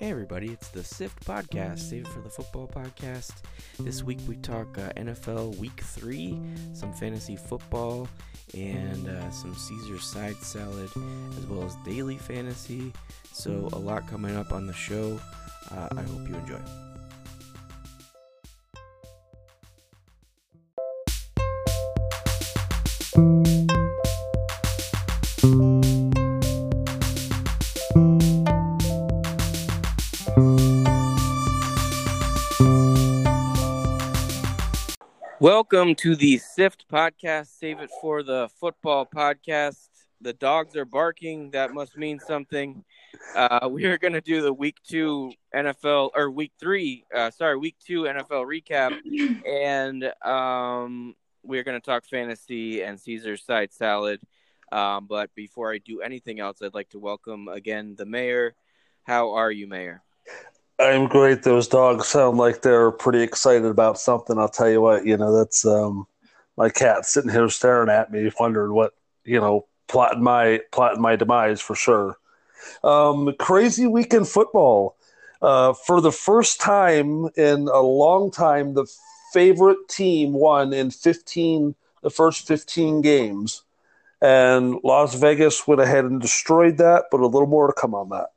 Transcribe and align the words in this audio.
Hey 0.00 0.08
everybody, 0.08 0.46
it's 0.46 0.68
the 0.68 0.82
SIFT 0.82 1.26
podcast, 1.26 1.78
Save 1.80 2.06
It 2.06 2.08
for 2.08 2.20
the 2.20 2.30
Football 2.30 2.68
podcast. 2.68 3.32
This 3.80 4.02
week 4.02 4.18
we 4.26 4.36
talk 4.36 4.78
uh, 4.78 4.88
NFL 4.96 5.58
Week 5.58 5.78
3, 5.78 6.40
some 6.72 6.94
fantasy 6.94 7.36
football, 7.36 8.08
and 8.54 9.06
uh, 9.06 9.30
some 9.30 9.54
Caesar 9.54 9.98
side 9.98 10.36
salad, 10.36 10.88
as 11.36 11.44
well 11.44 11.64
as 11.64 11.76
daily 11.84 12.16
fantasy. 12.16 12.94
So, 13.34 13.68
a 13.74 13.78
lot 13.78 14.08
coming 14.08 14.34
up 14.36 14.52
on 14.52 14.66
the 14.66 14.72
show. 14.72 15.20
Uh, 15.70 15.88
I 15.94 16.00
hope 16.00 16.26
you 16.26 16.34
enjoy. 16.34 16.89
Welcome 35.72 35.94
to 35.96 36.16
the 36.16 36.38
SIFT 36.38 36.86
podcast. 36.90 37.46
Save 37.58 37.78
it 37.78 37.90
for 38.00 38.24
the 38.24 38.48
football 38.58 39.06
podcast. 39.06 39.88
The 40.20 40.32
dogs 40.32 40.74
are 40.74 40.84
barking. 40.84 41.52
That 41.52 41.72
must 41.72 41.96
mean 41.96 42.18
something. 42.18 42.82
Uh, 43.36 43.68
we 43.70 43.84
are 43.84 43.96
going 43.96 44.14
to 44.14 44.20
do 44.20 44.42
the 44.42 44.52
week 44.52 44.78
two 44.82 45.32
NFL 45.54 46.10
or 46.16 46.28
week 46.28 46.50
three, 46.58 47.04
uh, 47.14 47.30
sorry, 47.30 47.56
week 47.56 47.76
two 47.86 48.02
NFL 48.02 48.48
recap. 48.48 48.98
And 49.46 50.12
um, 50.28 51.14
we're 51.44 51.62
going 51.62 51.80
to 51.80 51.84
talk 51.84 52.04
fantasy 52.04 52.82
and 52.82 52.98
Caesar's 52.98 53.44
side 53.44 53.72
salad. 53.72 54.20
Um, 54.72 55.06
but 55.06 55.32
before 55.36 55.72
I 55.72 55.78
do 55.78 56.00
anything 56.00 56.40
else, 56.40 56.62
I'd 56.62 56.74
like 56.74 56.90
to 56.90 56.98
welcome 56.98 57.46
again 57.46 57.94
the 57.96 58.06
mayor. 58.06 58.56
How 59.04 59.34
are 59.34 59.52
you, 59.52 59.68
Mayor? 59.68 60.02
I'm 60.80 61.08
great. 61.08 61.42
Those 61.42 61.68
dogs 61.68 62.06
sound 62.06 62.38
like 62.38 62.62
they're 62.62 62.90
pretty 62.90 63.20
excited 63.20 63.66
about 63.66 63.98
something. 64.00 64.38
I'll 64.38 64.48
tell 64.48 64.70
you 64.70 64.80
what, 64.80 65.04
you 65.04 65.16
know, 65.16 65.36
that's 65.36 65.66
um, 65.66 66.06
my 66.56 66.70
cat 66.70 67.04
sitting 67.04 67.30
here 67.30 67.50
staring 67.50 67.90
at 67.90 68.10
me, 68.10 68.30
wondering 68.40 68.72
what, 68.72 68.94
you 69.24 69.38
know, 69.38 69.66
plotting 69.88 70.22
my 70.22 70.60
plotting 70.72 71.02
my 71.02 71.16
demise 71.16 71.60
for 71.60 71.74
sure. 71.74 72.16
Um, 72.82 73.34
crazy 73.38 73.86
weekend 73.86 74.28
football. 74.28 74.96
Uh, 75.42 75.74
for 75.74 76.00
the 76.00 76.12
first 76.12 76.60
time 76.60 77.28
in 77.36 77.68
a 77.68 77.80
long 77.80 78.30
time, 78.30 78.72
the 78.72 78.86
favorite 79.34 79.88
team 79.88 80.32
won 80.32 80.72
in 80.72 80.90
15, 80.90 81.74
the 82.02 82.10
first 82.10 82.46
15 82.46 83.02
games. 83.02 83.64
And 84.22 84.76
Las 84.82 85.14
Vegas 85.14 85.66
went 85.66 85.80
ahead 85.80 86.04
and 86.04 86.20
destroyed 86.20 86.78
that, 86.78 87.04
but 87.10 87.20
a 87.20 87.26
little 87.26 87.48
more 87.48 87.66
to 87.66 87.72
come 87.72 87.94
on 87.94 88.08
that. 88.10 88.28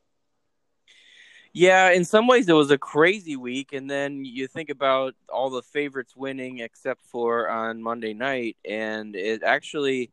Yeah, 1.55 1.91
in 1.91 2.03
some 2.03 2.25
ways 2.25 2.49
it 2.49 2.53
was 2.53 2.71
a 2.71 2.79
crazy 2.79 3.35
week, 3.35 3.73
and 3.73 3.87
then 3.87 4.25
you 4.25 4.47
think 4.47 4.69
about 4.71 5.13
all 5.31 5.51
the 5.51 5.61
favorites 5.61 6.15
winning 6.15 6.59
except 6.59 7.05
for 7.05 7.47
on 7.47 7.83
Monday 7.83 8.15
night, 8.15 8.57
and 8.67 9.15
it 9.15 9.43
actually 9.43 10.09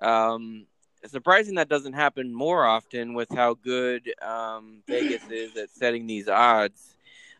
um, 0.00 0.66
surprising 1.06 1.54
that 1.54 1.68
doesn't 1.68 1.92
happen 1.92 2.34
more 2.34 2.66
often 2.66 3.14
with 3.14 3.28
how 3.32 3.54
good 3.54 4.12
um, 4.22 4.82
Vegas 4.88 5.22
is 5.30 5.56
at 5.56 5.70
setting 5.70 6.08
these 6.08 6.28
odds. 6.28 6.96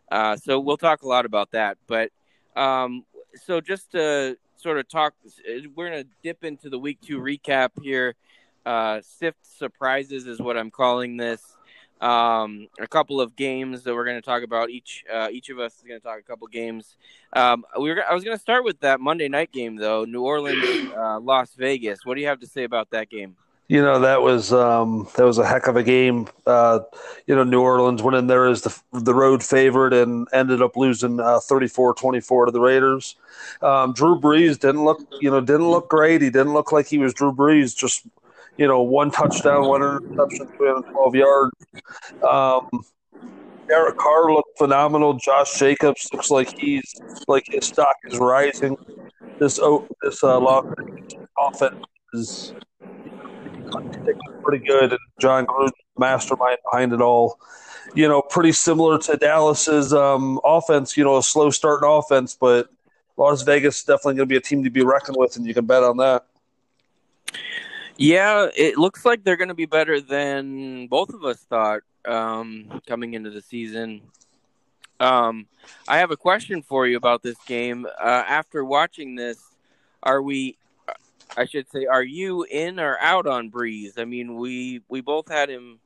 Uh, 0.08 0.36
so 0.36 0.60
we'll 0.60 0.76
talk 0.76 1.02
a 1.02 1.08
lot 1.08 1.26
about 1.26 1.50
that, 1.50 1.78
but 1.88 2.10
um, 2.54 3.04
so 3.44 3.60
just 3.60 3.90
to 3.90 4.38
sort 4.56 4.78
of 4.78 4.88
talk, 4.88 5.14
we're 5.74 5.90
gonna 5.90 6.04
dip 6.22 6.44
into 6.44 6.70
the 6.70 6.78
week 6.78 7.00
two 7.00 7.18
recap 7.18 7.70
here. 7.82 8.14
Uh, 8.64 9.00
Sift 9.02 9.44
surprises 9.44 10.28
is 10.28 10.38
what 10.38 10.56
I'm 10.56 10.70
calling 10.70 11.16
this 11.16 11.42
um, 12.02 12.66
a 12.80 12.86
couple 12.86 13.20
of 13.20 13.36
games 13.36 13.84
that 13.84 13.94
we're 13.94 14.04
going 14.04 14.16
to 14.16 14.22
talk 14.22 14.42
about. 14.42 14.70
Each 14.70 15.04
uh, 15.10 15.28
each 15.30 15.48
of 15.48 15.58
us 15.58 15.76
is 15.76 15.82
going 15.82 16.00
to 16.00 16.04
talk 16.04 16.18
a 16.18 16.22
couple 16.22 16.46
games. 16.48 16.96
Um, 17.32 17.64
we 17.80 17.90
were, 17.90 18.04
I 18.04 18.12
was 18.12 18.24
going 18.24 18.36
to 18.36 18.40
start 18.40 18.64
with 18.64 18.80
that 18.80 19.00
Monday 19.00 19.28
night 19.28 19.52
game 19.52 19.76
though, 19.76 20.04
New 20.04 20.22
Orleans, 20.22 20.92
uh, 20.94 21.20
Las 21.20 21.54
Vegas. 21.54 22.04
What 22.04 22.16
do 22.16 22.20
you 22.20 22.26
have 22.26 22.40
to 22.40 22.46
say 22.46 22.64
about 22.64 22.90
that 22.90 23.08
game? 23.08 23.36
You 23.68 23.80
know 23.80 24.00
that 24.00 24.20
was 24.20 24.52
um, 24.52 25.08
that 25.16 25.24
was 25.24 25.38
a 25.38 25.46
heck 25.46 25.68
of 25.68 25.76
a 25.76 25.82
game. 25.82 26.26
Uh, 26.44 26.80
you 27.26 27.34
know, 27.34 27.44
New 27.44 27.62
Orleans 27.62 28.02
went 28.02 28.16
in 28.16 28.26
there 28.26 28.46
as 28.46 28.62
the 28.62 28.82
the 28.92 29.14
road 29.14 29.42
favorite 29.42 29.94
and 29.94 30.26
ended 30.32 30.60
up 30.60 30.76
losing 30.76 31.20
uh, 31.20 31.38
34-24 31.38 32.46
to 32.46 32.52
the 32.52 32.60
Raiders. 32.60 33.16
Um, 33.62 33.92
Drew 33.94 34.20
Brees 34.20 34.58
didn't 34.58 34.84
look, 34.84 35.00
you 35.20 35.30
know, 35.30 35.40
didn't 35.40 35.70
look 35.70 35.88
great. 35.88 36.20
He 36.20 36.28
didn't 36.28 36.52
look 36.52 36.72
like 36.72 36.86
he 36.86 36.98
was 36.98 37.14
Drew 37.14 37.32
Brees. 37.32 37.74
Just 37.74 38.04
you 38.56 38.66
know, 38.66 38.82
one 38.82 39.10
touchdown, 39.10 39.66
one 39.66 39.82
interception, 39.82 40.46
312 40.56 41.14
yards. 41.14 41.52
Um, 42.28 42.68
Derek 43.68 43.96
Carr 43.96 44.32
looked 44.32 44.58
phenomenal. 44.58 45.14
Josh 45.14 45.58
Jacobs 45.58 46.08
looks 46.12 46.30
like 46.30 46.58
he's 46.58 46.94
like 47.28 47.44
his 47.48 47.66
stock 47.66 47.96
is 48.04 48.18
rising. 48.18 48.76
This 49.38 49.58
oh, 49.58 49.88
this 50.02 50.22
uh, 50.22 50.38
long 50.38 50.74
offense 51.40 51.84
is 52.12 52.54
pretty 54.42 54.64
good, 54.66 54.90
and 54.90 55.00
Jon 55.18 55.46
Gruden, 55.46 55.70
mastermind 55.98 56.58
behind 56.70 56.92
it 56.92 57.00
all. 57.00 57.38
You 57.94 58.08
know, 58.08 58.22
pretty 58.22 58.52
similar 58.52 58.98
to 58.98 59.16
Dallas's 59.16 59.92
um, 59.92 60.40
offense. 60.44 60.96
You 60.96 61.04
know, 61.04 61.16
a 61.16 61.22
slow 61.22 61.50
starting 61.50 61.88
offense, 61.88 62.36
but 62.38 62.68
Las 63.16 63.42
Vegas 63.42 63.78
is 63.78 63.84
definitely 63.84 64.14
going 64.14 64.28
to 64.28 64.32
be 64.32 64.36
a 64.36 64.40
team 64.40 64.64
to 64.64 64.70
be 64.70 64.82
reckoned 64.82 65.16
with, 65.18 65.36
and 65.36 65.46
you 65.46 65.54
can 65.54 65.66
bet 65.66 65.82
on 65.82 65.96
that. 65.98 66.26
Yeah, 68.02 68.48
it 68.56 68.78
looks 68.78 69.04
like 69.04 69.22
they're 69.22 69.36
going 69.36 69.46
to 69.46 69.54
be 69.54 69.66
better 69.66 70.00
than 70.00 70.88
both 70.88 71.14
of 71.14 71.24
us 71.24 71.38
thought 71.38 71.82
um, 72.04 72.80
coming 72.84 73.14
into 73.14 73.30
the 73.30 73.40
season. 73.40 74.00
Um, 74.98 75.46
I 75.86 75.98
have 75.98 76.10
a 76.10 76.16
question 76.16 76.62
for 76.62 76.84
you 76.84 76.96
about 76.96 77.22
this 77.22 77.36
game. 77.46 77.86
Uh, 77.86 78.24
after 78.26 78.64
watching 78.64 79.14
this, 79.14 79.40
are 80.02 80.20
we? 80.20 80.58
I 81.36 81.46
should 81.46 81.70
say, 81.70 81.86
are 81.86 82.02
you 82.02 82.42
in 82.42 82.80
or 82.80 82.98
out 82.98 83.28
on 83.28 83.52
Brees? 83.52 83.92
I 83.96 84.04
mean, 84.04 84.34
we 84.34 84.80
we 84.88 85.00
both 85.00 85.28
had 85.28 85.48
him 85.48 85.78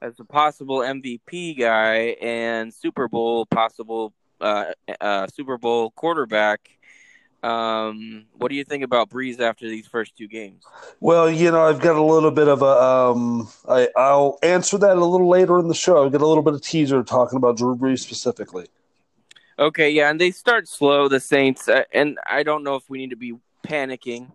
as 0.00 0.20
a 0.20 0.24
possible 0.24 0.78
MVP 0.78 1.58
guy 1.58 2.16
and 2.22 2.72
Super 2.72 3.08
Bowl 3.08 3.46
possible 3.46 4.12
uh, 4.40 4.66
uh, 5.00 5.26
Super 5.26 5.58
Bowl 5.58 5.90
quarterback. 5.90 6.77
Um, 7.42 8.26
what 8.36 8.48
do 8.48 8.56
you 8.56 8.64
think 8.64 8.82
about 8.82 9.10
Brees 9.10 9.38
after 9.38 9.68
these 9.68 9.86
first 9.86 10.16
two 10.16 10.26
games? 10.26 10.64
Well, 10.98 11.30
you 11.30 11.50
know, 11.52 11.62
I've 11.62 11.80
got 11.80 11.94
a 11.94 12.02
little 12.02 12.32
bit 12.32 12.48
of 12.48 12.62
a. 12.62 12.66
Um, 12.66 13.48
I, 13.68 13.88
I'll 13.96 14.38
answer 14.42 14.76
that 14.78 14.96
a 14.96 15.04
little 15.04 15.28
later 15.28 15.58
in 15.60 15.68
the 15.68 15.74
show. 15.74 16.04
I've 16.04 16.12
got 16.12 16.20
a 16.20 16.26
little 16.26 16.42
bit 16.42 16.54
of 16.54 16.62
teaser 16.62 17.02
talking 17.04 17.36
about 17.36 17.56
Drew 17.56 17.76
Brees 17.76 18.00
specifically. 18.00 18.66
Okay, 19.58 19.90
yeah, 19.90 20.10
and 20.10 20.20
they 20.20 20.30
start 20.30 20.68
slow, 20.68 21.08
the 21.08 21.20
Saints, 21.20 21.68
uh, 21.68 21.82
and 21.92 22.18
I 22.28 22.42
don't 22.42 22.62
know 22.62 22.76
if 22.76 22.88
we 22.88 22.98
need 22.98 23.10
to 23.10 23.16
be 23.16 23.34
panicking 23.66 24.30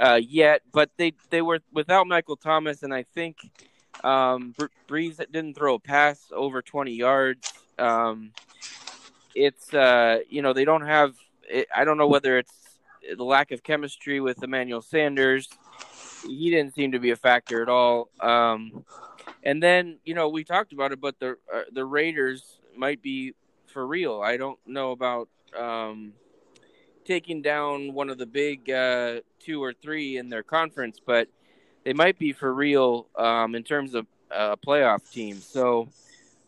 uh, 0.00 0.20
yet, 0.22 0.62
but 0.72 0.90
they 0.96 1.12
they 1.30 1.42
were 1.42 1.60
without 1.72 2.06
Michael 2.06 2.36
Thomas, 2.36 2.82
and 2.82 2.92
I 2.92 3.04
think 3.14 3.36
um, 4.04 4.54
Brees 4.88 5.16
didn't 5.16 5.54
throw 5.54 5.74
a 5.74 5.78
pass 5.78 6.30
over 6.34 6.62
twenty 6.62 6.92
yards. 6.92 7.52
Um, 7.78 8.32
it's 9.34 9.72
uh, 9.72 10.20
you 10.28 10.42
know 10.42 10.52
they 10.52 10.64
don't 10.64 10.86
have 10.86 11.14
it, 11.48 11.68
I 11.74 11.84
don't 11.84 11.98
know 11.98 12.06
whether 12.08 12.38
it's 12.38 12.52
the 13.16 13.24
lack 13.24 13.50
of 13.50 13.62
chemistry 13.62 14.20
with 14.20 14.42
Emmanuel 14.42 14.82
Sanders. 14.82 15.48
He 16.26 16.50
didn't 16.50 16.74
seem 16.74 16.92
to 16.92 16.98
be 16.98 17.10
a 17.10 17.16
factor 17.16 17.62
at 17.62 17.68
all. 17.68 18.10
Um, 18.20 18.84
and 19.42 19.62
then 19.62 19.98
you 20.04 20.14
know 20.14 20.28
we 20.28 20.44
talked 20.44 20.72
about 20.72 20.92
it, 20.92 21.00
but 21.00 21.18
the 21.18 21.36
uh, 21.52 21.62
the 21.72 21.84
Raiders 21.84 22.58
might 22.76 23.02
be 23.02 23.34
for 23.66 23.86
real. 23.86 24.20
I 24.20 24.36
don't 24.36 24.58
know 24.66 24.92
about 24.92 25.28
um, 25.58 26.12
taking 27.04 27.42
down 27.42 27.92
one 27.92 28.10
of 28.10 28.18
the 28.18 28.26
big 28.26 28.70
uh, 28.70 29.20
two 29.40 29.62
or 29.62 29.72
three 29.72 30.16
in 30.16 30.28
their 30.28 30.42
conference, 30.42 30.98
but 31.04 31.28
they 31.84 31.92
might 31.92 32.18
be 32.18 32.32
for 32.32 32.52
real 32.54 33.08
um, 33.16 33.54
in 33.54 33.64
terms 33.64 33.94
of 33.94 34.06
a 34.30 34.56
playoff 34.56 35.10
team. 35.10 35.38
So 35.40 35.88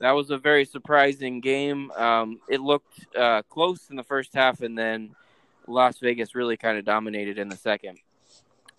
that 0.01 0.13
was 0.13 0.31
a 0.31 0.39
very 0.39 0.65
surprising 0.65 1.41
game. 1.41 1.91
Um, 1.93 2.41
it 2.49 2.61
looked 2.61 3.07
uh, 3.17 3.43
close 3.49 3.91
in 3.91 3.97
the 3.97 4.03
first 4.03 4.35
half, 4.35 4.61
and 4.61 4.77
then 4.77 5.15
Las 5.67 5.99
Vegas 5.99 6.35
really 6.35 6.57
kind 6.57 6.79
of 6.79 6.85
dominated 6.85 7.39
in 7.39 7.49
the 7.49 7.57
second. 7.57 7.99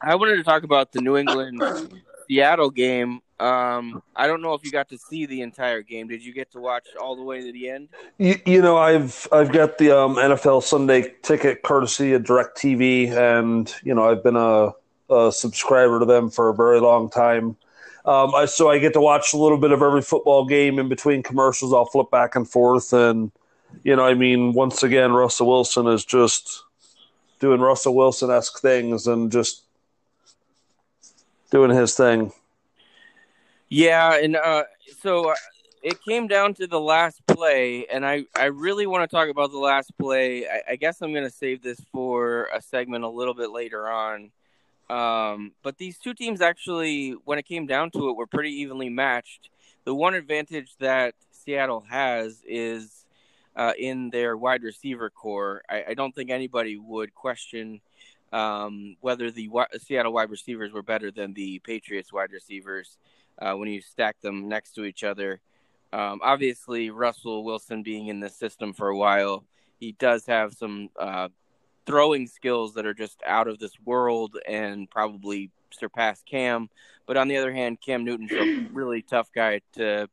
I 0.01 0.15
wanted 0.15 0.35
to 0.37 0.43
talk 0.43 0.63
about 0.63 0.91
the 0.91 1.01
New 1.01 1.17
England 1.17 1.61
Seattle 2.27 2.69
game. 2.69 3.21
Um, 3.39 4.01
I 4.15 4.27
don't 4.27 4.41
know 4.41 4.53
if 4.53 4.63
you 4.63 4.71
got 4.71 4.89
to 4.89 4.97
see 4.97 5.25
the 5.25 5.41
entire 5.41 5.81
game. 5.81 6.07
Did 6.07 6.23
you 6.23 6.33
get 6.33 6.51
to 6.51 6.59
watch 6.59 6.87
all 6.99 7.15
the 7.15 7.23
way 7.23 7.41
to 7.41 7.51
the 7.51 7.69
end? 7.69 7.89
You, 8.17 8.39
you 8.45 8.61
know, 8.61 8.77
I've 8.77 9.27
I've 9.31 9.51
got 9.51 9.77
the 9.77 9.97
um, 9.97 10.15
NFL 10.15 10.63
Sunday 10.63 11.13
ticket 11.21 11.63
courtesy 11.63 12.13
of 12.13 12.23
DirecTV, 12.23 13.11
and 13.11 13.73
you 13.83 13.93
know 13.93 14.09
I've 14.09 14.23
been 14.23 14.37
a, 14.37 14.71
a 15.09 15.31
subscriber 15.31 15.99
to 15.99 16.05
them 16.05 16.29
for 16.29 16.49
a 16.49 16.55
very 16.55 16.79
long 16.79 17.09
time. 17.09 17.57
Um, 18.05 18.33
so 18.47 18.69
I 18.69 18.77
get 18.77 18.93
to 18.93 19.01
watch 19.01 19.33
a 19.33 19.37
little 19.37 19.57
bit 19.57 19.71
of 19.71 19.81
every 19.81 20.03
football 20.03 20.45
game 20.45 20.77
in 20.77 20.87
between 20.87 21.23
commercials. 21.23 21.73
I'll 21.73 21.85
flip 21.85 22.11
back 22.11 22.35
and 22.35 22.47
forth, 22.47 22.93
and 22.93 23.31
you 23.83 23.95
know, 23.95 24.05
I 24.05 24.13
mean, 24.13 24.53
once 24.53 24.83
again, 24.83 25.11
Russell 25.11 25.47
Wilson 25.47 25.87
is 25.87 26.05
just 26.05 26.63
doing 27.39 27.59
Russell 27.59 27.95
Wilson 27.95 28.29
esque 28.29 28.59
things 28.59 29.07
and 29.07 29.31
just 29.31 29.63
doing 31.49 31.71
his 31.71 31.95
thing. 31.95 32.31
Yeah, 33.69 34.17
and 34.17 34.35
uh, 34.35 34.63
so 35.01 35.31
uh, 35.31 35.35
it 35.81 36.01
came 36.03 36.27
down 36.27 36.53
to 36.55 36.67
the 36.67 36.79
last 36.79 37.25
play, 37.27 37.87
and 37.87 38.05
I, 38.05 38.25
I 38.35 38.45
really 38.45 38.85
want 38.85 39.09
to 39.09 39.15
talk 39.15 39.29
about 39.29 39.51
the 39.51 39.57
last 39.57 39.91
play. 39.97 40.47
I, 40.47 40.61
I 40.71 40.75
guess 40.75 41.01
I'm 41.01 41.11
going 41.11 41.23
to 41.23 41.31
save 41.31 41.61
this 41.63 41.79
for 41.91 42.49
a 42.53 42.61
segment 42.61 43.03
a 43.03 43.09
little 43.09 43.33
bit 43.33 43.51
later 43.51 43.89
on. 43.89 44.31
Um, 44.89 45.53
but 45.63 45.77
these 45.77 45.97
two 45.97 46.13
teams 46.13 46.41
actually, 46.41 47.11
when 47.25 47.39
it 47.39 47.45
came 47.45 47.65
down 47.65 47.91
to 47.91 48.09
it, 48.09 48.15
were 48.15 48.27
pretty 48.27 48.51
evenly 48.61 48.89
matched. 48.89 49.49
The 49.83 49.95
one 49.95 50.13
advantage 50.13 50.75
that 50.79 51.15
Seattle 51.31 51.85
has 51.89 52.43
is 52.47 53.05
uh, 53.55 53.73
in 53.77 54.09
their 54.09 54.37
wide 54.37 54.63
receiver 54.63 55.09
core. 55.09 55.63
I, 55.69 55.85
I, 55.89 55.93
don't 55.93 56.13
think 56.13 56.29
anybody 56.29 56.77
would 56.77 57.15
question 57.15 57.79
um, 58.33 58.97
whether 58.99 59.31
the 59.31 59.49
Seattle 59.79 60.11
wide 60.11 60.29
receivers 60.29 60.73
were 60.73 60.83
better 60.83 61.09
than 61.09 61.33
the 61.33 61.59
Patriots 61.59 62.11
wide 62.11 62.31
receivers 62.31 62.97
uh, 63.39 63.53
when 63.53 63.69
you 63.69 63.81
stack 63.81 64.19
them 64.21 64.49
next 64.49 64.73
to 64.73 64.83
each 64.83 65.03
other. 65.03 65.39
Um, 65.93 66.19
obviously, 66.21 66.89
Russell 66.89 67.43
Wilson 67.43 67.81
being 67.81 68.07
in 68.07 68.19
the 68.19 68.29
system 68.29 68.73
for 68.73 68.89
a 68.89 68.97
while, 68.97 69.45
he 69.79 69.93
does 69.93 70.25
have 70.25 70.53
some 70.53 70.89
uh, 70.99 71.29
throwing 71.85 72.27
skills 72.27 72.73
that 72.73 72.85
are 72.85 72.93
just 72.93 73.21
out 73.25 73.47
of 73.47 73.59
this 73.59 73.73
world 73.83 74.37
and 74.47 74.89
probably 74.89 75.51
surpass 75.71 76.23
Cam. 76.23 76.69
But 77.05 77.17
on 77.17 77.27
the 77.27 77.37
other 77.37 77.53
hand, 77.53 77.79
Cam 77.81 78.03
Newton's 78.03 78.31
a 78.31 78.67
really 78.73 79.01
tough 79.01 79.29
guy 79.33 79.61
to 79.73 80.09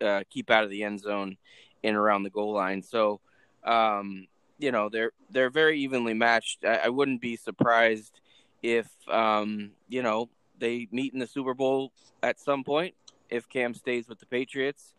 uh, 0.00 0.22
keep 0.30 0.50
out 0.50 0.64
of 0.64 0.70
the 0.70 0.84
end 0.84 1.00
zone 1.00 1.36
and 1.82 1.96
around 1.96 2.22
the 2.22 2.30
goal 2.30 2.52
line. 2.52 2.82
So, 2.82 3.20
um, 3.64 4.26
you 4.58 4.70
know, 4.70 4.88
they're 4.88 5.12
they're 5.30 5.50
very 5.50 5.80
evenly 5.80 6.14
matched. 6.14 6.64
I, 6.64 6.76
I 6.84 6.88
wouldn't 6.88 7.20
be 7.20 7.36
surprised 7.36 8.20
if 8.62 8.88
um, 9.08 9.72
you 9.88 10.02
know 10.02 10.28
they 10.58 10.88
meet 10.92 11.12
in 11.12 11.18
the 11.18 11.26
Super 11.26 11.54
Bowl 11.54 11.92
at 12.22 12.38
some 12.38 12.64
point 12.64 12.94
if 13.30 13.48
Cam 13.48 13.74
stays 13.74 14.08
with 14.08 14.20
the 14.20 14.26
Patriots. 14.26 14.94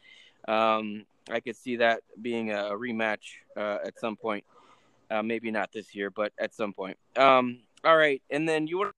Um, 0.48 1.06
I 1.30 1.40
could 1.40 1.56
see 1.56 1.78
that 1.78 2.02
being 2.22 2.52
a 2.52 2.72
rematch 2.72 3.38
uh, 3.58 3.80
at 3.84 3.98
some 4.00 4.16
point. 4.16 4.44
Uh, 5.10 5.22
maybe 5.22 5.52
not 5.52 5.72
this 5.72 5.94
year, 5.94 6.10
but 6.10 6.34
at 6.40 6.54
some 6.54 6.74
point. 6.74 6.98
Um, 7.16 7.60
all 7.84 7.98
right, 7.98 8.22
and 8.30 8.48
then 8.48 8.68
you 8.68 8.80
were 8.80 8.92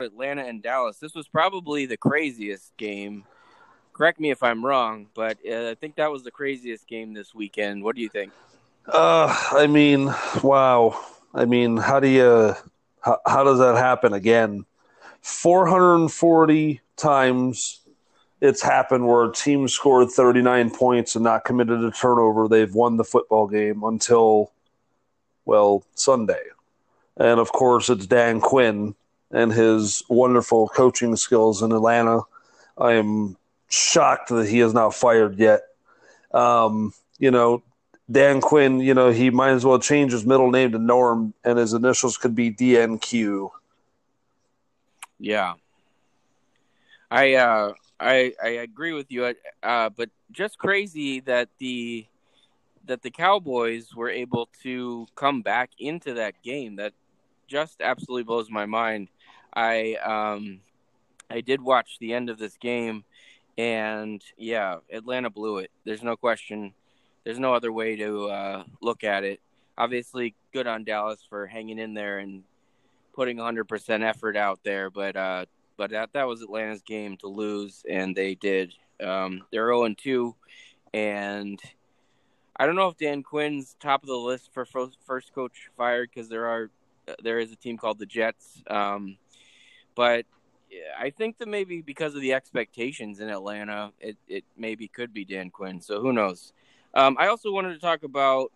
Atlanta 0.00 0.44
and 0.44 0.62
Dallas. 0.62 0.98
This 0.98 1.14
was 1.14 1.26
probably 1.28 1.86
the 1.86 1.96
craziest 1.96 2.76
game. 2.76 3.24
Correct 3.92 4.20
me 4.20 4.30
if 4.30 4.42
I'm 4.42 4.64
wrong, 4.64 5.08
but 5.14 5.38
uh, 5.50 5.70
I 5.70 5.74
think 5.74 5.96
that 5.96 6.10
was 6.12 6.22
the 6.22 6.30
craziest 6.30 6.86
game 6.86 7.14
this 7.14 7.34
weekend. 7.34 7.82
What 7.82 7.96
do 7.96 8.02
you 8.02 8.08
think? 8.08 8.32
Uh, 8.86 9.34
I 9.52 9.66
mean, 9.66 10.12
wow. 10.42 10.98
I 11.34 11.44
mean, 11.44 11.76
how 11.76 12.00
do 12.00 12.08
you 12.08 12.54
how, 13.00 13.18
how 13.26 13.44
does 13.44 13.58
that 13.58 13.76
happen 13.76 14.12
again? 14.12 14.64
440 15.22 16.80
times 16.96 17.80
it's 18.40 18.62
happened 18.62 19.06
where 19.06 19.24
a 19.24 19.32
team 19.32 19.66
scored 19.66 20.10
39 20.10 20.70
points 20.70 21.16
and 21.16 21.24
not 21.24 21.44
committed 21.44 21.82
a 21.82 21.90
turnover. 21.90 22.48
They've 22.48 22.72
won 22.72 22.96
the 22.96 23.04
football 23.04 23.48
game 23.48 23.82
until 23.82 24.52
well, 25.48 25.82
Sunday. 25.94 26.42
And 27.16 27.40
of 27.40 27.50
course, 27.50 27.88
it's 27.88 28.06
Dan 28.06 28.38
Quinn 28.38 28.94
and 29.30 29.50
his 29.50 30.02
wonderful 30.10 30.68
coaching 30.68 31.16
skills 31.16 31.62
in 31.62 31.72
Atlanta. 31.72 32.20
I 32.76 32.92
am 32.92 33.36
shocked 33.70 34.28
that 34.28 34.46
he 34.46 34.60
is 34.60 34.74
not 34.74 34.94
fired 34.94 35.38
yet. 35.38 35.62
Um, 36.32 36.92
you 37.18 37.30
know, 37.30 37.62
Dan 38.10 38.42
Quinn, 38.42 38.80
you 38.80 38.92
know, 38.92 39.10
he 39.10 39.30
might 39.30 39.52
as 39.52 39.64
well 39.64 39.78
change 39.78 40.12
his 40.12 40.26
middle 40.26 40.50
name 40.50 40.72
to 40.72 40.78
Norm 40.78 41.32
and 41.42 41.58
his 41.58 41.72
initials 41.72 42.18
could 42.18 42.34
be 42.34 42.52
DNQ. 42.52 43.50
Yeah. 45.18 45.54
I 47.10 47.34
uh 47.34 47.72
I 47.98 48.34
I 48.42 48.48
agree 48.48 48.92
with 48.92 49.10
you 49.10 49.34
uh 49.62 49.88
but 49.88 50.10
just 50.30 50.58
crazy 50.58 51.20
that 51.20 51.48
the 51.58 52.06
that 52.88 53.02
the 53.02 53.10
Cowboys 53.10 53.94
were 53.94 54.10
able 54.10 54.48
to 54.62 55.06
come 55.14 55.42
back 55.42 55.70
into 55.78 56.14
that 56.14 56.42
game. 56.42 56.76
That 56.76 56.92
just 57.46 57.80
absolutely 57.80 58.24
blows 58.24 58.50
my 58.50 58.66
mind. 58.66 59.08
I 59.54 59.94
um, 59.94 60.60
I 61.30 61.40
did 61.40 61.60
watch 61.60 61.98
the 61.98 62.12
end 62.14 62.30
of 62.30 62.38
this 62.38 62.56
game, 62.56 63.04
and 63.56 64.22
yeah, 64.36 64.78
Atlanta 64.92 65.30
blew 65.30 65.58
it. 65.58 65.70
There's 65.84 66.02
no 66.02 66.16
question. 66.16 66.74
There's 67.24 67.38
no 67.38 67.54
other 67.54 67.72
way 67.72 67.96
to 67.96 68.28
uh, 68.28 68.64
look 68.80 69.04
at 69.04 69.24
it. 69.24 69.40
Obviously, 69.76 70.34
good 70.52 70.66
on 70.66 70.84
Dallas 70.84 71.20
for 71.28 71.46
hanging 71.46 71.78
in 71.78 71.94
there 71.94 72.18
and 72.18 72.42
putting 73.14 73.36
100% 73.36 74.02
effort 74.02 74.36
out 74.36 74.60
there, 74.64 74.90
but 74.90 75.16
uh, 75.16 75.44
but 75.76 75.90
that 75.90 76.12
that 76.12 76.26
was 76.26 76.42
Atlanta's 76.42 76.82
game 76.82 77.16
to 77.18 77.28
lose, 77.28 77.84
and 77.88 78.14
they 78.14 78.34
did. 78.34 78.74
Um, 79.02 79.42
they're 79.52 79.68
0 79.68 79.94
2, 79.96 80.34
and 80.94 81.60
I 82.58 82.66
don't 82.66 82.74
know 82.74 82.88
if 82.88 82.96
Dan 82.96 83.22
Quinn's 83.22 83.76
top 83.78 84.02
of 84.02 84.08
the 84.08 84.16
list 84.16 84.50
for 84.52 84.64
first 84.64 85.32
coach 85.34 85.70
fired 85.76 86.10
because 86.12 86.28
there 86.28 86.46
are 86.46 86.70
there 87.22 87.38
is 87.38 87.52
a 87.52 87.56
team 87.56 87.78
called 87.78 87.98
the 87.98 88.06
Jets, 88.06 88.62
um, 88.68 89.16
but 89.94 90.26
I 90.98 91.10
think 91.10 91.38
that 91.38 91.48
maybe 91.48 91.80
because 91.80 92.14
of 92.14 92.20
the 92.20 92.34
expectations 92.34 93.20
in 93.20 93.28
Atlanta, 93.30 93.92
it, 94.00 94.16
it 94.28 94.44
maybe 94.56 94.88
could 94.88 95.14
be 95.14 95.24
Dan 95.24 95.50
Quinn. 95.50 95.80
So 95.80 96.00
who 96.00 96.12
knows? 96.12 96.52
Um, 96.94 97.16
I 97.18 97.28
also 97.28 97.52
wanted 97.52 97.74
to 97.74 97.78
talk 97.78 98.02
about 98.02 98.52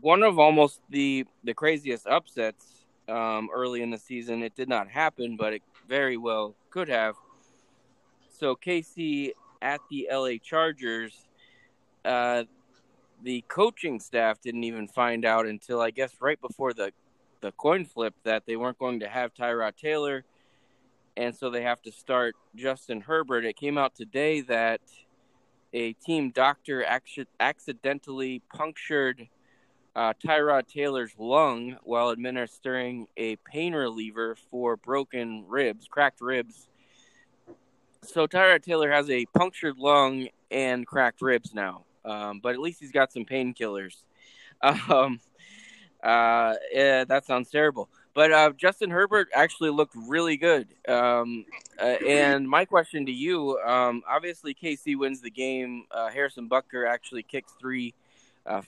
one 0.00 0.22
of 0.22 0.38
almost 0.38 0.80
the 0.90 1.26
the 1.44 1.54
craziest 1.54 2.06
upsets 2.06 2.86
um, 3.08 3.48
early 3.52 3.82
in 3.82 3.90
the 3.90 3.98
season. 3.98 4.42
It 4.42 4.54
did 4.54 4.68
not 4.68 4.88
happen, 4.88 5.36
but 5.36 5.52
it 5.52 5.62
very 5.88 6.16
well 6.16 6.54
could 6.70 6.88
have. 6.88 7.14
So 8.38 8.54
KC 8.54 9.32
at 9.60 9.80
the 9.90 10.08
LA 10.10 10.38
Chargers. 10.42 11.26
Uh, 12.04 12.44
the 13.22 13.44
coaching 13.48 14.00
staff 14.00 14.40
didn't 14.40 14.64
even 14.64 14.88
find 14.88 15.24
out 15.24 15.46
until 15.46 15.80
I 15.80 15.90
guess 15.90 16.12
right 16.20 16.40
before 16.40 16.72
the 16.72 16.92
the 17.40 17.52
coin 17.52 17.84
flip 17.84 18.14
that 18.24 18.46
they 18.46 18.56
weren't 18.56 18.78
going 18.78 19.00
to 19.00 19.08
have 19.08 19.32
Tyrod 19.32 19.76
Taylor, 19.76 20.24
and 21.16 21.34
so 21.34 21.50
they 21.50 21.62
have 21.62 21.80
to 21.82 21.92
start 21.92 22.34
Justin 22.56 23.00
Herbert. 23.00 23.44
It 23.44 23.56
came 23.56 23.78
out 23.78 23.94
today 23.94 24.40
that 24.42 24.80
a 25.72 25.92
team 25.92 26.30
doctor 26.30 26.84
accidentally 27.38 28.42
punctured 28.52 29.28
uh, 29.94 30.14
Tyrod 30.24 30.66
Taylor's 30.66 31.12
lung 31.16 31.76
while 31.84 32.10
administering 32.10 33.06
a 33.16 33.36
pain 33.36 33.72
reliever 33.72 34.36
for 34.50 34.76
broken 34.76 35.44
ribs, 35.46 35.86
cracked 35.88 36.20
ribs. 36.20 36.66
So 38.02 38.26
Tyrod 38.26 38.62
Taylor 38.62 38.90
has 38.90 39.08
a 39.10 39.26
punctured 39.26 39.78
lung 39.78 40.28
and 40.50 40.84
cracked 40.86 41.22
ribs 41.22 41.54
now 41.54 41.84
um, 42.08 42.40
but 42.42 42.54
at 42.54 42.60
least 42.60 42.80
he's 42.80 42.92
got 42.92 43.12
some 43.12 43.24
painkillers. 43.24 43.96
Um, 44.90 45.20
uh, 46.02 46.54
yeah, 46.72 47.04
that 47.04 47.24
sounds 47.26 47.48
terrible. 47.48 47.88
But 48.12 48.32
uh, 48.32 48.50
Justin 48.56 48.90
Herbert 48.90 49.28
actually 49.32 49.70
looked 49.70 49.94
really 49.94 50.36
good. 50.36 50.66
Um, 50.88 51.44
uh, 51.80 51.96
and 52.04 52.48
my 52.48 52.64
question 52.64 53.06
to 53.06 53.12
you 53.12 53.56
um, 53.60 54.02
obviously, 54.08 54.54
KC 54.54 54.96
wins 54.96 55.20
the 55.20 55.30
game. 55.30 55.84
Uh, 55.92 56.08
Harrison 56.08 56.48
Butker 56.48 56.88
actually 56.88 57.22
kicks 57.22 57.52
three 57.60 57.94
uh, 58.46 58.62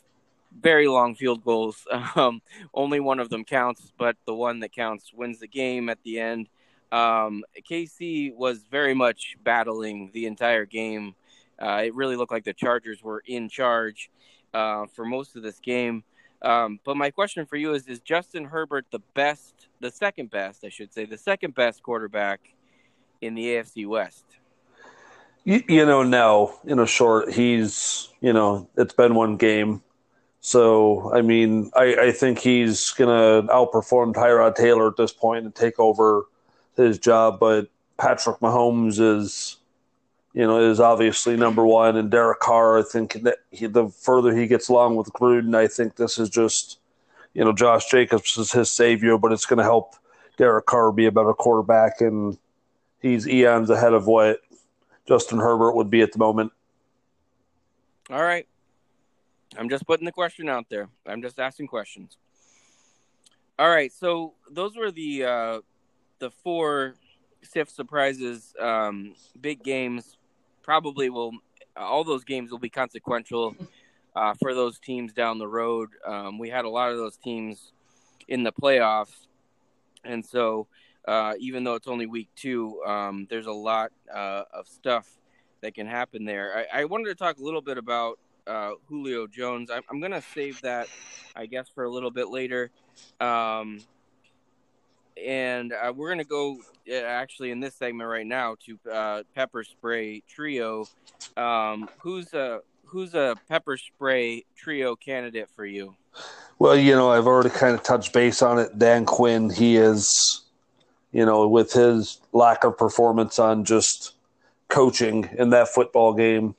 very 0.60 0.86
long 0.86 1.14
field 1.14 1.44
goals. 1.44 1.86
Um, 2.16 2.42
only 2.74 3.00
one 3.00 3.18
of 3.18 3.30
them 3.30 3.44
counts, 3.44 3.92
but 3.98 4.16
the 4.26 4.34
one 4.34 4.60
that 4.60 4.72
counts 4.72 5.12
wins 5.12 5.40
the 5.40 5.48
game 5.48 5.88
at 5.88 5.98
the 6.04 6.20
end. 6.20 6.48
Um, 6.92 7.44
KC 7.68 8.34
was 8.34 8.64
very 8.70 8.94
much 8.94 9.36
battling 9.42 10.10
the 10.12 10.26
entire 10.26 10.66
game 10.66 11.14
uh, 11.60 11.82
it 11.84 11.94
really 11.94 12.16
looked 12.16 12.32
like 12.32 12.44
the 12.44 12.52
Chargers 12.52 13.02
were 13.02 13.22
in 13.26 13.48
charge 13.48 14.10
uh, 14.54 14.86
for 14.94 15.04
most 15.04 15.36
of 15.36 15.42
this 15.42 15.60
game. 15.60 16.04
Um, 16.42 16.80
but 16.84 16.96
my 16.96 17.10
question 17.10 17.44
for 17.44 17.56
you 17.56 17.74
is: 17.74 17.86
Is 17.86 18.00
Justin 18.00 18.44
Herbert 18.44 18.86
the 18.90 19.00
best, 19.14 19.68
the 19.80 19.90
second 19.90 20.30
best, 20.30 20.64
I 20.64 20.70
should 20.70 20.92
say, 20.92 21.04
the 21.04 21.18
second 21.18 21.54
best 21.54 21.82
quarterback 21.82 22.40
in 23.20 23.34
the 23.34 23.44
AFC 23.46 23.86
West? 23.86 24.24
You, 25.44 25.62
you 25.68 25.86
know, 25.86 26.02
no. 26.02 26.58
In 26.64 26.78
a 26.78 26.86
short, 26.86 27.32
he's 27.32 28.08
you 28.20 28.32
know, 28.32 28.68
it's 28.76 28.94
been 28.94 29.14
one 29.14 29.36
game. 29.36 29.82
So, 30.42 31.12
I 31.12 31.20
mean, 31.20 31.70
I, 31.76 31.96
I 31.96 32.12
think 32.12 32.38
he's 32.38 32.92
to 32.94 33.04
outperform 33.04 34.14
Tyrod 34.14 34.54
Taylor 34.54 34.88
at 34.88 34.96
this 34.96 35.12
point 35.12 35.44
and 35.44 35.54
take 35.54 35.78
over 35.78 36.24
his 36.76 36.98
job. 36.98 37.38
But 37.38 37.68
Patrick 37.98 38.40
Mahomes 38.40 38.98
is 38.98 39.58
you 40.32 40.46
know, 40.46 40.60
is 40.60 40.80
obviously 40.80 41.36
number 41.36 41.66
one. 41.66 41.96
And 41.96 42.10
Derek 42.10 42.40
Carr, 42.40 42.78
I 42.78 42.82
think 42.82 43.14
that 43.22 43.38
he, 43.50 43.66
the 43.66 43.88
further 43.88 44.36
he 44.36 44.46
gets 44.46 44.68
along 44.68 44.96
with 44.96 45.12
Gruden, 45.12 45.56
I 45.56 45.66
think 45.66 45.96
this 45.96 46.18
is 46.18 46.28
just, 46.28 46.78
you 47.34 47.44
know, 47.44 47.52
Josh 47.52 47.90
Jacobs 47.90 48.36
is 48.38 48.52
his 48.52 48.70
savior, 48.70 49.18
but 49.18 49.32
it's 49.32 49.46
going 49.46 49.58
to 49.58 49.64
help 49.64 49.94
Derek 50.36 50.66
Carr 50.66 50.92
be 50.92 51.06
a 51.06 51.12
better 51.12 51.34
quarterback. 51.34 52.00
And 52.00 52.38
he's 53.00 53.26
eons 53.26 53.70
ahead 53.70 53.92
of 53.92 54.06
what 54.06 54.40
Justin 55.08 55.38
Herbert 55.38 55.72
would 55.72 55.90
be 55.90 56.02
at 56.02 56.12
the 56.12 56.18
moment. 56.18 56.52
All 58.08 58.22
right. 58.22 58.46
I'm 59.56 59.68
just 59.68 59.84
putting 59.84 60.04
the 60.04 60.12
question 60.12 60.48
out 60.48 60.66
there. 60.68 60.88
I'm 61.06 61.22
just 61.22 61.40
asking 61.40 61.66
questions. 61.66 62.16
All 63.58 63.68
right. 63.68 63.92
So 63.92 64.34
those 64.48 64.76
were 64.76 64.92
the, 64.92 65.24
uh, 65.24 65.60
the 66.20 66.30
four 66.30 66.94
SIFT 67.42 67.74
surprises, 67.74 68.54
um, 68.60 69.14
big 69.40 69.64
games 69.64 70.16
probably 70.70 71.10
will 71.10 71.32
all 71.76 72.04
those 72.04 72.22
games 72.22 72.52
will 72.52 72.58
be 72.60 72.70
consequential 72.70 73.56
uh, 74.14 74.34
for 74.34 74.54
those 74.54 74.78
teams 74.78 75.12
down 75.12 75.36
the 75.36 75.48
road. 75.48 75.88
Um, 76.06 76.38
we 76.38 76.48
had 76.48 76.64
a 76.64 76.68
lot 76.68 76.92
of 76.92 76.96
those 76.96 77.16
teams 77.16 77.72
in 78.28 78.44
the 78.44 78.52
playoffs, 78.52 79.26
and 80.04 80.24
so 80.24 80.68
uh, 81.08 81.34
even 81.40 81.64
though 81.64 81.74
it's 81.74 81.88
only 81.88 82.06
week 82.06 82.28
two, 82.36 82.80
um, 82.86 83.26
there's 83.28 83.46
a 83.46 83.52
lot 83.52 83.90
uh, 84.14 84.44
of 84.54 84.68
stuff 84.68 85.08
that 85.60 85.74
can 85.74 85.88
happen 85.88 86.24
there. 86.24 86.64
I, 86.72 86.82
I, 86.82 86.84
wanted 86.84 87.06
to 87.06 87.16
talk 87.16 87.38
a 87.38 87.42
little 87.42 87.62
bit 87.62 87.76
about 87.76 88.20
uh, 88.46 88.74
Julio 88.88 89.26
Jones. 89.26 89.72
I'm, 89.72 89.82
I'm 89.90 89.98
going 89.98 90.12
to 90.12 90.22
save 90.22 90.62
that, 90.62 90.86
I 91.34 91.46
guess, 91.46 91.68
for 91.68 91.82
a 91.82 91.90
little 91.90 92.12
bit 92.12 92.28
later. 92.28 92.70
Um, 93.18 93.80
and 95.16 95.72
uh, 95.72 95.92
we're 95.94 96.14
to 96.18 96.24
go 96.24 96.58
uh, 96.90 96.94
actually 96.94 97.50
in 97.50 97.60
this 97.60 97.74
segment 97.74 98.08
right 98.08 98.26
now 98.26 98.56
to 98.66 98.78
uh, 98.90 99.22
pepper 99.34 99.64
spray 99.64 100.22
trio. 100.28 100.86
Um, 101.36 101.88
who's 101.98 102.32
a 102.34 102.60
who's 102.84 103.14
a 103.14 103.36
pepper 103.48 103.76
spray 103.76 104.44
trio 104.56 104.96
candidate 104.96 105.48
for 105.54 105.64
you? 105.64 105.94
Well, 106.58 106.76
you 106.76 106.94
know, 106.94 107.10
I've 107.10 107.26
already 107.26 107.50
kind 107.50 107.74
of 107.74 107.82
touched 107.82 108.12
base 108.12 108.42
on 108.42 108.58
it. 108.58 108.78
Dan 108.78 109.06
Quinn, 109.06 109.48
he 109.48 109.76
is, 109.76 110.42
you 111.12 111.24
know, 111.24 111.48
with 111.48 111.72
his 111.72 112.20
lack 112.32 112.64
of 112.64 112.76
performance 112.76 113.38
on 113.38 113.64
just 113.64 114.14
coaching 114.68 115.28
in 115.38 115.50
that 115.50 115.68
football 115.68 116.12
game, 116.12 116.54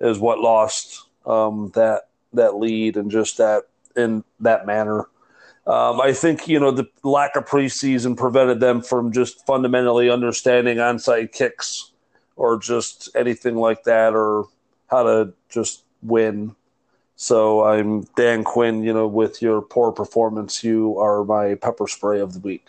is 0.00 0.18
what 0.18 0.38
lost 0.38 1.06
um, 1.26 1.70
that 1.74 2.08
that 2.32 2.56
lead 2.56 2.96
and 2.96 3.10
just 3.10 3.38
that 3.38 3.64
in 3.96 4.24
that 4.40 4.66
manner. 4.66 5.06
Um, 5.66 6.00
I 6.00 6.12
think 6.12 6.48
you 6.48 6.58
know 6.58 6.72
the 6.72 6.88
lack 7.04 7.36
of 7.36 7.44
preseason 7.44 8.16
prevented 8.16 8.58
them 8.58 8.82
from 8.82 9.12
just 9.12 9.46
fundamentally 9.46 10.10
understanding 10.10 10.78
onside 10.78 11.32
kicks 11.32 11.92
or 12.34 12.58
just 12.58 13.14
anything 13.14 13.56
like 13.56 13.84
that, 13.84 14.14
or 14.14 14.46
how 14.88 15.04
to 15.04 15.32
just 15.48 15.84
win. 16.02 16.56
So 17.14 17.62
I'm 17.64 18.02
Dan 18.16 18.42
Quinn. 18.42 18.82
You 18.82 18.92
know, 18.92 19.06
with 19.06 19.40
your 19.40 19.62
poor 19.62 19.92
performance, 19.92 20.64
you 20.64 20.98
are 20.98 21.24
my 21.24 21.54
pepper 21.54 21.86
spray 21.86 22.18
of 22.18 22.32
the 22.32 22.40
week. 22.40 22.68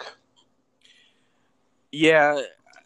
Yeah, 1.92 2.42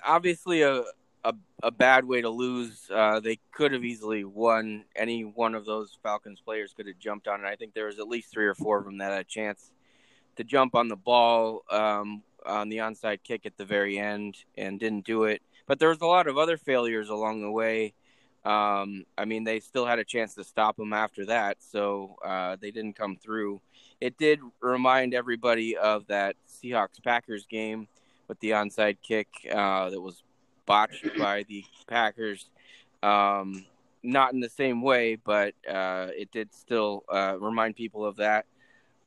obviously 0.05 0.61
a 0.61 0.83
a, 1.25 1.33
a 1.63 1.71
bad 1.71 2.05
way 2.05 2.21
to 2.21 2.29
lose. 2.29 2.89
Uh, 2.89 3.19
they 3.19 3.39
could 3.51 3.73
have 3.73 3.83
easily 3.83 4.23
won. 4.23 4.85
Any 4.95 5.25
one 5.25 5.53
of 5.53 5.65
those 5.65 5.97
Falcons 6.01 6.39
players 6.39 6.73
could 6.73 6.87
have 6.87 6.99
jumped 6.99 7.27
on 7.27 7.43
it. 7.43 7.47
I 7.47 7.57
think 7.57 7.73
there 7.73 7.87
was 7.87 7.99
at 7.99 8.07
least 8.07 8.31
three 8.31 8.45
or 8.45 8.55
four 8.55 8.77
of 8.77 8.85
them 8.85 8.99
that 8.99 9.11
had 9.11 9.21
a 9.21 9.25
chance 9.25 9.71
to 10.37 10.43
jump 10.43 10.75
on 10.75 10.87
the 10.87 10.95
ball 10.95 11.63
um, 11.69 12.23
on 12.45 12.69
the 12.69 12.77
onside 12.77 13.19
kick 13.23 13.45
at 13.45 13.57
the 13.57 13.65
very 13.65 13.97
end 13.97 14.37
and 14.57 14.79
didn't 14.79 15.05
do 15.05 15.23
it. 15.23 15.41
But 15.67 15.79
there 15.79 15.89
was 15.89 16.01
a 16.01 16.05
lot 16.05 16.27
of 16.27 16.37
other 16.37 16.57
failures 16.57 17.09
along 17.09 17.41
the 17.41 17.51
way. 17.51 17.93
Um, 18.45 19.05
I 19.17 19.25
mean, 19.25 19.43
they 19.43 19.59
still 19.59 19.85
had 19.85 19.99
a 19.99 20.05
chance 20.05 20.33
to 20.35 20.43
stop 20.43 20.77
them 20.77 20.93
after 20.93 21.25
that, 21.25 21.57
so 21.59 22.15
uh, 22.23 22.55
they 22.61 22.71
didn't 22.71 22.95
come 22.95 23.17
through. 23.17 23.59
It 23.99 24.17
did 24.17 24.39
remind 24.61 25.13
everybody 25.13 25.75
of 25.75 26.07
that 26.07 26.37
Seahawks 26.47 27.03
Packers 27.03 27.45
game 27.45 27.87
with 28.27 28.39
the 28.39 28.51
onside 28.51 28.97
kick 29.03 29.27
uh, 29.51 29.89
that 29.89 29.99
was 29.99 30.23
botched 30.65 31.17
by 31.17 31.43
the 31.43 31.65
Packers. 31.87 32.49
Um, 33.03 33.65
not 34.03 34.33
in 34.33 34.39
the 34.39 34.49
same 34.49 34.81
way, 34.81 35.15
but 35.15 35.53
uh, 35.69 36.07
it 36.15 36.31
did 36.31 36.53
still 36.53 37.03
uh, 37.11 37.35
remind 37.39 37.75
people 37.75 38.05
of 38.05 38.17
that. 38.17 38.45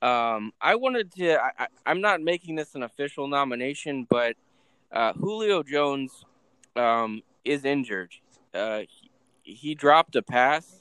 Um, 0.02 0.52
I 0.60 0.76
wanted 0.76 1.12
to. 1.16 1.38
I, 1.38 1.68
am 1.86 2.00
not 2.00 2.22
making 2.22 2.56
this 2.56 2.74
an 2.74 2.82
official 2.82 3.28
nomination, 3.28 4.06
but 4.08 4.34
uh, 4.90 5.12
Julio 5.12 5.62
Jones 5.62 6.24
um, 6.74 7.22
is 7.44 7.64
injured. 7.64 8.14
Uh, 8.54 8.80
he, 8.88 9.10
he, 9.42 9.74
dropped 9.74 10.16
a 10.16 10.22
pass. 10.22 10.80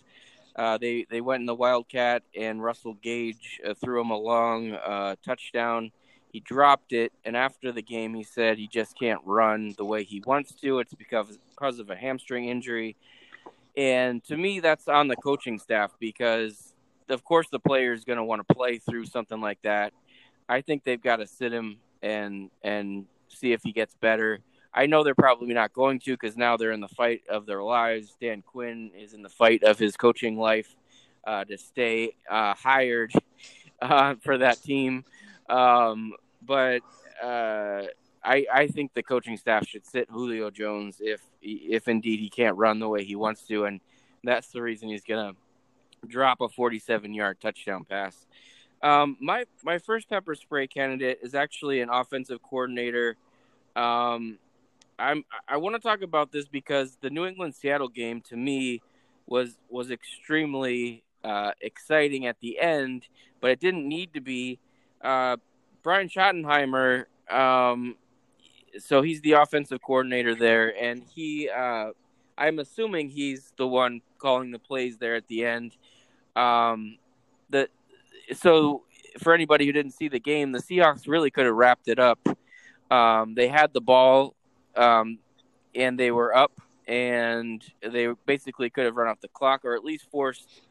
Uh, 0.55 0.77
they 0.77 1.05
they 1.09 1.19
went 1.19 1.41
in 1.41 1.45
the 1.47 1.55
Wildcat, 1.55 2.23
and 2.35 2.63
Russell 2.63 2.93
Gage 2.93 3.59
uh, 3.67 3.73
threw 3.73 3.99
him 3.99 4.09
a 4.09 4.17
long 4.17 4.73
uh, 4.73 5.15
touchdown. 5.25 5.91
He 6.31 6.39
dropped 6.39 6.93
it, 6.93 7.11
and 7.25 7.35
after 7.35 7.71
the 7.73 7.81
game, 7.81 8.13
he 8.13 8.23
said 8.23 8.57
he 8.57 8.67
just 8.67 8.97
can't 8.97 9.21
run 9.25 9.73
the 9.77 9.85
way 9.85 10.03
he 10.03 10.21
wants 10.25 10.53
to. 10.61 10.79
It's 10.79 10.93
because 10.93 11.37
because 11.49 11.79
of 11.79 11.89
a 11.89 11.95
hamstring 11.95 12.47
injury. 12.47 12.95
And 13.75 14.23
to 14.25 14.35
me, 14.35 14.59
that's 14.59 14.87
on 14.87 15.07
the 15.07 15.15
coaching 15.15 15.59
staff 15.59 15.91
because 15.99 16.68
of 17.09 17.23
course 17.23 17.47
the 17.51 17.59
player 17.59 17.93
is 17.93 18.05
going 18.05 18.17
to 18.17 18.23
want 18.23 18.45
to 18.47 18.53
play 18.53 18.77
through 18.77 19.05
something 19.05 19.41
like 19.41 19.61
that. 19.63 19.93
I 20.47 20.61
think 20.61 20.83
they've 20.83 21.01
got 21.01 21.17
to 21.17 21.27
sit 21.27 21.53
him 21.53 21.77
and 22.01 22.49
and 22.63 23.05
see 23.27 23.51
if 23.53 23.61
he 23.63 23.71
gets 23.71 23.95
better. 23.95 24.39
I 24.73 24.85
know 24.85 25.03
they're 25.03 25.15
probably 25.15 25.53
not 25.53 25.73
going 25.73 25.99
to 26.01 26.13
because 26.13 26.37
now 26.37 26.57
they're 26.57 26.71
in 26.71 26.81
the 26.81 26.87
fight 26.87 27.23
of 27.29 27.45
their 27.45 27.63
lives. 27.63 28.15
Dan 28.21 28.41
Quinn 28.41 28.91
is 28.97 29.13
in 29.13 29.21
the 29.23 29.29
fight 29.29 29.63
of 29.63 29.79
his 29.79 29.97
coaching 29.97 30.37
life 30.37 30.75
uh, 31.25 31.43
to 31.45 31.57
stay 31.57 32.15
uh, 32.29 32.53
hired 32.53 33.11
uh, 33.81 34.15
for 34.21 34.37
that 34.37 34.61
team. 34.61 35.05
Um, 35.49 36.13
but 36.43 36.81
uh, 37.21 37.83
I, 38.23 38.45
I 38.53 38.67
think 38.67 38.93
the 38.93 39.03
coaching 39.03 39.37
staff 39.37 39.67
should 39.67 39.85
sit 39.85 40.09
Julio 40.09 40.51
Jones 40.51 40.97
if 40.99 41.21
if 41.41 41.87
indeed 41.87 42.19
he 42.19 42.29
can't 42.29 42.57
run 42.57 42.79
the 42.79 42.89
way 42.89 43.03
he 43.03 43.15
wants 43.15 43.43
to, 43.47 43.65
and 43.65 43.79
that's 44.23 44.49
the 44.49 44.61
reason 44.61 44.89
he's 44.89 45.03
gonna 45.03 45.33
drop 46.07 46.41
a 46.41 46.49
47 46.49 47.13
yard 47.13 47.39
touchdown 47.41 47.85
pass. 47.85 48.25
Um, 48.81 49.17
my 49.19 49.45
my 49.63 49.77
first 49.77 50.09
pepper 50.09 50.35
spray 50.35 50.67
candidate 50.67 51.19
is 51.21 51.35
actually 51.35 51.81
an 51.81 51.89
offensive 51.89 52.41
coordinator. 52.41 53.17
Um, 53.75 54.39
I'm 54.97 55.23
I 55.47 55.57
want 55.57 55.75
to 55.75 55.81
talk 55.81 56.01
about 56.01 56.31
this 56.31 56.47
because 56.47 56.97
the 57.01 57.09
New 57.09 57.25
England 57.25 57.55
Seattle 57.55 57.89
game 57.89 58.21
to 58.29 58.37
me 58.37 58.81
was 59.27 59.57
was 59.69 59.91
extremely 59.91 61.03
uh, 61.23 61.51
exciting 61.61 62.25
at 62.25 62.39
the 62.39 62.59
end, 62.59 63.07
but 63.41 63.51
it 63.51 63.59
didn't 63.59 63.87
need 63.87 64.13
to 64.13 64.21
be. 64.21 64.59
Uh, 65.01 65.37
Brian 65.81 66.09
Schottenheimer, 66.09 67.05
um, 67.31 67.95
so 68.77 69.01
he's 69.01 69.21
the 69.21 69.33
offensive 69.33 69.81
coordinator 69.81 70.35
there, 70.35 70.73
and 70.81 71.03
he 71.15 71.49
uh, 71.49 71.91
I'm 72.37 72.59
assuming 72.59 73.09
he's 73.09 73.53
the 73.57 73.67
one 73.67 74.01
calling 74.19 74.51
the 74.51 74.59
plays 74.59 74.97
there 74.97 75.15
at 75.15 75.27
the 75.27 75.45
end. 75.45 75.75
Um, 76.35 76.97
the 77.49 77.69
so 78.33 78.83
for 79.17 79.33
anybody 79.33 79.65
who 79.65 79.71
didn't 79.71 79.91
see 79.91 80.07
the 80.07 80.19
game, 80.19 80.51
the 80.51 80.59
Seahawks 80.59 81.07
really 81.07 81.31
could 81.31 81.45
have 81.45 81.55
wrapped 81.55 81.87
it 81.87 81.99
up. 81.99 82.19
Um, 82.91 83.33
they 83.35 83.47
had 83.47 83.73
the 83.73 83.81
ball, 83.81 84.35
um, 84.75 85.19
and 85.73 85.99
they 85.99 86.11
were 86.11 86.35
up, 86.35 86.61
and 86.87 87.63
they 87.81 88.07
basically 88.25 88.69
could 88.69 88.85
have 88.85 88.95
run 88.95 89.07
off 89.07 89.19
the 89.21 89.27
clock 89.29 89.65
or 89.65 89.75
at 89.75 89.83
least 89.83 90.07
forced 90.11 90.61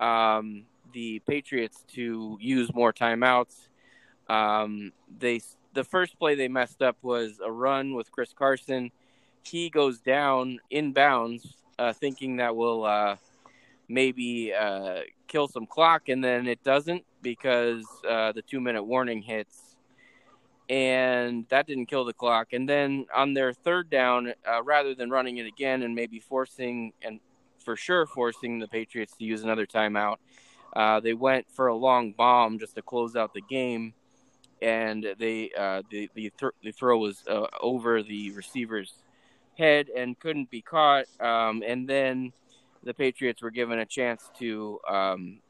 um, 0.00 0.64
the 0.92 1.20
Patriots 1.28 1.84
to 1.94 2.36
use 2.40 2.72
more 2.74 2.92
timeouts. 2.92 3.68
Um, 4.28 4.92
they 5.18 5.40
the 5.74 5.84
first 5.84 6.18
play 6.18 6.34
they 6.34 6.48
messed 6.48 6.82
up 6.82 6.96
was 7.02 7.40
a 7.44 7.50
run 7.50 7.94
with 7.94 8.10
Chris 8.12 8.32
Carson 8.32 8.92
he 9.42 9.70
goes 9.70 10.00
down 10.00 10.60
in 10.70 10.92
bounds, 10.92 11.56
uh, 11.82 11.92
thinking 11.92 12.36
that 12.36 12.54
will 12.54 12.84
uh, 12.84 13.16
maybe 13.88 14.52
uh, 14.54 15.00
kill 15.26 15.48
some 15.48 15.66
clock, 15.66 16.08
and 16.08 16.22
then 16.22 16.46
it 16.46 16.62
doesn't 16.62 17.04
because 17.22 17.84
uh, 18.08 18.30
the 18.30 18.42
two 18.42 18.60
minute 18.60 18.84
warning 18.84 19.20
hits, 19.20 19.74
and 20.68 21.44
that 21.48 21.66
didn't 21.66 21.86
kill 21.86 22.04
the 22.04 22.12
clock. 22.12 22.52
And 22.52 22.68
then 22.68 23.06
on 23.12 23.34
their 23.34 23.52
third 23.52 23.90
down, 23.90 24.32
uh, 24.48 24.62
rather 24.62 24.94
than 24.94 25.10
running 25.10 25.38
it 25.38 25.46
again 25.46 25.82
and 25.82 25.92
maybe 25.92 26.20
forcing 26.20 26.92
and 27.02 27.18
for 27.58 27.74
sure 27.76 28.06
forcing 28.06 28.60
the 28.60 28.68
Patriots 28.68 29.16
to 29.16 29.24
use 29.24 29.42
another 29.42 29.66
timeout, 29.66 30.16
uh, 30.76 31.00
they 31.00 31.14
went 31.14 31.46
for 31.50 31.66
a 31.66 31.74
long 31.74 32.12
bomb 32.12 32.60
just 32.60 32.76
to 32.76 32.82
close 32.82 33.16
out 33.16 33.34
the 33.34 33.42
game. 33.42 33.92
And 34.60 35.04
they 35.18 35.50
the 35.90 36.08
the, 36.14 36.32
th- 36.38 36.52
the 36.62 36.70
throw 36.70 36.98
was 36.98 37.24
over 37.60 38.04
the 38.04 38.30
receiver's 38.30 39.02
head 39.58 39.88
and 39.94 40.18
couldn't 40.18 40.50
be 40.50 40.62
caught. 40.62 41.06
Um, 41.20 41.62
and 41.66 41.88
then 41.88 42.32
the 42.82 42.94
Patriots 42.94 43.42
were 43.42 43.50
given 43.50 43.78
a 43.78 43.86
chance 43.86 44.30
to 44.38 44.80
um, 44.88 45.40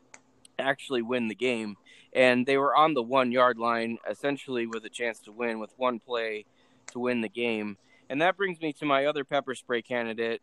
actually 0.59 1.03
win 1.03 1.29
the 1.29 1.35
game. 1.35 1.77
And 2.13 2.45
they 2.45 2.59
were 2.59 2.77
on 2.77 2.95
the 2.95 3.03
one 3.03 3.33
yard 3.33 3.59
line, 3.59 3.99
essentially 4.09 4.67
with 4.67 4.85
a 4.85 4.91
chance 4.91 5.19
to 5.21 5.33
win 5.33 5.59
with 5.59 5.73
one 5.79 5.99
play 5.99 6.45
to 6.93 6.99
win 6.99 7.23
the 7.23 7.29
game. 7.29 7.79
And 8.11 8.21
that 8.21 8.37
brings 8.37 8.61
me 8.61 8.73
to 8.75 8.85
my 8.85 9.07
other 9.07 9.25
pepper 9.25 9.55
spray 9.55 9.81
candidate. 9.81 10.43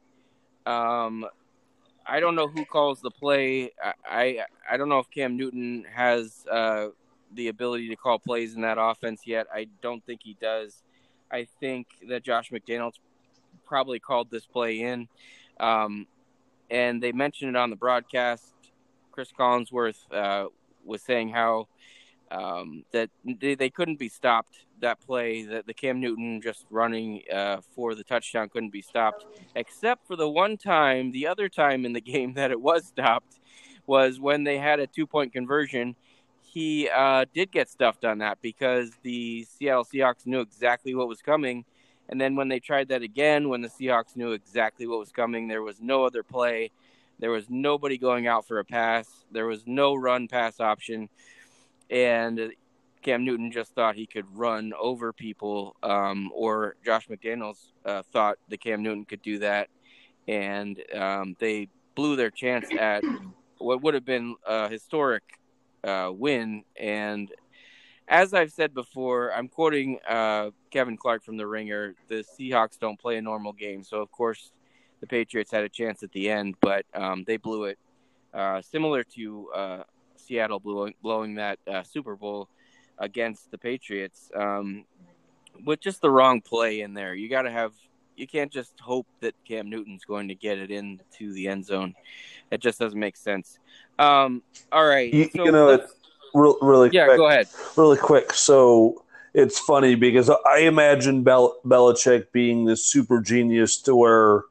Um, 0.65 1.25
I 2.05 2.19
don't 2.19 2.35
know 2.35 2.47
who 2.47 2.65
calls 2.65 3.01
the 3.01 3.11
play. 3.11 3.71
I, 3.83 3.93
I, 4.09 4.39
I 4.71 4.77
don't 4.77 4.89
know 4.89 4.97
if 4.97 5.09
Cam 5.11 5.37
Newton 5.37 5.85
has 5.93 6.43
uh, 6.51 6.87
the 7.35 7.49
ability 7.49 7.89
to 7.89 7.95
call 7.95 8.17
plays 8.17 8.55
in 8.55 8.61
that 8.61 8.77
offense 8.79 9.21
yet. 9.25 9.45
I 9.53 9.67
don't 9.83 10.03
think 10.03 10.21
he 10.23 10.35
does. 10.41 10.81
I 11.31 11.47
think 11.59 11.87
that 12.09 12.23
Josh 12.23 12.49
McDaniels 12.49 12.93
probably 13.69 13.99
called 13.99 14.29
this 14.29 14.45
play 14.45 14.81
in. 14.81 15.07
Um, 15.59 16.07
and 16.69 17.01
they 17.01 17.11
mentioned 17.11 17.55
it 17.55 17.55
on 17.55 17.69
the 17.69 17.75
broadcast. 17.75 18.53
Chris 19.11 19.31
Collinsworth 19.31 19.99
uh, 20.11 20.49
was 20.83 21.01
saying 21.01 21.29
how 21.29 21.67
um, 22.31 22.83
that 22.91 23.09
they, 23.25 23.55
they 23.55 23.69
couldn't 23.69 23.99
be 23.99 24.09
stopped. 24.09 24.65
That 24.81 25.01
play, 25.01 25.43
that 25.43 25.67
the 25.67 25.73
Cam 25.73 25.99
Newton 25.99 26.41
just 26.41 26.65
running 26.69 27.23
uh, 27.33 27.57
for 27.75 27.95
the 27.95 28.03
touchdown 28.03 28.47
couldn't 28.47 28.69
be 28.69 28.81
stopped, 28.81 29.25
except 29.53 30.07
for 30.07 30.15
the 30.15 30.29
one 30.29 30.55
time, 30.55 31.11
the 31.11 31.27
other 31.27 31.49
time 31.49 31.85
in 31.85 31.91
the 31.91 32.01
game 32.13 32.33
that 32.35 32.49
it 32.51 32.61
was 32.61 32.85
stopped 32.85 33.39
was 33.85 34.19
when 34.19 34.45
they 34.45 34.57
had 34.57 34.79
a 34.79 34.87
two 34.87 35.05
point 35.05 35.33
conversion. 35.33 35.95
He 36.41 36.89
uh, 36.89 37.25
did 37.33 37.51
get 37.51 37.69
stuffed 37.69 38.05
on 38.05 38.19
that 38.19 38.39
because 38.41 38.91
the 39.03 39.43
Seattle 39.43 39.83
Seahawks 39.83 40.25
knew 40.25 40.39
exactly 40.39 40.95
what 40.95 41.07
was 41.07 41.21
coming. 41.21 41.65
And 42.09 42.19
then 42.19 42.35
when 42.35 42.47
they 42.47 42.59
tried 42.59 42.89
that 42.89 43.03
again, 43.03 43.49
when 43.49 43.61
the 43.61 43.69
Seahawks 43.69 44.15
knew 44.15 44.31
exactly 44.31 44.87
what 44.87 44.99
was 44.99 45.11
coming, 45.11 45.47
there 45.47 45.61
was 45.61 45.79
no 45.79 46.03
other 46.05 46.23
play. 46.23 46.71
There 47.19 47.31
was 47.31 47.49
nobody 47.49 47.97
going 47.97 48.27
out 48.27 48.47
for 48.47 48.59
a 48.59 48.65
pass. 48.65 49.07
There 49.31 49.45
was 49.45 49.63
no 49.65 49.95
run 49.95 50.27
pass 50.27 50.59
option 50.59 51.09
and 51.89 52.51
Cam 53.01 53.23
Newton 53.23 53.51
just 53.51 53.73
thought 53.73 53.95
he 53.95 54.05
could 54.05 54.25
run 54.35 54.73
over 54.79 55.13
people, 55.13 55.75
um, 55.83 56.31
or 56.33 56.75
Josh 56.85 57.07
McDaniels 57.07 57.71
uh, 57.85 58.03
thought 58.11 58.37
that 58.49 58.61
Cam 58.61 58.83
Newton 58.83 59.05
could 59.05 59.21
do 59.21 59.39
that, 59.39 59.69
and 60.27 60.81
um, 60.95 61.35
they 61.39 61.69
blew 61.95 62.15
their 62.15 62.29
chance 62.29 62.67
at 62.77 63.03
what 63.57 63.81
would 63.81 63.93
have 63.93 64.05
been 64.05 64.35
a 64.45 64.69
historic 64.69 65.23
uh, 65.83 66.11
win. 66.13 66.63
And 66.79 67.31
as 68.09 68.33
I've 68.33 68.51
said 68.51 68.73
before, 68.73 69.31
I'm 69.33 69.47
quoting 69.47 69.99
uh, 70.07 70.49
Kevin 70.71 70.97
Clark 70.97 71.23
from 71.23 71.37
The 71.37 71.45
Ringer. 71.45 71.93
The 72.07 72.25
Seahawks 72.37 72.79
don't 72.79 72.99
play 72.99 73.17
a 73.17 73.21
normal 73.21 73.53
game, 73.53 73.83
so 73.83 74.01
of 74.01 74.11
course 74.11 74.51
the 74.99 75.07
Patriots 75.07 75.51
had 75.51 75.63
a 75.63 75.69
chance 75.69 76.01
at 76.01 76.11
the 76.11 76.29
end, 76.29 76.55
but 76.59 76.85
um, 76.93 77.23
they 77.25 77.37
blew 77.37 77.65
it. 77.65 77.77
Uh, 78.33 78.61
similar 78.61 79.03
to 79.03 79.49
uh, 79.55 79.83
Seattle 80.17 80.59
blowing 80.59 80.93
blowing 81.01 81.35
that 81.35 81.59
uh, 81.67 81.83
Super 81.83 82.15
Bowl 82.15 82.49
against 82.97 83.49
the 83.51 83.57
Patriots 83.57 84.29
um, 84.35 84.85
with 85.65 85.79
just 85.79 86.01
the 86.01 86.09
wrong 86.09 86.41
play 86.41 86.81
in 86.81 86.93
there. 86.93 87.15
You 87.15 87.29
got 87.29 87.43
to 87.43 87.51
have 87.51 87.73
you 88.15 88.27
can't 88.27 88.51
just 88.51 88.77
hope 88.79 89.07
that 89.21 89.33
Cam 89.45 89.69
Newton's 89.69 90.03
going 90.03 90.27
to 90.27 90.35
get 90.35 90.57
it 90.57 90.71
into 90.71 91.31
the 91.33 91.47
end 91.47 91.65
zone. 91.65 91.95
It 92.51 92.59
just 92.59 92.79
doesn't 92.79 92.99
make 92.99 93.15
sense. 93.15 93.59
Um, 93.97 94.43
all 94.71 94.85
right, 94.85 95.13
you, 95.13 95.29
so 95.29 95.45
you 95.45 95.51
know, 95.51 95.69
it's 95.69 95.93
really 96.33 96.89
yeah. 96.91 97.05
Quick, 97.05 97.17
go 97.17 97.27
ahead, 97.27 97.47
really 97.75 97.97
quick. 97.97 98.33
So 98.33 99.03
it's 99.33 99.59
funny 99.59 99.95
because 99.95 100.29
I 100.29 100.59
imagine 100.59 101.23
Bel- 101.23 101.57
Belichick 101.65 102.31
being 102.31 102.65
this 102.65 102.85
super 102.85 103.21
genius 103.21 103.81
to 103.83 103.95
where 103.95 104.43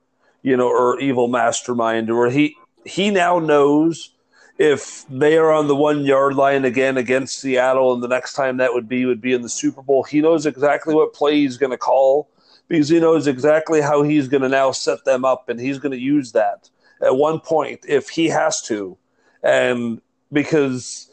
you 0.42 0.56
know, 0.56 0.68
or 0.68 1.00
evil 1.00 1.28
mastermind, 1.28 2.14
where 2.14 2.30
he 2.30 2.56
he 2.84 3.10
now 3.10 3.38
knows 3.38 4.10
if 4.58 5.04
they 5.08 5.36
are 5.36 5.52
on 5.52 5.68
the 5.68 5.76
one 5.76 6.04
yard 6.04 6.34
line 6.34 6.64
again 6.64 6.96
against 6.96 7.38
Seattle, 7.38 7.92
and 7.92 8.02
the 8.02 8.08
next 8.08 8.34
time 8.34 8.56
that 8.58 8.72
would 8.72 8.88
be 8.88 9.04
would 9.04 9.20
be 9.20 9.32
in 9.32 9.42
the 9.42 9.48
Super 9.48 9.82
Bowl, 9.82 10.04
he 10.04 10.20
knows 10.20 10.46
exactly 10.46 10.94
what 10.94 11.12
play 11.12 11.34
he's 11.34 11.56
going 11.56 11.70
to 11.70 11.78
call 11.78 12.28
because 12.68 12.88
he 12.88 13.00
knows 13.00 13.26
exactly 13.26 13.80
how 13.80 14.02
he's 14.02 14.28
going 14.28 14.42
to 14.42 14.48
now 14.48 14.70
set 14.70 15.04
them 15.04 15.24
up, 15.24 15.48
and 15.48 15.60
he's 15.60 15.78
going 15.78 15.92
to 15.92 16.00
use 16.00 16.32
that 16.32 16.70
at 17.02 17.16
one 17.16 17.40
point 17.40 17.80
if 17.88 18.08
he 18.08 18.28
has 18.28 18.62
to, 18.62 18.96
and 19.42 20.00
because. 20.32 21.07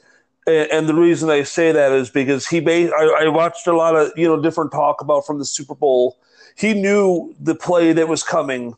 And 0.48 0.88
the 0.88 0.94
reason 0.94 1.30
I 1.30 1.42
say 1.42 1.72
that 1.72 1.92
is 1.92 2.10
because 2.10 2.48
he 2.48 2.62
made. 2.62 2.92
I, 2.92 3.26
I 3.26 3.28
watched 3.30 3.66
a 3.66 3.76
lot 3.76 3.96
of 3.96 4.12
you 4.16 4.28
know 4.28 4.40
different 4.40 4.72
talk 4.72 5.02
about 5.02 5.26
from 5.26 5.40
the 5.40 5.46
Super 5.46 5.74
Bowl. 5.74 6.18
He 6.56 6.74
knew 6.74 7.36
the 7.40 7.56
play 7.56 7.94
that 7.94 8.08
was 8.08 8.24
coming 8.24 8.76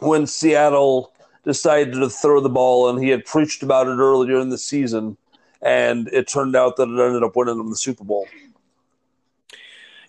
when 0.00 0.26
Seattle 0.26 1.12
decided 1.44 1.94
to 1.94 2.10
throw 2.10 2.40
the 2.40 2.48
ball, 2.48 2.88
and 2.88 3.02
he 3.02 3.08
had 3.10 3.24
preached 3.24 3.62
about 3.62 3.86
it 3.86 3.98
earlier 3.98 4.40
in 4.40 4.48
the 4.48 4.58
season, 4.58 5.16
and 5.62 6.08
it 6.08 6.26
turned 6.26 6.56
out 6.56 6.76
that 6.76 6.88
it 6.88 7.00
ended 7.00 7.22
up 7.22 7.36
winning 7.36 7.56
them 7.56 7.70
the 7.70 7.76
Super 7.76 8.04
Bowl. 8.04 8.26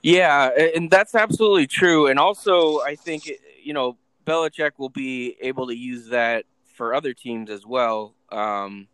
Yeah, 0.01 0.49
and 0.75 0.89
that's 0.89 1.13
absolutely 1.13 1.67
true. 1.67 2.07
And 2.07 2.17
also, 2.17 2.79
I 2.81 2.95
think 2.95 3.29
you 3.61 3.73
know 3.73 3.97
Belichick 4.25 4.71
will 4.77 4.89
be 4.89 5.37
able 5.41 5.67
to 5.67 5.75
use 5.75 6.07
that 6.07 6.45
for 6.73 6.93
other 6.95 7.13
teams 7.13 7.49
as 7.49 7.65
well, 7.65 8.15
um, 8.31 8.87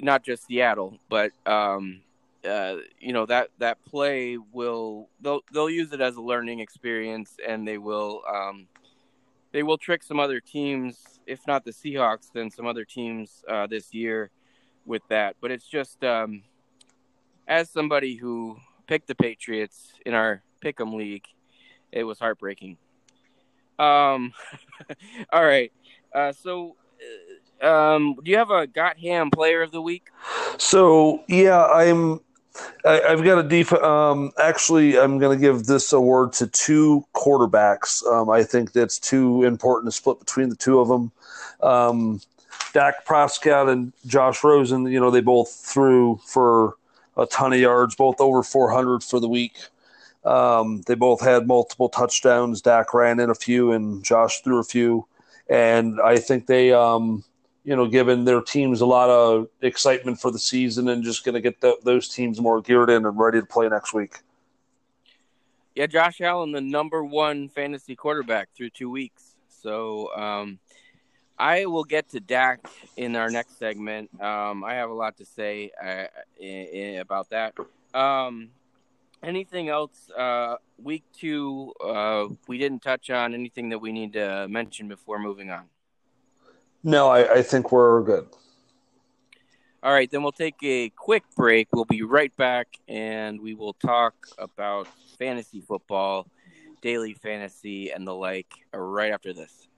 not 0.00 0.24
just 0.24 0.46
Seattle, 0.46 0.98
but 1.08 1.32
um, 1.46 2.00
uh, 2.48 2.76
you 2.98 3.12
know 3.12 3.26
that 3.26 3.48
that 3.58 3.82
play 3.84 4.38
will 4.52 5.08
they'll 5.20 5.40
they'll 5.52 5.70
use 5.70 5.92
it 5.92 6.00
as 6.00 6.16
a 6.16 6.22
learning 6.22 6.60
experience, 6.60 7.36
and 7.46 7.66
they 7.66 7.78
will 7.78 8.22
um, 8.28 8.66
they 9.52 9.62
will 9.62 9.78
trick 9.78 10.02
some 10.02 10.20
other 10.20 10.40
teams, 10.40 11.20
if 11.26 11.46
not 11.46 11.64
the 11.64 11.72
Seahawks, 11.72 12.30
then 12.32 12.50
some 12.50 12.66
other 12.66 12.84
teams 12.84 13.44
uh, 13.48 13.66
this 13.66 13.92
year 13.92 14.30
with 14.86 15.02
that. 15.08 15.36
But 15.40 15.50
it's 15.50 15.66
just 15.66 16.02
um, 16.04 16.42
as 17.48 17.68
somebody 17.68 18.16
who 18.16 18.56
picked 18.86 19.08
the 19.08 19.14
Patriots 19.14 19.92
in 20.06 20.14
our 20.14 20.42
Pick'em 20.64 20.94
league, 20.94 21.26
it 21.92 22.04
was 22.04 22.18
heartbreaking. 22.18 22.76
Um, 23.78 24.32
all 25.32 25.44
right. 25.44 25.72
Uh, 26.14 26.32
so, 26.32 26.76
uh, 27.00 27.39
um, 27.62 28.16
do 28.22 28.30
you 28.30 28.36
have 28.36 28.50
a 28.50 28.66
Got 28.66 28.98
Ham 28.98 29.30
Player 29.30 29.62
of 29.62 29.72
the 29.72 29.82
Week? 29.82 30.08
So 30.58 31.22
yeah, 31.28 31.66
I'm 31.66 32.20
I, 32.84 33.00
have 33.08 33.24
got 33.24 33.38
a 33.38 33.42
def. 33.42 33.72
Um, 33.72 34.32
actually, 34.42 34.98
I'm 34.98 35.18
going 35.18 35.38
to 35.38 35.40
give 35.40 35.66
this 35.66 35.92
award 35.92 36.32
to 36.34 36.46
two 36.46 37.04
quarterbacks. 37.14 38.04
Um, 38.06 38.30
I 38.30 38.42
think 38.42 38.72
that's 38.72 38.98
too 38.98 39.44
important 39.44 39.92
to 39.92 39.96
split 39.96 40.18
between 40.18 40.48
the 40.48 40.56
two 40.56 40.80
of 40.80 40.88
them. 40.88 41.12
Um, 41.62 42.20
Dak 42.72 43.04
Prescott 43.04 43.68
and 43.68 43.92
Josh 44.06 44.42
Rosen. 44.42 44.86
You 44.86 45.00
know, 45.00 45.10
they 45.10 45.20
both 45.20 45.52
threw 45.52 46.20
for 46.24 46.74
a 47.16 47.26
ton 47.26 47.52
of 47.52 47.60
yards, 47.60 47.94
both 47.94 48.20
over 48.20 48.42
400 48.42 49.02
for 49.02 49.20
the 49.20 49.28
week. 49.28 49.56
Um, 50.24 50.82
they 50.86 50.94
both 50.94 51.20
had 51.20 51.46
multiple 51.46 51.88
touchdowns. 51.88 52.60
Dak 52.60 52.92
ran 52.94 53.20
in 53.20 53.30
a 53.30 53.34
few, 53.34 53.72
and 53.72 54.04
Josh 54.04 54.40
threw 54.40 54.58
a 54.58 54.64
few. 54.64 55.06
And 55.48 56.00
I 56.00 56.18
think 56.18 56.46
they 56.46 56.72
um, 56.72 57.24
you 57.64 57.76
know, 57.76 57.86
given 57.86 58.24
their 58.24 58.40
teams 58.40 58.80
a 58.80 58.86
lot 58.86 59.10
of 59.10 59.48
excitement 59.60 60.20
for 60.20 60.30
the 60.30 60.38
season 60.38 60.88
and 60.88 61.04
just 61.04 61.24
going 61.24 61.34
to 61.34 61.40
get 61.40 61.60
the, 61.60 61.76
those 61.82 62.08
teams 62.08 62.40
more 62.40 62.60
geared 62.60 62.90
in 62.90 63.04
and 63.04 63.18
ready 63.18 63.40
to 63.40 63.46
play 63.46 63.68
next 63.68 63.92
week. 63.92 64.18
Yeah, 65.74 65.86
Josh 65.86 66.20
Allen, 66.20 66.52
the 66.52 66.60
number 66.60 67.04
one 67.04 67.48
fantasy 67.48 67.94
quarterback 67.94 68.48
through 68.54 68.70
two 68.70 68.90
weeks. 68.90 69.34
So 69.48 70.14
um, 70.14 70.58
I 71.38 71.66
will 71.66 71.84
get 71.84 72.08
to 72.10 72.20
Dak 72.20 72.66
in 72.96 73.14
our 73.14 73.30
next 73.30 73.58
segment. 73.58 74.10
Um, 74.20 74.64
I 74.64 74.74
have 74.74 74.90
a 74.90 74.94
lot 74.94 75.16
to 75.18 75.24
say 75.24 75.70
uh, 75.82 76.06
in, 76.38 76.66
in, 76.66 77.00
about 77.00 77.30
that. 77.30 77.54
Um, 77.94 78.48
anything 79.22 79.68
else? 79.68 80.10
Uh, 80.10 80.56
week 80.82 81.04
two, 81.16 81.72
uh, 81.84 82.26
we 82.48 82.58
didn't 82.58 82.82
touch 82.82 83.10
on 83.10 83.34
anything 83.34 83.68
that 83.68 83.78
we 83.78 83.92
need 83.92 84.14
to 84.14 84.48
mention 84.48 84.88
before 84.88 85.18
moving 85.18 85.50
on. 85.50 85.64
No, 86.82 87.08
I, 87.08 87.34
I 87.34 87.42
think 87.42 87.72
we're 87.72 88.02
good. 88.02 88.26
All 89.82 89.92
right, 89.92 90.10
then 90.10 90.22
we'll 90.22 90.32
take 90.32 90.56
a 90.62 90.90
quick 90.90 91.24
break. 91.36 91.68
We'll 91.72 91.84
be 91.84 92.02
right 92.02 92.34
back 92.36 92.68
and 92.88 93.40
we 93.40 93.54
will 93.54 93.74
talk 93.74 94.14
about 94.38 94.88
fantasy 95.18 95.60
football, 95.60 96.26
daily 96.82 97.14
fantasy, 97.14 97.90
and 97.90 98.06
the 98.06 98.14
like 98.14 98.52
right 98.74 99.12
after 99.12 99.32
this. 99.32 99.68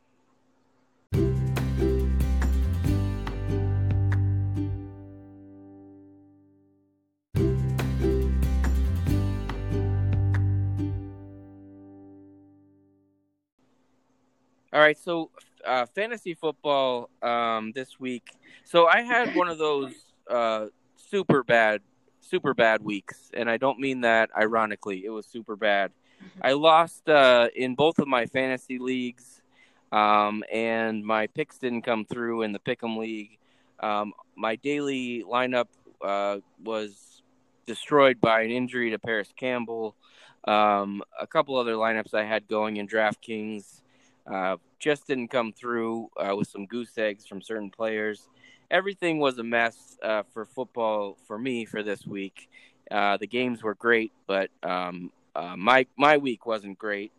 All 14.73 14.81
right, 14.81 14.99
so 14.99 15.31
uh, 15.67 15.87
fantasy 15.87 16.35
football 16.35 17.11
um, 17.23 17.73
this 17.73 17.99
week. 17.99 18.35
So 18.65 18.87
I 18.87 19.03
had 19.03 19.35
one 19.35 19.49
of 19.49 19.59
those 19.59 19.93
uh, 20.31 20.67
super 20.97 21.43
bad, 21.43 21.81
super 22.21 22.55
bad 22.55 22.83
weeks, 22.83 23.31
and 23.35 23.51
I 23.51 23.57
don't 23.57 23.79
mean 23.79 24.03
that 24.03 24.31
ironically. 24.37 25.05
It 25.05 25.11
was 25.11 25.27
super 25.27 25.57
bad. 25.57 25.91
Mm-hmm. 25.91 26.41
I 26.43 26.53
lost 26.53 27.09
uh, 27.09 27.49
in 27.55 27.75
both 27.75 27.99
of 27.99 28.09
my 28.09 28.27
fantasy 28.27 28.79
leagues, 28.79 29.43
um, 29.91 30.43
and 30.53 31.05
my 31.05 31.27
picks 31.27 31.59
didn't 31.59 31.83
come 31.83 32.05
through 32.05 32.43
in 32.43 32.53
the 32.53 32.59
Pick'em 32.59 32.97
league. 32.97 33.39
Um, 33.81 34.13
my 34.37 34.57
daily 34.57 35.25
lineup 35.29 35.67
uh, 36.03 36.39
was 36.63 37.23
destroyed 37.67 38.21
by 38.21 38.43
an 38.43 38.51
injury 38.51 38.91
to 38.91 38.99
Parris 38.99 39.33
Campbell. 39.37 39.97
Um, 40.45 41.03
a 41.21 41.27
couple 41.27 41.57
other 41.57 41.75
lineups 41.75 42.15
I 42.15 42.25
had 42.25 42.49
going 42.49 42.77
in 42.79 42.89
DraftKings 42.89 43.81
uh, 44.27 44.57
just 44.83 45.07
didn't 45.07 45.29
come 45.29 45.53
through 45.53 46.11
uh, 46.17 46.35
with 46.37 46.49
some 46.49 46.67
goose 46.67 46.99
eggs 46.99 47.25
from 47.25 47.41
certain 47.41 47.71
players. 47.71 48.29
Everything 48.71 49.19
was 49.19 49.39
a 49.39 49.45
mess 49.45 49.97
uh, 50.03 50.25
for 50.35 50.45
football 50.45 51.17
for 51.27 51.39
me 51.39 51.65
for 51.65 51.83
this 51.83 52.05
week. 52.05 52.49
Uh, 52.91 53.17
the 53.17 53.27
games 53.27 53.63
were 53.63 53.75
great, 53.75 54.13
but 54.27 54.51
um, 54.63 55.13
uh, 55.37 55.55
my 55.57 55.87
my 55.97 56.17
week 56.17 56.47
wasn't 56.47 56.77
great. 56.79 57.13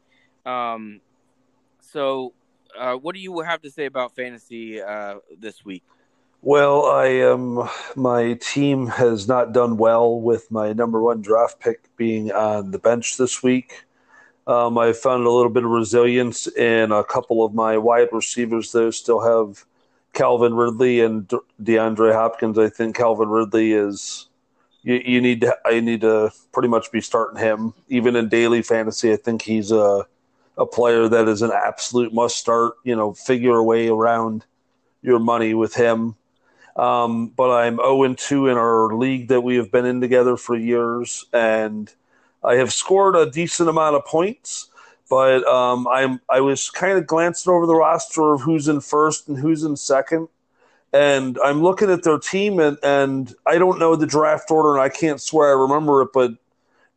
Um, 0.46 1.00
so, 1.80 2.34
uh, 2.78 2.96
what 2.96 3.16
do 3.16 3.22
you 3.22 3.40
have 3.40 3.62
to 3.62 3.72
say 3.72 3.86
about 3.86 4.14
fantasy 4.14 4.82
this 5.40 5.64
week? 5.64 5.84
Well, 6.42 6.86
I 6.86 7.06
am. 7.06 7.70
My 7.96 8.34
team 8.34 8.88
has 8.88 9.30
not 9.30 9.54
done 9.54 9.78
well 9.78 10.20
with 10.20 10.52
my 10.52 10.74
number 10.74 11.02
one 11.02 11.22
draft 11.22 11.62
pick 11.62 11.96
being 11.96 12.34
on 12.34 12.72
the 12.72 12.80
bench 12.80 13.16
this 13.16 13.42
week. 13.42 13.86
Um, 14.46 14.78
I 14.78 14.92
found 14.94 15.26
a 15.26 15.30
little 15.32 15.52
bit 15.52 15.64
of 15.64 15.70
resilience 15.70 16.48
in 16.48 16.92
a 16.92 17.04
couple 17.04 17.46
of 17.46 17.54
my 17.54 17.78
wide 17.78 18.10
receivers, 18.12 18.72
though. 18.72 18.92
Still 18.92 19.22
have 19.22 19.64
Calvin 20.14 20.54
Ridley 20.54 21.02
and 21.02 21.28
DeAndre 21.62 22.14
Hopkins. 22.14 22.58
I 22.58 22.70
think 22.70 22.96
Calvin 22.96 23.30
Ridley 23.30 23.74
is. 23.74 24.28
You, 24.82 25.02
you 25.06 25.22
need 25.22 25.42
to. 25.42 25.56
I 25.66 25.80
need 25.80 26.02
to 26.02 26.32
pretty 26.52 26.68
much 26.68 26.92
be 26.92 27.00
starting 27.00 27.40
him, 27.40 27.74
even 27.88 28.16
in 28.16 28.28
daily 28.28 28.62
fantasy. 28.62 29.14
I 29.14 29.16
think 29.16 29.42
he's 29.42 29.72
a 29.72 30.06
a 30.58 30.66
player 30.66 31.08
that 31.08 31.28
is 31.28 31.42
an 31.42 31.52
absolute 31.52 32.14
must 32.14 32.38
start. 32.38 32.74
You 32.84 32.96
know, 32.96 33.14
figure 33.14 33.56
a 33.56 33.64
way 33.64 33.88
around 33.88 34.46
your 35.02 35.20
money 35.20 35.54
with 35.54 35.74
him. 35.76 36.16
Um, 36.76 37.28
but 37.28 37.52
I'm 37.52 37.78
0 37.78 38.16
2 38.16 38.48
in 38.48 38.58
our 38.58 38.94
league 38.94 39.28
that 39.28 39.42
we 39.42 39.56
have 39.58 39.72
been 39.72 39.86
in 39.86 40.02
together 40.02 40.36
for 40.38 40.56
years, 40.56 41.26
and 41.32 41.94
I 42.44 42.56
have 42.56 42.74
scored 42.74 43.16
a 43.16 43.30
decent 43.30 43.70
amount 43.70 43.96
of 43.96 44.06
points. 44.06 44.70
But 45.10 45.46
um, 45.46 45.88
I'm 45.90 46.22
I 46.30 46.40
was 46.40 46.70
kind 46.70 46.98
of 46.98 47.06
glancing 47.06 47.54
over 47.54 47.68
the 47.68 47.76
roster 47.76 48.34
of 48.34 48.42
who's 48.42 48.68
in 48.68 48.82
first 48.82 49.28
and 49.28 49.38
who's 49.38 49.64
in 49.64 49.76
second, 49.76 50.28
and 50.92 51.38
I'm 51.44 51.62
looking 51.62 51.92
at 51.92 52.04
their 52.04 52.18
team, 52.18 52.60
and, 52.60 52.78
and 52.82 53.32
I 53.46 53.58
don't 53.58 53.80
know 53.80 53.96
the 53.96 54.08
draft 54.08 54.50
order, 54.50 54.74
and 54.74 54.82
I 54.82 54.90
can't 54.90 55.22
swear 55.22 55.50
I 55.50 55.62
remember 55.62 56.02
it, 56.02 56.10
but 56.14 56.32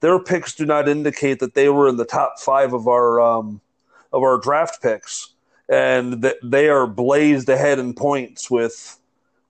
their 0.01 0.19
picks 0.19 0.55
do 0.55 0.65
not 0.65 0.89
indicate 0.89 1.41
that 1.41 1.55
they 1.55 1.69
were 1.69 1.89
in 1.89 1.97
the 1.97 2.07
top 2.07 2.39
five 2.39 2.73
of 2.73 2.87
our 2.89 3.21
um, 3.21 3.61
of 4.13 4.23
our 4.23 4.39
draft 4.39 4.81
picks, 4.81 5.35
and 5.69 6.23
that 6.23 6.37
they 6.43 6.69
are 6.69 6.87
blazed 6.87 7.49
ahead 7.49 7.79
in 7.79 7.93
points 7.93 8.51
with 8.51 8.99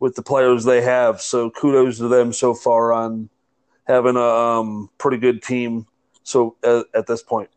with 0.01 0.17
the 0.17 0.23
players 0.23 0.65
they 0.65 0.81
have. 0.81 1.21
So 1.21 1.51
kudos 1.51 1.99
to 1.99 2.09
them 2.09 2.33
so 2.33 2.55
far 2.55 2.93
on 2.93 3.29
having 3.87 4.17
a 4.17 4.21
um, 4.21 4.91
pretty 4.99 5.19
good 5.19 5.43
team. 5.43 5.87
So 6.23 6.57
uh, 6.65 6.83
at 6.95 7.07
this 7.07 7.23
point, 7.23 7.51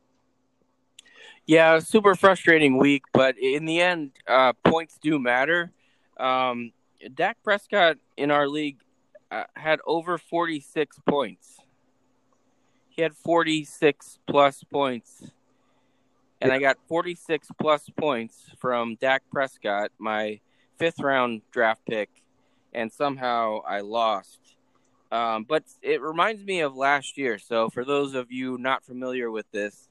yeah, 1.48 1.80
super 1.80 2.14
frustrating 2.14 2.78
week, 2.78 3.04
but 3.14 3.38
in 3.40 3.66
the 3.66 3.82
end, 3.82 4.12
uh, 4.28 4.54
points 4.64 5.00
do 5.02 5.18
matter. 5.18 5.72
Um, 6.18 6.72
Dak 7.16 7.38
Prescott 7.44 7.98
in 8.18 8.30
our 8.30 8.48
league 8.48 8.78
uh, 9.32 9.46
had 9.56 9.80
over 9.88 10.18
forty 10.18 10.60
six 10.60 11.00
points. 11.08 11.58
He 12.90 13.02
had 13.02 13.16
forty 13.16 13.64
six 13.64 14.20
plus 14.28 14.64
points. 14.64 15.32
And 16.42 16.54
I 16.54 16.60
got 16.60 16.78
46 16.88 17.50
plus 17.60 17.90
points 18.00 18.50
from 18.60 18.96
Dak 19.02 19.24
Prescott, 19.30 19.92
my 20.00 20.40
fifth 20.78 21.02
round 21.02 21.42
draft 21.52 21.82
pick 21.86 22.10
and 22.74 22.92
somehow 22.92 23.62
I 23.68 23.82
lost. 23.82 24.49
Um, 25.12 25.44
but 25.44 25.64
it 25.82 26.02
reminds 26.02 26.44
me 26.44 26.60
of 26.62 26.76
last 26.76 27.18
year. 27.18 27.40
So 27.40 27.70
for 27.70 27.84
those 27.84 28.14
of 28.14 28.32
you 28.32 28.58
not 28.58 28.84
familiar 28.84 29.32
with 29.32 29.50
this, 29.52 29.88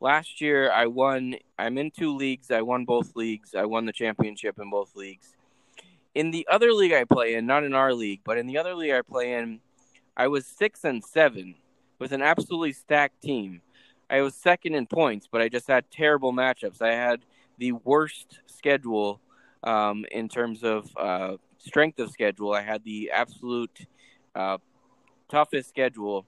last 0.00 0.40
year 0.40 0.70
I 0.70 0.86
won. 0.86 1.36
I'm 1.58 1.78
in 1.78 1.90
two 1.90 2.14
leagues. 2.14 2.50
I 2.50 2.62
won 2.62 2.84
both 2.84 3.16
leagues. 3.16 3.54
I 3.54 3.64
won 3.64 3.86
the 3.86 3.92
championship 3.92 4.58
in 4.58 4.70
both 4.70 4.94
leagues. 4.94 5.34
In 6.14 6.30
the 6.30 6.46
other 6.50 6.72
league 6.72 6.92
I 6.92 7.04
play 7.04 7.34
in, 7.34 7.46
not 7.46 7.64
in 7.64 7.74
our 7.74 7.94
league, 7.94 8.20
but 8.24 8.38
in 8.38 8.46
the 8.46 8.58
other 8.58 8.74
league 8.74 8.92
I 8.92 9.02
play 9.02 9.34
in, 9.34 9.60
I 10.16 10.26
was 10.28 10.46
six 10.46 10.84
and 10.84 11.04
seven 11.04 11.54
with 11.98 12.12
an 12.12 12.22
absolutely 12.22 12.72
stacked 12.72 13.22
team. 13.22 13.62
I 14.10 14.22
was 14.22 14.34
second 14.34 14.74
in 14.74 14.86
points, 14.86 15.28
but 15.30 15.40
I 15.40 15.48
just 15.48 15.68
had 15.68 15.90
terrible 15.90 16.32
matchups. 16.32 16.80
I 16.82 16.94
had 16.94 17.20
the 17.58 17.72
worst 17.72 18.40
schedule 18.46 19.20
um, 19.62 20.04
in 20.10 20.28
terms 20.28 20.64
of 20.64 20.90
uh, 20.96 21.36
strength 21.58 21.98
of 21.98 22.10
schedule. 22.10 22.52
I 22.52 22.62
had 22.62 22.84
the 22.84 23.10
absolute 23.12 23.86
uh, 24.38 24.58
toughest 25.28 25.68
schedule, 25.68 26.24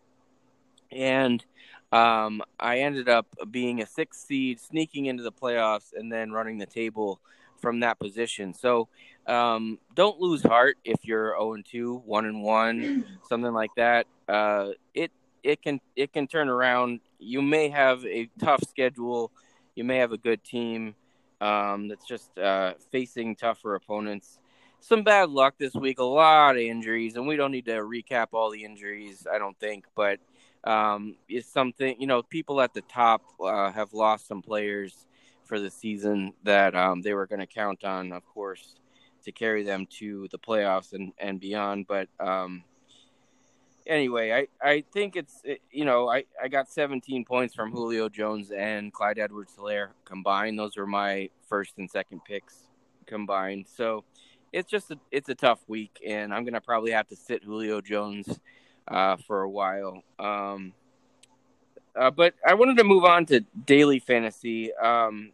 and 0.91 1.45
um, 1.93 2.43
I 2.59 2.81
ended 2.81 3.09
up 3.09 3.27
being 3.51 3.81
a 3.81 3.87
sixth 3.87 4.27
seed, 4.27 4.61
sneaking 4.61 5.07
into 5.07 5.23
the 5.23 5.33
playoffs, 5.33 5.93
and 5.95 6.13
then 6.13 6.33
running 6.33 6.59
the 6.59 6.67
table 6.67 7.21
from 7.61 7.81
that 7.81 7.99
position. 7.99 8.55
So 8.55 8.89
um, 9.27 9.79
don't 9.95 10.19
lose 10.19 10.43
heart 10.43 10.77
if 10.85 11.05
you're 11.05 11.35
0 11.39 11.55
and 11.55 11.65
2, 11.65 12.03
1 12.05 12.25
and 12.27 12.43
1, 12.43 13.05
something 13.29 13.53
like 13.53 13.71
that. 13.77 14.07
Uh, 14.29 14.71
it 14.95 15.11
it 15.43 15.63
can 15.63 15.81
it 15.97 16.13
can 16.13 16.27
turn 16.27 16.49
around. 16.49 17.01
You 17.19 17.43
may 17.43 17.69
have 17.69 18.05
a 18.05 18.29
tough 18.39 18.63
schedule. 18.69 19.31
You 19.75 19.85
may 19.85 19.99
have 19.99 20.13
a 20.13 20.19
good 20.19 20.43
team 20.45 20.95
um, 21.41 21.89
that's 21.89 22.07
just 22.07 22.37
uh, 22.39 22.75
facing 22.91 23.37
tougher 23.37 23.75
opponents 23.75 24.39
some 24.81 25.03
bad 25.03 25.31
luck 25.31 25.55
this 25.59 25.75
week, 25.75 25.99
a 25.99 26.05
lot 26.05 26.57
of 26.57 26.63
injuries, 26.63 27.17
and 27.17 27.27
we 27.27 27.37
don't 27.37 27.53
need 27.53 27.67
to 27.67 27.77
recap 27.81 28.29
all 28.33 28.51
the 28.51 28.65
injuries, 28.65 29.27
I 29.31 29.39
don't 29.39 29.59
think, 29.59 29.87
but 29.95 30.19
um, 30.65 31.17
it's 31.29 31.49
something, 31.49 31.97
you 32.01 32.07
know, 32.07 32.23
people 32.23 32.61
at 32.61 32.75
the 32.75 32.83
top 32.83 33.23
uh, 33.41 33.71
have 33.73 33.93
lost 33.93 34.27
some 34.27 34.43
players 34.43 35.07
for 35.45 35.59
the 35.59 35.71
season 35.71 36.33
that 36.45 36.75
um, 36.75 37.03
they 37.03 37.15
were 37.15 37.27
going 37.27 37.41
to 37.41 37.47
count 37.47 37.85
on, 37.85 38.13
of 38.13 38.25
course, 38.27 38.77
to 39.25 39.33
carry 39.33 39.63
them 39.63 39.87
to 39.99 40.29
the 40.31 40.39
playoffs 40.39 40.93
and, 40.93 41.13
and 41.19 41.41
beyond. 41.41 41.87
But 41.87 42.09
um, 42.19 42.63
anyway, 43.87 44.33
I, 44.33 44.67
I 44.67 44.85
think 44.93 45.17
it's, 45.17 45.43
you 45.71 45.85
know, 45.85 46.09
I, 46.09 46.25
I 46.43 46.49
got 46.49 46.71
17 46.71 47.25
points 47.25 47.55
from 47.55 47.73
Julio 47.73 48.09
Jones 48.09 48.51
and 48.51 48.93
Clyde 48.93 49.19
Edwards 49.19 49.55
Helaire 49.59 49.89
combined. 50.05 50.59
Those 50.59 50.77
were 50.77 50.87
my 50.87 51.31
first 51.49 51.79
and 51.79 51.91
second 51.91 52.25
picks 52.25 52.57
combined. 53.07 53.67
So, 53.67 54.05
it's 54.53 54.71
just 54.71 54.91
a, 54.91 54.99
it's 55.11 55.29
a 55.29 55.35
tough 55.35 55.61
week, 55.69 56.01
and 56.07 56.33
I'm 56.35 56.45
gonna 56.45 56.61
probably 56.61 56.93
have 56.93 57.09
to 57.09 57.17
sit 57.17 57.45
Julio 57.45 57.81
Jones 57.81 58.41
uh, 58.89 59.17
for 59.17 59.43
a 59.43 59.51
while. 59.51 60.03
Um, 60.19 60.73
uh, 61.97 62.11
but 62.11 62.35
I 62.47 62.55
wanted 62.55 62.77
to 62.79 62.85
move 62.85 63.05
on 63.05 63.27
to 63.27 63.41
daily 63.67 63.99
fantasy. 63.99 64.73
Um, 64.75 65.33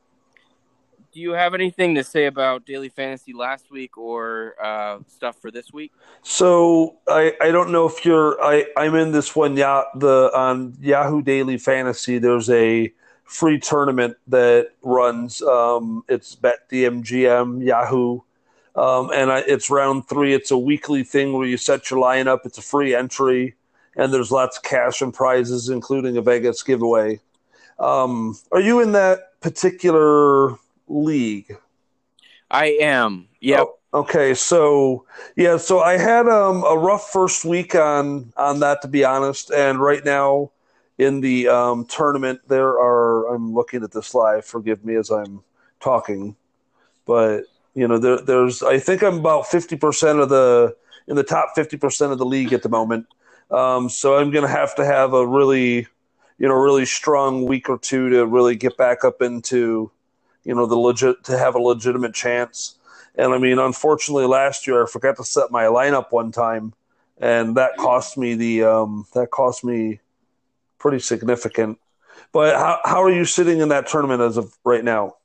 do 1.12 1.20
you 1.22 1.32
have 1.32 1.54
anything 1.54 1.94
to 1.94 2.04
say 2.04 2.26
about 2.26 2.66
daily 2.66 2.90
fantasy 2.90 3.32
last 3.32 3.70
week 3.70 3.96
or 3.96 4.54
uh, 4.62 4.98
stuff 5.06 5.40
for 5.40 5.50
this 5.50 5.72
week? 5.72 5.92
So 6.22 6.96
I, 7.08 7.32
I 7.40 7.50
don't 7.50 7.72
know 7.72 7.86
if 7.86 8.04
you're 8.04 8.42
I 8.42 8.66
I'm 8.76 8.94
in 8.94 9.12
this 9.12 9.34
one 9.34 9.56
yeah 9.56 9.84
the 9.94 10.30
on 10.34 10.76
Yahoo 10.80 11.22
Daily 11.22 11.56
Fantasy. 11.56 12.18
There's 12.18 12.50
a 12.50 12.92
free 13.24 13.58
tournament 13.58 14.16
that 14.28 14.72
runs. 14.82 15.40
Um, 15.40 16.04
it's 16.06 16.34
Bet 16.34 16.68
DMGM 16.70 17.64
Yahoo 17.64 18.20
um, 18.76 19.10
and 19.12 19.32
I, 19.32 19.38
it's 19.40 19.70
round 19.70 20.08
three. 20.08 20.34
It's 20.34 20.50
a 20.50 20.58
weekly 20.58 21.02
thing 21.02 21.32
where 21.32 21.46
you 21.46 21.56
set 21.56 21.90
your 21.90 22.00
lineup. 22.00 22.40
It's 22.44 22.58
a 22.58 22.62
free 22.62 22.94
entry, 22.94 23.54
and 23.96 24.12
there's 24.12 24.30
lots 24.30 24.58
of 24.58 24.62
cash 24.62 25.00
and 25.00 25.12
prizes, 25.12 25.68
including 25.68 26.16
a 26.16 26.22
Vegas 26.22 26.62
giveaway. 26.62 27.20
Um, 27.78 28.38
are 28.52 28.60
you 28.60 28.80
in 28.80 28.92
that 28.92 29.40
particular 29.40 30.56
league? 30.88 31.56
I 32.50 32.76
am. 32.80 33.28
Yep. 33.40 33.60
Oh, 33.60 34.00
okay, 34.00 34.34
so 34.34 35.06
yeah, 35.36 35.56
so 35.56 35.80
I 35.80 35.96
had 35.96 36.28
um, 36.28 36.62
a 36.64 36.76
rough 36.76 37.10
first 37.10 37.44
week 37.44 37.74
on 37.74 38.32
on 38.36 38.60
that, 38.60 38.82
to 38.82 38.88
be 38.88 39.04
honest. 39.04 39.50
And 39.50 39.80
right 39.80 40.04
now 40.04 40.52
in 40.98 41.20
the 41.20 41.48
um, 41.48 41.86
tournament, 41.86 42.40
there 42.48 42.68
are. 42.68 43.34
I'm 43.34 43.54
looking 43.54 43.82
at 43.82 43.92
this 43.92 44.14
live. 44.14 44.44
Forgive 44.44 44.84
me 44.84 44.96
as 44.96 45.10
I'm 45.10 45.42
talking, 45.80 46.36
but 47.06 47.44
you 47.76 47.86
know, 47.86 47.98
there, 47.98 48.18
there's 48.22 48.62
I 48.62 48.78
think 48.78 49.02
I'm 49.02 49.18
about 49.18 49.46
fifty 49.46 49.76
percent 49.76 50.18
of 50.18 50.30
the 50.30 50.74
in 51.06 51.14
the 51.14 51.22
top 51.22 51.50
fifty 51.54 51.76
percent 51.76 52.10
of 52.10 52.18
the 52.18 52.24
league 52.24 52.54
at 52.54 52.62
the 52.62 52.70
moment. 52.70 53.06
Um, 53.50 53.90
so 53.90 54.16
I'm 54.16 54.30
going 54.30 54.46
to 54.46 54.50
have 54.50 54.74
to 54.76 54.84
have 54.84 55.12
a 55.12 55.24
really, 55.24 55.86
you 56.38 56.48
know, 56.48 56.54
really 56.54 56.86
strong 56.86 57.44
week 57.44 57.68
or 57.68 57.78
two 57.78 58.08
to 58.08 58.26
really 58.26 58.56
get 58.56 58.76
back 58.76 59.04
up 59.04 59.20
into, 59.22 59.92
you 60.42 60.54
know, 60.54 60.66
the 60.66 60.74
legit 60.74 61.22
to 61.24 61.38
have 61.38 61.54
a 61.54 61.60
legitimate 61.60 62.14
chance. 62.14 62.76
And 63.14 63.34
I 63.34 63.38
mean, 63.38 63.58
unfortunately, 63.58 64.26
last 64.26 64.66
year 64.66 64.82
I 64.82 64.86
forgot 64.88 65.18
to 65.18 65.24
set 65.24 65.50
my 65.50 65.64
lineup 65.64 66.12
one 66.12 66.32
time, 66.32 66.72
and 67.18 67.56
that 67.56 67.76
cost 67.76 68.16
me 68.16 68.34
the 68.34 68.64
um, 68.64 69.06
that 69.12 69.30
cost 69.30 69.64
me 69.64 70.00
pretty 70.78 71.00
significant. 71.00 71.78
But 72.32 72.56
how 72.56 72.80
how 72.84 73.02
are 73.02 73.12
you 73.12 73.26
sitting 73.26 73.60
in 73.60 73.68
that 73.68 73.86
tournament 73.86 74.22
as 74.22 74.38
of 74.38 74.56
right 74.64 74.82
now? 74.82 75.16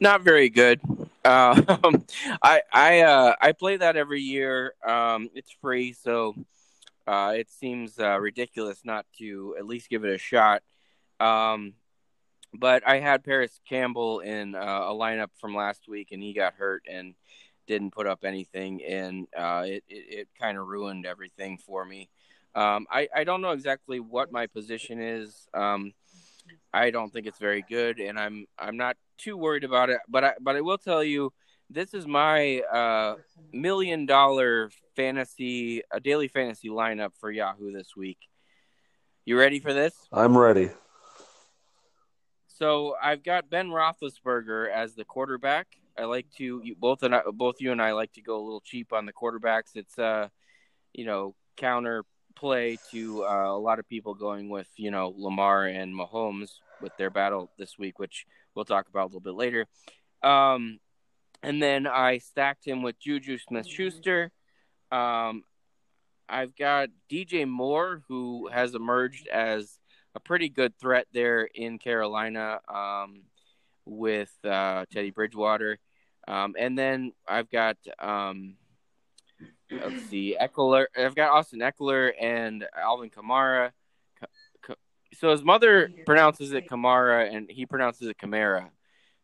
Not 0.00 0.22
very 0.22 0.48
good. 0.48 0.80
Uh, 1.24 1.60
I 2.42 2.62
I 2.72 3.00
uh, 3.00 3.34
I 3.40 3.52
play 3.52 3.76
that 3.76 3.96
every 3.96 4.20
year. 4.20 4.74
Um, 4.86 5.30
it's 5.34 5.50
free, 5.60 5.92
so 5.92 6.34
uh, 7.06 7.34
it 7.36 7.50
seems 7.50 7.98
uh, 7.98 8.18
ridiculous 8.18 8.84
not 8.84 9.06
to 9.18 9.56
at 9.58 9.66
least 9.66 9.90
give 9.90 10.04
it 10.04 10.14
a 10.14 10.18
shot. 10.18 10.62
Um, 11.18 11.74
but 12.54 12.86
I 12.86 13.00
had 13.00 13.24
Parris 13.24 13.60
Campbell 13.68 14.20
in 14.20 14.54
uh, 14.54 14.58
a 14.58 14.92
lineup 14.92 15.30
from 15.40 15.54
last 15.54 15.88
week, 15.88 16.08
and 16.12 16.22
he 16.22 16.32
got 16.32 16.54
hurt 16.54 16.84
and 16.88 17.14
didn't 17.66 17.90
put 17.90 18.06
up 18.06 18.24
anything, 18.24 18.82
and 18.84 19.26
uh, 19.36 19.64
it 19.66 19.84
it, 19.88 20.18
it 20.18 20.28
kind 20.40 20.58
of 20.58 20.66
ruined 20.66 21.06
everything 21.06 21.58
for 21.58 21.84
me. 21.84 22.08
Um, 22.54 22.86
I 22.90 23.08
I 23.14 23.24
don't 23.24 23.40
know 23.40 23.50
exactly 23.50 23.98
what 23.98 24.30
my 24.30 24.46
position 24.46 25.00
is. 25.00 25.48
I 26.72 26.90
don't 26.90 27.12
think 27.12 27.26
it's 27.26 27.38
very 27.38 27.64
good, 27.68 27.98
and 27.98 28.18
I'm 28.18 28.46
I'm 28.58 28.76
not 28.76 28.96
too 29.16 29.36
worried 29.36 29.64
about 29.64 29.90
it. 29.90 29.98
But 30.08 30.24
I 30.24 30.32
but 30.40 30.56
I 30.56 30.60
will 30.60 30.78
tell 30.78 31.02
you 31.02 31.32
this 31.70 31.94
is 31.94 32.06
my 32.06 32.60
uh, 32.60 33.16
million 33.52 34.06
dollar 34.06 34.70
fantasy, 34.96 35.82
a 35.90 36.00
daily 36.00 36.28
fantasy 36.28 36.68
lineup 36.68 37.10
for 37.20 37.30
Yahoo 37.30 37.72
this 37.72 37.96
week. 37.96 38.18
You 39.24 39.38
ready 39.38 39.60
for 39.60 39.72
this? 39.72 39.94
I'm 40.12 40.36
ready. 40.36 40.70
So 42.46 42.96
I've 43.00 43.22
got 43.22 43.50
Ben 43.50 43.68
Roethlisberger 43.68 44.70
as 44.70 44.94
the 44.94 45.04
quarterback. 45.04 45.68
I 45.96 46.04
like 46.04 46.26
to 46.38 46.60
you, 46.64 46.74
both 46.76 47.02
and 47.02 47.14
I, 47.14 47.22
both 47.32 47.60
you 47.60 47.72
and 47.72 47.82
I 47.82 47.92
like 47.92 48.12
to 48.14 48.22
go 48.22 48.36
a 48.36 48.44
little 48.44 48.62
cheap 48.62 48.92
on 48.92 49.06
the 49.06 49.12
quarterbacks. 49.12 49.76
It's 49.76 49.98
uh, 49.98 50.28
you 50.92 51.04
know, 51.04 51.34
counter 51.56 52.04
play 52.38 52.78
to 52.90 53.24
uh, 53.24 53.48
a 53.48 53.58
lot 53.58 53.78
of 53.78 53.88
people 53.88 54.14
going 54.14 54.48
with 54.48 54.68
you 54.76 54.90
know 54.90 55.14
Lamar 55.16 55.66
and 55.66 55.94
Mahomes 55.94 56.50
with 56.80 56.96
their 56.96 57.10
battle 57.10 57.50
this 57.58 57.78
week, 57.78 57.98
which 57.98 58.26
we'll 58.54 58.64
talk 58.64 58.88
about 58.88 59.04
a 59.04 59.06
little 59.06 59.20
bit 59.20 59.34
later. 59.34 59.66
Um, 60.22 60.78
and 61.42 61.62
then 61.62 61.86
I 61.86 62.18
stacked 62.18 62.64
him 62.64 62.82
with 62.82 62.98
Juju 62.98 63.38
Smith 63.38 63.66
Schuster. 63.66 64.30
Um, 64.90 65.44
I've 66.28 66.54
got 66.56 66.88
DJ 67.10 67.48
Moore, 67.48 68.02
who 68.08 68.48
has 68.48 68.74
emerged 68.74 69.28
as 69.28 69.78
a 70.14 70.20
pretty 70.20 70.48
good 70.48 70.74
threat 70.80 71.06
there 71.12 71.48
in 71.54 71.78
Carolina 71.78 72.60
um, 72.72 73.22
with 73.84 74.32
uh, 74.44 74.84
Teddy 74.92 75.10
Bridgewater. 75.10 75.78
Um, 76.26 76.54
and 76.58 76.78
then 76.78 77.12
I've 77.26 77.48
got, 77.50 77.76
um, 77.98 78.56
let's 79.70 80.04
see, 80.06 80.36
Ekeler. 80.40 80.86
I've 80.96 81.14
got 81.14 81.30
Austin 81.30 81.60
Ekeler 81.60 82.12
and 82.20 82.66
Alvin 82.76 83.10
Kamara. 83.10 83.72
So 85.14 85.30
his 85.30 85.42
mother 85.42 85.90
pronounces 86.04 86.52
it 86.52 86.68
Kamara, 86.68 87.34
and 87.34 87.50
he 87.50 87.64
pronounces 87.66 88.08
it 88.08 88.18
Kamara. 88.18 88.68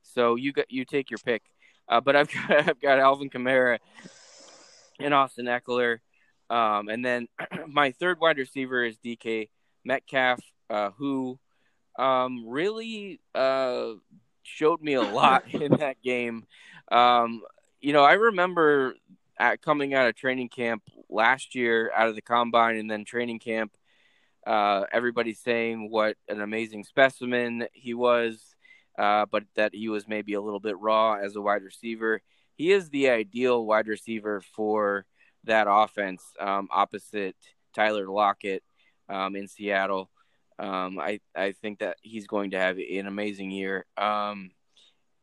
So 0.03 0.35
you 0.37 0.53
got 0.53 0.71
you 0.71 0.85
take 0.85 1.11
your 1.11 1.19
pick. 1.19 1.43
Uh, 1.89 2.01
but 2.01 2.17
I've 2.17 2.31
got 2.49 2.69
I've 2.69 2.81
got 2.81 2.99
Alvin 2.99 3.31
Kamara 3.31 3.79
and 4.99 5.13
Austin 5.13 5.47
Ekeler, 5.47 5.99
um, 6.51 6.89
and 6.89 7.05
then 7.05 7.29
my 7.69 7.93
third 7.93 8.19
wide 8.21 8.39
receiver 8.39 8.85
is 8.85 8.97
DK 8.99 9.51
Metcalf, 9.85 10.41
uh, 10.71 10.91
who 10.97 11.39
um, 11.99 12.49
really 12.49 13.21
uh, 13.35 13.93
showed 14.43 14.81
me 14.81 14.95
a 14.95 15.03
lot 15.03 15.45
in 15.53 15.73
that 15.73 16.03
game. 16.03 16.47
Um, 16.91 17.43
you 17.81 17.93
know, 17.93 18.05
I 18.05 18.15
remember 18.15 18.95
at 19.39 19.63
coming 19.63 19.95
out 19.95 20.09
of 20.09 20.15
training 20.15 20.49
camp 20.49 20.83
last 21.09 21.55
year, 21.55 21.91
out 21.95 22.09
of 22.09 22.15
the 22.15 22.23
combine, 22.23 22.77
and 22.77 22.91
then 22.91 23.05
training 23.05 23.39
camp. 23.39 23.73
Uh, 24.47 24.85
everybody's 24.93 25.41
saying 25.41 25.91
what 25.91 26.17
an 26.29 26.41
amazing 26.41 26.85
specimen 26.85 27.67
he 27.73 27.95
was 27.95 28.55
uh, 28.99 29.27
but 29.31 29.45
that 29.57 29.75
he 29.75 29.89
was 29.89 30.07
maybe 30.07 30.35
a 30.35 30.41
little 30.41 30.61
bit 30.61 30.79
raw 30.79 31.15
as 31.15 31.37
a 31.37 31.41
wide 31.41 31.63
receiver. 31.63 32.21
He 32.55 32.73
is 32.73 32.91
the 32.91 33.11
ideal 33.11 33.65
wide 33.65 33.89
receiver 33.89 34.41
for 34.41 35.07
that 35.45 35.67
offense, 35.69 36.23
um, 36.41 36.69
opposite 36.71 37.37
Tyler 37.75 38.09
Lockett 38.09 38.63
um, 39.09 39.35
in 39.37 39.49
Seattle. 39.49 40.11
Um, 40.59 41.01
I 41.01 41.21
I 41.35 41.53
think 41.53 41.81
that 41.81 41.97
he's 42.01 42.29
going 42.29 42.53
to 42.53 42.59
have 42.59 42.79
an 42.79 43.07
amazing 43.07 43.51
year. 43.51 43.85
Um, 43.97 44.53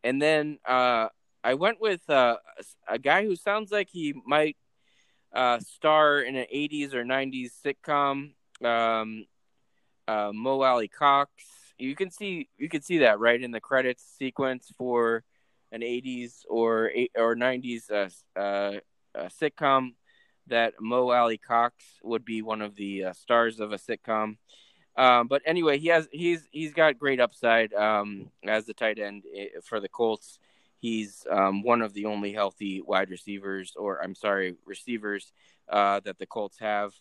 and 0.03 0.21
then 0.21 0.59
uh, 0.67 1.07
I 1.43 1.55
went 1.55 1.81
with 1.81 2.07
uh, 2.09 2.37
a 2.87 2.99
guy 2.99 3.25
who 3.25 3.35
sounds 3.35 3.71
like 3.71 3.89
he 3.91 4.13
might 4.25 4.57
uh, 5.33 5.59
star 5.59 6.19
in 6.19 6.35
an 6.35 6.45
'80s 6.53 6.93
or 6.93 7.03
'90s 7.03 7.51
sitcom. 7.65 8.33
Um, 8.65 9.25
uh, 10.07 10.31
Mo 10.33 10.61
Alie-Cox 10.61 11.31
you 11.81 11.95
can 11.95 12.11
see 12.11 12.47
you 12.57 12.69
can 12.69 12.81
see 12.81 12.99
that 12.99 13.19
right 13.19 13.41
in 13.41 13.51
the 13.51 13.59
credits 13.59 14.03
sequence 14.17 14.71
for 14.77 15.23
an 15.71 15.81
80s 15.81 16.45
or 16.47 16.91
or 17.17 17.35
90s 17.35 17.91
uh, 17.91 18.39
uh, 18.39 18.79
uh, 19.15 19.29
sitcom 19.41 19.95
that 20.47 20.73
Mo 20.79 21.11
Alie-Cox 21.11 21.83
would 22.03 22.23
be 22.23 22.41
one 22.41 22.61
of 22.61 22.75
the 22.75 23.05
stars 23.13 23.59
of 23.59 23.71
a 23.71 23.77
sitcom. 23.77 24.37
Um, 24.97 25.27
but 25.27 25.41
anyway, 25.45 25.77
he 25.77 25.87
has 25.87 26.07
he's 26.11 26.47
he's 26.51 26.73
got 26.73 26.99
great 26.99 27.19
upside 27.19 27.73
um, 27.73 28.29
as 28.43 28.65
the 28.65 28.73
tight 28.73 28.99
end 28.99 29.23
eh, 29.35 29.47
for 29.63 29.79
the 29.79 29.89
Colts. 29.89 30.39
He's 30.81 31.25
um, 31.31 31.63
one 31.63 31.81
of 31.81 31.93
the 31.93 32.05
only 32.05 32.33
healthy 32.33 32.81
wide 32.81 33.09
receivers, 33.09 33.73
or 33.77 34.03
I'm 34.03 34.15
sorry, 34.15 34.55
receivers 34.65 35.31
uh, 35.69 36.01
that 36.01 36.19
the 36.19 36.25
Colts 36.25 36.57
have. 36.59 36.91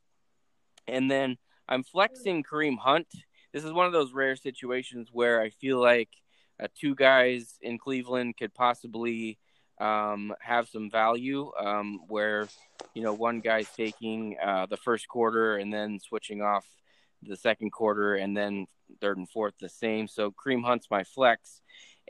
And 0.87 1.11
then 1.11 1.37
I'm 1.69 1.83
flexing 1.83 2.45
Kareem 2.45 2.79
Hunt 2.79 3.09
this 3.53 3.65
is 3.65 3.73
one 3.73 3.87
of 3.87 3.93
those 3.93 4.13
rare 4.13 4.37
situations 4.37 5.09
where 5.13 5.41
I 5.41 5.51
feel 5.51 5.81
like 5.81 6.09
uh, 6.63 6.69
two 6.79 6.95
guys 6.95 7.57
in 7.61 7.79
Cleveland 7.79 8.37
could 8.37 8.55
possibly 8.55 9.39
um, 9.81 10.35
have 10.41 10.69
some 10.69 10.91
value. 10.91 11.51
Um, 11.59 12.01
where 12.09 12.49
you 12.95 13.03
know 13.03 13.13
one 13.13 13.41
guy's 13.41 13.69
taking 13.71 14.37
uh, 14.43 14.67
the 14.67 14.77
first 14.77 15.09
quarter 15.09 15.57
and 15.57 15.73
then 15.73 15.99
switching 16.01 16.43
off 16.43 16.65
the 17.23 17.37
second 17.37 17.71
quarter, 17.73 18.15
and 18.15 18.37
then 18.37 18.67
third 19.01 19.19
and 19.19 19.29
fourth 19.29 19.55
the 19.61 19.69
same. 19.69 20.07
So 20.07 20.31
Kareem 20.31 20.65
Hunt's 20.65 20.87
my 20.91 21.05
flex. 21.05 21.61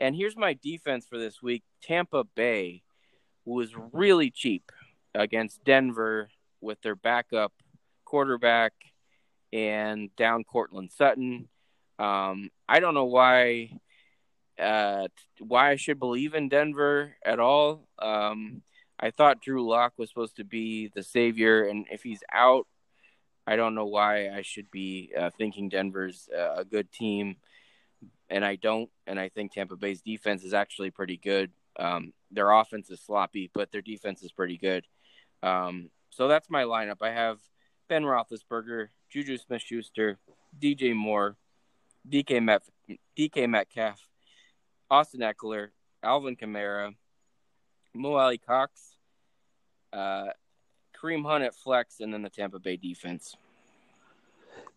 And 0.01 0.15
here's 0.15 0.35
my 0.35 0.57
defense 0.63 1.05
for 1.07 1.19
this 1.19 1.43
week: 1.43 1.63
Tampa 1.83 2.23
Bay 2.23 2.81
was 3.45 3.69
really 3.93 4.31
cheap 4.31 4.71
against 5.13 5.63
Denver 5.63 6.29
with 6.59 6.81
their 6.81 6.95
backup 6.95 7.53
quarterback 8.03 8.73
and 9.53 10.13
down 10.15 10.43
Courtland 10.43 10.91
Sutton. 10.91 11.47
Um, 11.99 12.49
I 12.67 12.79
don't 12.79 12.95
know 12.95 13.05
why 13.05 13.79
uh, 14.59 15.07
why 15.37 15.69
I 15.69 15.75
should 15.75 15.99
believe 15.99 16.33
in 16.33 16.49
Denver 16.49 17.15
at 17.23 17.39
all. 17.39 17.87
Um, 17.99 18.63
I 18.99 19.11
thought 19.11 19.43
Drew 19.43 19.67
Lock 19.69 19.93
was 19.97 20.09
supposed 20.09 20.37
to 20.37 20.43
be 20.43 20.91
the 20.95 21.03
savior, 21.03 21.67
and 21.67 21.85
if 21.91 22.01
he's 22.01 22.23
out, 22.33 22.65
I 23.45 23.55
don't 23.55 23.75
know 23.75 23.85
why 23.85 24.29
I 24.29 24.41
should 24.41 24.71
be 24.71 25.11
uh, 25.15 25.29
thinking 25.37 25.69
Denver's 25.69 26.27
uh, 26.35 26.55
a 26.57 26.65
good 26.65 26.91
team, 26.91 27.35
and 28.31 28.43
I 28.43 28.55
don't. 28.55 28.89
And 29.05 29.19
I 29.19 29.29
think 29.29 29.51
Tampa 29.51 29.75
Bay's 29.75 30.01
defense 30.01 30.43
is 30.43 30.53
actually 30.53 30.89
pretty 30.89 31.17
good. 31.17 31.51
Um, 31.77 32.13
their 32.31 32.51
offense 32.51 32.89
is 32.89 33.01
sloppy, 33.01 33.51
but 33.53 33.71
their 33.71 33.81
defense 33.81 34.23
is 34.23 34.31
pretty 34.31 34.57
good. 34.57 34.85
Um, 35.43 35.89
so 36.09 36.27
that's 36.27 36.49
my 36.49 36.63
lineup. 36.63 37.01
I 37.01 37.11
have 37.11 37.39
Ben 37.89 38.03
Roethlisberger, 38.03 38.87
Juju 39.09 39.37
Smith 39.37 39.61
Schuster, 39.61 40.17
DJ 40.59 40.95
Moore, 40.95 41.37
DK, 42.09 42.41
Met- 42.41 42.63
DK 43.17 43.49
Metcalf, 43.49 43.99
Austin 44.89 45.21
Ekeler, 45.21 45.69
Alvin 46.01 46.35
Kamara, 46.35 46.95
Mo 47.93 48.15
Alie-Cox, 48.15 48.95
uh, 49.93 50.27
Kareem 50.97 51.25
Hunt 51.25 51.43
at 51.43 51.55
flex, 51.55 51.99
and 51.99 52.13
then 52.13 52.21
the 52.21 52.29
Tampa 52.29 52.59
Bay 52.59 52.77
defense. 52.77 53.35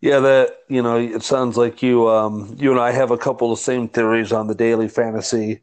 Yeah, 0.01 0.19
that 0.19 0.59
you 0.67 0.81
know, 0.81 0.97
it 0.97 1.23
sounds 1.23 1.57
like 1.57 1.81
you, 1.81 2.07
um, 2.09 2.55
you 2.59 2.71
and 2.71 2.79
I 2.79 2.91
have 2.91 3.11
a 3.11 3.17
couple 3.17 3.51
of 3.51 3.59
same 3.59 3.87
theories 3.87 4.31
on 4.31 4.47
the 4.47 4.55
daily 4.55 4.87
fantasy. 4.87 5.61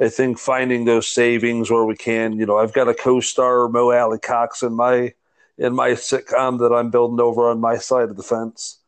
I 0.00 0.08
think 0.08 0.38
finding 0.38 0.84
those 0.84 1.08
savings 1.08 1.70
where 1.70 1.84
we 1.84 1.96
can. 1.96 2.38
You 2.38 2.46
know, 2.46 2.58
I've 2.58 2.72
got 2.72 2.88
a 2.88 2.94
co-star 2.94 3.68
Mo 3.68 3.90
Alie-Cox 3.90 4.62
in 4.62 4.74
my 4.74 5.14
in 5.58 5.74
my 5.74 5.90
sitcom 5.90 6.58
that 6.60 6.74
I'm 6.74 6.90
building 6.90 7.20
over 7.20 7.48
on 7.50 7.60
my 7.60 7.76
side 7.76 8.08
of 8.08 8.16
the 8.16 8.22
fence. 8.22 8.78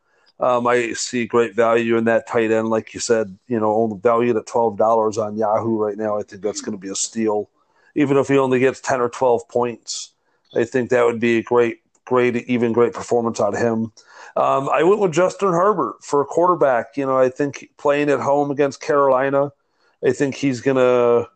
Um, 0.40 0.66
I 0.66 0.92
see 0.94 1.26
great 1.26 1.54
value 1.54 1.96
in 1.96 2.04
that 2.04 2.26
tight 2.26 2.50
end, 2.50 2.70
like 2.70 2.94
you 2.94 3.00
said. 3.00 3.38
You 3.46 3.60
know, 3.60 3.74
only 3.74 3.98
valued 3.98 4.36
at 4.36 4.46
twelve 4.46 4.78
dollars 4.78 5.18
on 5.18 5.36
Yahoo 5.36 5.76
right 5.78 5.96
now. 5.98 6.18
I 6.18 6.22
think 6.22 6.42
that's 6.42 6.60
going 6.60 6.76
to 6.76 6.80
be 6.80 6.90
a 6.90 6.94
steal, 6.94 7.50
even 7.94 8.16
if 8.16 8.28
he 8.28 8.38
only 8.38 8.60
gets 8.60 8.80
ten 8.80 9.00
or 9.00 9.08
twelve 9.08 9.48
points. 9.48 10.12
I 10.54 10.64
think 10.64 10.90
that 10.90 11.04
would 11.04 11.20
be 11.20 11.38
a 11.38 11.42
great, 11.42 11.80
great, 12.04 12.36
even 12.48 12.72
great 12.72 12.92
performance 12.92 13.40
out 13.40 13.54
of 13.54 13.60
him. 13.60 13.92
Um, 14.36 14.68
I 14.68 14.82
went 14.82 15.00
with 15.00 15.12
Justin 15.12 15.48
Herbert 15.48 15.96
for 16.02 16.20
a 16.20 16.24
quarterback. 16.24 16.96
You 16.96 17.06
know, 17.06 17.18
I 17.18 17.28
think 17.28 17.68
playing 17.76 18.08
at 18.08 18.20
home 18.20 18.50
against 18.50 18.80
Carolina, 18.80 19.52
I 20.04 20.12
think 20.12 20.34
he's 20.34 20.60
gonna, 20.60 21.28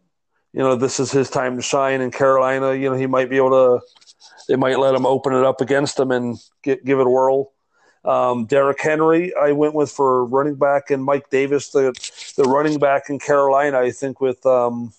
you 0.53 0.61
know, 0.61 0.77
this 0.77 0.99
is 0.99 1.13
his 1.13 1.29
time 1.29 1.57
to 1.57 1.63
shine 1.63 2.01
in 2.01 2.11
Carolina. 2.11 2.75
You 2.75 2.91
know, 2.91 2.97
he 2.97 3.07
might 3.07 3.29
be 3.29 3.37
able 3.37 3.51
to 3.51 3.87
they 4.49 4.57
might 4.57 4.79
let 4.79 4.95
him 4.95 5.07
open 5.07 5.35
it 5.35 5.45
up 5.45 5.61
against 5.61 5.97
them 5.97 6.11
and 6.11 6.39
get, 6.63 6.85
give 6.85 6.99
it 6.99 7.07
a 7.07 7.11
whirl. 7.11 7.53
Um, 8.05 8.47
Derrick 8.47 8.81
Henry, 8.81 9.35
I 9.35 9.53
went 9.53 9.75
with 9.75 9.91
for 9.91 10.25
running 10.25 10.55
back, 10.55 10.91
and 10.91 11.03
Mike 11.03 11.29
Davis, 11.29 11.71
the 11.71 11.93
the 12.37 12.45
running 12.45 12.79
back 12.79 13.11
in 13.11 13.19
Carolina. 13.19 13.81
I 13.81 13.91
think 13.91 14.21
with 14.21 14.47
um, 14.47 14.93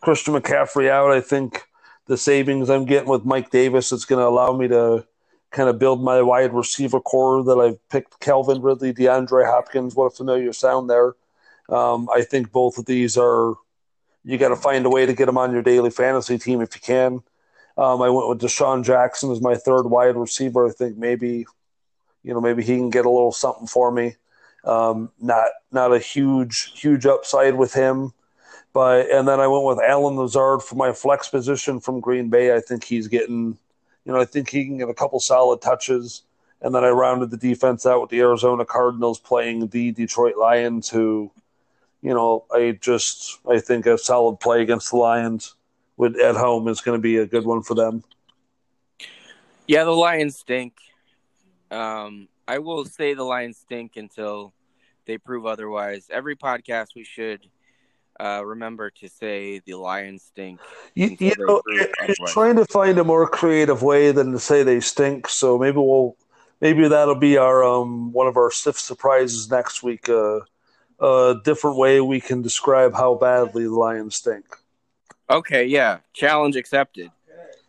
Christian 0.00 0.34
McCaffrey 0.34 0.88
out, 0.88 1.10
I 1.10 1.20
think 1.20 1.64
the 2.06 2.16
savings 2.16 2.70
I'm 2.70 2.84
getting 2.84 3.08
with 3.08 3.24
Mike 3.24 3.50
Davis 3.50 3.90
is 3.90 4.04
going 4.04 4.20
to 4.20 4.26
allow 4.26 4.56
me 4.56 4.68
to 4.68 5.04
kind 5.50 5.68
of 5.68 5.78
build 5.78 6.02
my 6.02 6.22
wide 6.22 6.52
receiver 6.52 7.00
core 7.00 7.42
that 7.44 7.58
I've 7.58 7.88
picked. 7.88 8.20
Calvin 8.20 8.62
Ridley, 8.62 8.92
DeAndre 8.92 9.46
Hopkins, 9.46 9.94
what 9.94 10.06
a 10.06 10.10
familiar 10.10 10.52
sound 10.52 10.88
there. 10.88 11.14
Um, 11.68 12.08
I 12.14 12.22
think 12.22 12.52
both 12.52 12.78
of 12.78 12.86
these 12.86 13.16
are 13.16 13.54
you 14.24 14.38
got 14.38 14.50
to 14.50 14.56
find 14.56 14.84
a 14.84 14.90
way 14.90 15.06
to 15.06 15.14
get 15.14 15.26
them 15.26 15.38
on 15.38 15.52
your 15.52 15.62
daily 15.62 15.90
fantasy 15.90 16.38
team 16.38 16.60
if 16.60 16.74
you 16.74 16.80
can. 16.80 17.22
Um, 17.78 18.02
I 18.02 18.10
went 18.10 18.28
with 18.28 18.40
DeSean 18.40 18.84
Jackson 18.84 19.30
as 19.30 19.40
my 19.40 19.54
third 19.54 19.84
wide 19.84 20.16
receiver. 20.16 20.66
I 20.66 20.72
think 20.72 20.98
maybe, 20.98 21.46
you 22.22 22.34
know, 22.34 22.40
maybe 22.40 22.62
he 22.62 22.76
can 22.76 22.90
get 22.90 23.06
a 23.06 23.10
little 23.10 23.32
something 23.32 23.66
for 23.66 23.90
me. 23.90 24.16
Um, 24.64 25.10
not 25.18 25.48
not 25.72 25.94
a 25.94 25.98
huge 25.98 26.72
huge 26.74 27.06
upside 27.06 27.54
with 27.54 27.72
him, 27.72 28.12
But 28.72 29.10
and 29.10 29.26
then 29.26 29.40
I 29.40 29.46
went 29.46 29.64
with 29.64 29.80
Allen 29.80 30.16
Lazard 30.16 30.62
for 30.62 30.76
my 30.76 30.92
flex 30.92 31.28
position 31.28 31.80
from 31.80 32.00
Green 32.00 32.30
Bay. 32.30 32.54
I 32.54 32.60
think 32.60 32.84
he's 32.84 33.08
getting, 33.08 33.58
you 34.04 34.12
know, 34.12 34.20
I 34.20 34.24
think 34.24 34.48
he 34.50 34.64
can 34.64 34.78
get 34.78 34.88
a 34.88 34.94
couple 34.94 35.20
solid 35.20 35.60
touches. 35.60 36.22
And 36.62 36.74
then 36.74 36.84
I 36.84 36.90
rounded 36.90 37.30
the 37.30 37.36
defense 37.36 37.86
out 37.86 38.00
with 38.02 38.10
the 38.10 38.20
Arizona 38.20 38.64
Cardinals 38.64 39.18
playing 39.18 39.68
the 39.68 39.92
Detroit 39.92 40.36
Lions, 40.36 40.90
who, 40.90 41.30
you 42.02 42.12
know, 42.12 42.44
I 42.52 42.78
just 42.80 43.38
I 43.48 43.58
think 43.60 43.86
a 43.86 43.96
solid 43.96 44.40
play 44.40 44.62
against 44.62 44.90
the 44.90 44.96
Lions 44.96 45.54
with 45.96 46.18
at 46.18 46.36
home 46.36 46.68
is 46.68 46.80
going 46.80 46.98
to 46.98 47.02
be 47.02 47.16
a 47.16 47.26
good 47.26 47.44
one 47.44 47.62
for 47.62 47.74
them. 47.74 48.04
Yeah, 49.66 49.84
the 49.84 49.92
Lions 49.92 50.36
stink. 50.36 50.74
Um, 51.70 52.28
I 52.48 52.58
will 52.58 52.84
say 52.84 53.14
the 53.14 53.22
Lions 53.22 53.58
stink 53.58 53.96
until 53.96 54.52
they 55.06 55.18
prove 55.18 55.46
otherwise. 55.46 56.08
Every 56.10 56.36
podcast 56.36 56.88
we 56.96 57.04
should 57.04 57.46
uh, 58.20 58.42
remember 58.44 58.90
to 58.90 59.08
say 59.08 59.60
the 59.60 59.74
Lions 59.74 60.24
stink. 60.24 60.60
You, 60.94 61.16
you 61.18 61.34
know, 61.38 61.62
trying 62.26 62.56
to 62.56 62.66
find 62.66 62.98
a 62.98 63.04
more 63.04 63.26
creative 63.26 63.82
way 63.82 64.12
than 64.12 64.32
to 64.32 64.38
say 64.38 64.62
they 64.62 64.80
stink. 64.80 65.28
So 65.28 65.58
maybe 65.58 65.78
we'll 65.78 66.16
maybe 66.60 66.86
that'll 66.86 67.14
be 67.14 67.38
our 67.38 67.64
um, 67.64 68.12
one 68.12 68.26
of 68.26 68.36
our 68.36 68.50
SIFT 68.50 68.78
surprises 68.78 69.50
next 69.50 69.82
week. 69.82 70.08
Uh, 70.08 70.40
a 71.00 71.36
different 71.44 71.78
way 71.78 72.00
we 72.00 72.20
can 72.20 72.42
describe 72.42 72.92
how 72.92 73.14
badly 73.14 73.64
the 73.64 73.70
Lions 73.70 74.16
stink. 74.16 74.44
Okay, 75.30 75.64
yeah, 75.64 75.98
challenge 76.12 76.56
accepted. 76.56 77.10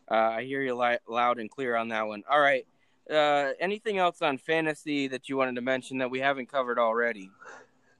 Uh, 0.09 0.15
I 0.15 0.43
hear 0.43 0.61
you 0.61 0.75
li- 0.75 0.97
loud 1.07 1.39
and 1.39 1.49
clear 1.49 1.77
on 1.77 1.89
that 1.89 2.07
one. 2.07 2.23
All 2.29 2.41
right. 2.41 2.67
Uh, 3.09 3.53
anything 3.59 3.97
else 3.97 4.21
on 4.21 4.37
fantasy 4.37 5.07
that 5.07 5.29
you 5.29 5.37
wanted 5.37 5.55
to 5.55 5.61
mention 5.61 5.99
that 5.99 6.11
we 6.11 6.19
haven't 6.19 6.49
covered 6.51 6.77
already? 6.77 7.31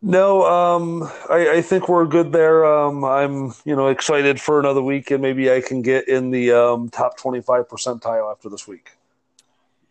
No, 0.01 0.45
um, 0.45 1.03
I, 1.29 1.57
I, 1.57 1.61
think 1.61 1.87
we're 1.87 2.07
good 2.07 2.31
there. 2.31 2.65
Um, 2.65 3.05
I'm, 3.05 3.53
you 3.65 3.75
know, 3.75 3.87
excited 3.87 4.41
for 4.41 4.59
another 4.59 4.81
week, 4.81 5.11
and 5.11 5.21
maybe 5.21 5.51
I 5.51 5.61
can 5.61 5.83
get 5.83 6.07
in 6.07 6.31
the 6.31 6.51
um, 6.53 6.89
top 6.89 7.17
25 7.17 7.67
percentile 7.67 8.31
after 8.31 8.49
this 8.49 8.67
week. 8.67 8.89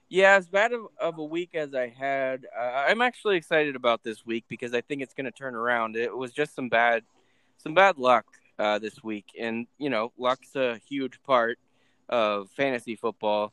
Yeah, 0.08 0.34
as 0.34 0.48
bad 0.48 0.72
of, 0.72 0.88
of 1.00 1.18
a 1.18 1.24
week 1.24 1.50
as 1.54 1.76
I 1.76 1.86
had, 1.86 2.44
uh, 2.58 2.84
I'm 2.88 3.00
actually 3.00 3.36
excited 3.36 3.76
about 3.76 4.02
this 4.02 4.26
week 4.26 4.44
because 4.48 4.74
I 4.74 4.80
think 4.80 5.00
it's 5.00 5.14
going 5.14 5.26
to 5.26 5.30
turn 5.30 5.54
around. 5.54 5.94
It 5.94 6.16
was 6.16 6.32
just 6.32 6.56
some 6.56 6.68
bad, 6.68 7.04
some 7.58 7.74
bad 7.74 7.96
luck 7.96 8.26
uh, 8.58 8.80
this 8.80 9.04
week, 9.04 9.26
and 9.38 9.68
you 9.78 9.90
know, 9.90 10.12
luck's 10.18 10.56
a 10.56 10.80
huge 10.88 11.22
part 11.22 11.60
of 12.08 12.50
fantasy 12.50 12.96
football. 12.96 13.52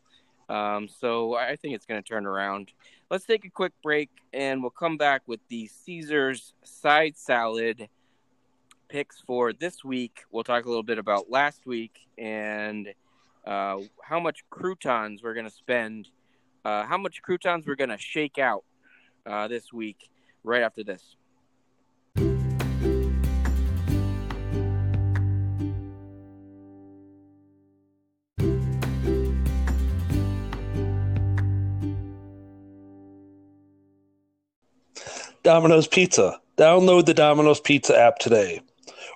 Um, 0.50 0.88
so 0.88 1.36
I 1.36 1.56
think 1.56 1.76
it's 1.76 1.86
going 1.86 2.02
to 2.02 2.08
turn 2.08 2.26
around. 2.26 2.72
Let's 3.12 3.26
take 3.26 3.46
a 3.46 3.50
quick 3.50 3.74
break 3.84 4.10
and 4.34 4.62
we'll 4.62 4.70
come 4.70 4.98
back 4.98 5.24
with 5.28 5.42
the 5.50 5.68
Caesars 5.68 6.54
side 6.64 7.18
salad 7.18 7.90
picks 8.88 9.20
for 9.20 9.52
this 9.52 9.84
week. 9.84 10.24
We'll 10.32 10.44
talk 10.44 10.66
a 10.66 10.70
little 10.70 10.84
bit 10.84 10.98
about 10.98 11.30
last 11.30 11.66
week 11.66 12.08
and 12.18 12.88
uh, 13.46 13.80
how 14.04 14.20
much 14.20 14.44
croutons 14.50 15.22
we're 15.22 15.34
going 15.34 15.46
to 15.50 15.54
spend, 15.54 16.10
uh, 16.64 16.86
how 16.86 16.98
much 16.98 17.22
croutons 17.22 17.66
we're 17.66 17.76
going 17.76 17.90
to 17.90 17.98
shake 17.98 18.38
out 18.38 18.64
uh, 19.26 19.48
this 19.48 19.74
week 19.74 20.10
right 20.44 20.62
after 20.62 20.84
this. 20.84 21.16
Domino's 35.48 35.88
Pizza. 35.88 36.42
Download 36.58 37.06
the 37.06 37.14
Domino's 37.14 37.62
Pizza 37.62 37.98
app 37.98 38.20
today. 38.20 38.60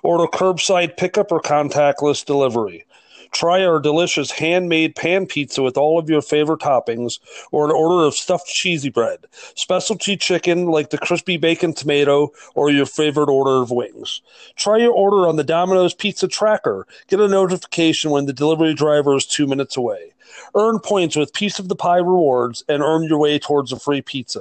Order 0.02 0.26
curbside 0.28 0.96
pickup 0.96 1.30
or 1.30 1.42
contactless 1.42 2.24
delivery. 2.24 2.86
Try 3.32 3.62
our 3.62 3.78
delicious 3.78 4.30
handmade 4.30 4.96
pan 4.96 5.26
pizza 5.26 5.62
with 5.62 5.76
all 5.76 5.98
of 5.98 6.08
your 6.08 6.22
favorite 6.22 6.60
toppings, 6.60 7.18
or 7.50 7.66
an 7.66 7.70
order 7.70 8.06
of 8.06 8.14
stuffed 8.14 8.46
cheesy 8.46 8.88
bread, 8.88 9.18
specialty 9.56 10.16
chicken 10.16 10.68
like 10.68 10.88
the 10.88 10.96
crispy 10.96 11.36
bacon 11.36 11.74
tomato, 11.74 12.30
or 12.54 12.70
your 12.70 12.86
favorite 12.86 13.28
order 13.28 13.60
of 13.60 13.70
wings. 13.70 14.22
Try 14.56 14.78
your 14.78 14.92
order 14.94 15.28
on 15.28 15.36
the 15.36 15.44
Domino's 15.44 15.92
Pizza 15.92 16.28
tracker. 16.28 16.86
Get 17.08 17.20
a 17.20 17.28
notification 17.28 18.10
when 18.10 18.24
the 18.24 18.32
delivery 18.32 18.72
driver 18.72 19.14
is 19.16 19.26
two 19.26 19.46
minutes 19.46 19.76
away. 19.76 20.14
Earn 20.54 20.78
points 20.78 21.14
with 21.14 21.34
Piece 21.34 21.58
of 21.58 21.68
the 21.68 21.76
Pie 21.76 21.98
rewards 21.98 22.64
and 22.70 22.82
earn 22.82 23.02
your 23.02 23.18
way 23.18 23.38
towards 23.38 23.70
a 23.70 23.78
free 23.78 24.00
pizza. 24.00 24.40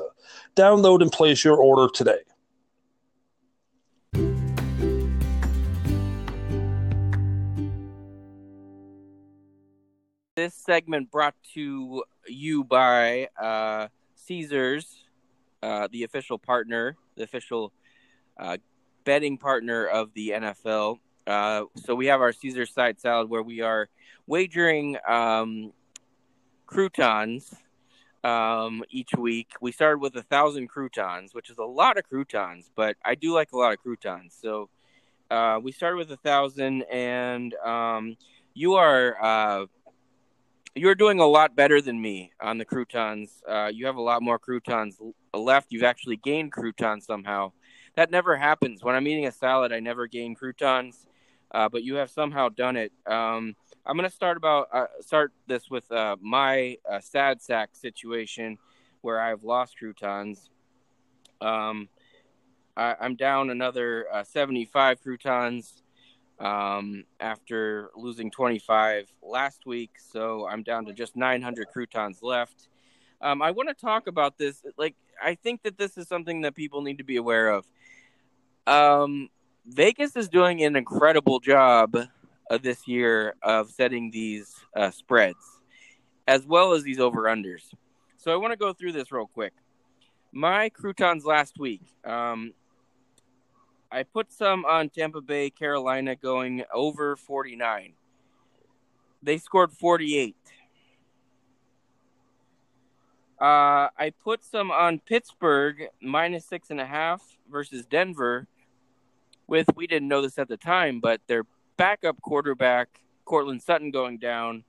Download 0.55 1.01
and 1.01 1.11
place 1.11 1.43
your 1.43 1.57
order 1.57 1.91
today. 1.93 2.19
This 10.35 10.55
segment 10.55 11.11
brought 11.11 11.35
to 11.53 12.03
you 12.27 12.63
by 12.63 13.27
uh, 13.39 13.87
Caesars, 14.15 15.05
uh, 15.61 15.87
the 15.91 16.03
official 16.03 16.37
partner, 16.37 16.97
the 17.15 17.23
official 17.23 17.71
uh, 18.37 18.57
betting 19.03 19.37
partner 19.37 19.85
of 19.85 20.13
the 20.13 20.29
NFL. 20.29 20.97
Uh, 21.27 21.65
so 21.75 21.95
we 21.95 22.07
have 22.07 22.21
our 22.21 22.33
Caesar 22.33 22.65
side 22.65 22.99
salad 22.99 23.29
where 23.29 23.43
we 23.43 23.61
are 23.61 23.87
wagering 24.25 24.97
um, 25.07 25.71
croutons 26.65 27.53
um, 28.23 28.83
each 28.89 29.13
week. 29.17 29.51
We 29.61 29.71
started 29.71 29.99
with 29.99 30.15
a 30.15 30.23
thousand 30.23 30.67
croutons, 30.67 31.33
which 31.33 31.49
is 31.49 31.57
a 31.57 31.63
lot 31.63 31.97
of 31.97 32.03
croutons, 32.07 32.71
but 32.75 32.97
I 33.03 33.15
do 33.15 33.33
like 33.33 33.51
a 33.51 33.57
lot 33.57 33.73
of 33.73 33.79
croutons. 33.79 34.37
So 34.39 34.69
uh, 35.29 35.59
we 35.61 35.71
started 35.71 35.97
with 35.97 36.11
a 36.11 36.17
thousand, 36.17 36.83
and 36.91 37.53
um, 37.55 38.17
you 38.53 38.75
are 38.75 39.17
uh, 39.21 39.65
you're 40.75 40.95
doing 40.95 41.19
a 41.19 41.25
lot 41.25 41.55
better 41.55 41.81
than 41.81 42.01
me 42.01 42.31
on 42.39 42.57
the 42.57 42.65
croutons. 42.65 43.41
Uh, 43.47 43.69
you 43.73 43.85
have 43.85 43.95
a 43.95 44.01
lot 44.01 44.21
more 44.21 44.39
croutons 44.39 44.97
left. 45.33 45.67
You've 45.71 45.83
actually 45.83 46.17
gained 46.17 46.51
croutons 46.51 47.05
somehow. 47.05 47.51
That 47.95 48.09
never 48.09 48.37
happens 48.37 48.83
when 48.83 48.95
I'm 48.95 49.07
eating 49.07 49.27
a 49.27 49.31
salad. 49.31 49.73
I 49.73 49.79
never 49.79 50.07
gain 50.07 50.33
croutons, 50.33 51.07
uh, 51.53 51.69
but 51.69 51.83
you 51.83 51.95
have 51.95 52.09
somehow 52.09 52.49
done 52.49 52.75
it. 52.75 52.91
Um, 53.05 53.55
I'm 53.85 53.95
gonna 53.95 54.09
start 54.09 54.37
about 54.37 54.69
uh, 54.71 54.85
start 55.01 55.33
this 55.47 55.69
with 55.69 55.91
uh, 55.91 56.15
my 56.21 56.77
uh, 56.89 56.99
sad 56.99 57.41
sack 57.41 57.69
situation 57.73 58.57
where 59.01 59.19
I've 59.19 59.43
lost 59.43 59.77
croutons. 59.77 60.49
Um, 61.41 61.89
I, 62.77 62.95
am 63.01 63.15
down 63.15 63.49
another 63.49 64.05
uh, 64.11 64.23
75 64.23 65.01
croutons 65.01 65.83
um, 66.39 67.03
after 67.19 67.89
losing 67.95 68.31
25 68.31 69.11
last 69.21 69.65
week, 69.65 69.91
so 69.99 70.47
I'm 70.47 70.63
down 70.63 70.85
to 70.85 70.93
just 70.93 71.15
900 71.15 71.67
croutons 71.67 72.21
left. 72.21 72.69
Um, 73.21 73.41
I 73.41 73.51
want 73.51 73.69
to 73.69 73.75
talk 73.75 74.07
about 74.07 74.37
this. 74.37 74.63
Like, 74.77 74.95
I 75.21 75.35
think 75.35 75.63
that 75.63 75.77
this 75.77 75.97
is 75.97 76.07
something 76.07 76.41
that 76.41 76.55
people 76.55 76.81
need 76.81 76.97
to 76.97 77.03
be 77.03 77.17
aware 77.17 77.49
of. 77.49 77.65
Um, 78.65 79.29
Vegas 79.65 80.15
is 80.15 80.27
doing 80.27 80.63
an 80.63 80.75
incredible 80.75 81.39
job 81.39 81.95
of 82.49 82.61
this 82.61 82.87
year 82.87 83.35
of 83.41 83.69
setting 83.69 84.11
these 84.11 84.55
uh, 84.75 84.91
spreads, 84.91 85.59
as 86.27 86.45
well 86.45 86.73
as 86.73 86.83
these 86.83 86.99
over 86.99 87.23
unders. 87.23 87.73
So 88.17 88.31
I 88.31 88.35
want 88.35 88.51
to 88.51 88.57
go 88.57 88.73
through 88.73 88.91
this 88.93 89.11
real 89.11 89.27
quick. 89.27 89.53
My 90.31 90.69
croutons 90.69 91.25
last 91.25 91.59
week. 91.59 91.81
Um, 92.05 92.53
I 93.91 94.03
put 94.03 94.31
some 94.31 94.63
on 94.63 94.89
Tampa 94.89 95.19
Bay, 95.19 95.49
Carolina, 95.49 96.15
going 96.15 96.63
over 96.73 97.17
49. 97.17 97.93
They 99.21 99.37
scored 99.37 99.73
48. 99.73 100.35
Uh, 103.39 103.89
I 103.97 104.13
put 104.23 104.45
some 104.45 104.71
on 104.71 104.99
Pittsburgh 104.99 105.87
minus 106.01 106.45
six 106.45 106.69
and 106.69 106.79
a 106.79 106.85
half 106.85 107.21
versus 107.51 107.85
Denver. 107.85 108.47
With 109.51 109.67
we 109.75 109.85
didn't 109.85 110.07
know 110.07 110.21
this 110.21 110.39
at 110.39 110.47
the 110.47 110.55
time, 110.55 111.01
but 111.01 111.19
they're 111.27 111.43
backup 111.75 112.21
quarterback, 112.21 113.01
Courtland 113.25 113.61
Sutton, 113.61 113.91
going 113.91 114.17
down. 114.17 114.63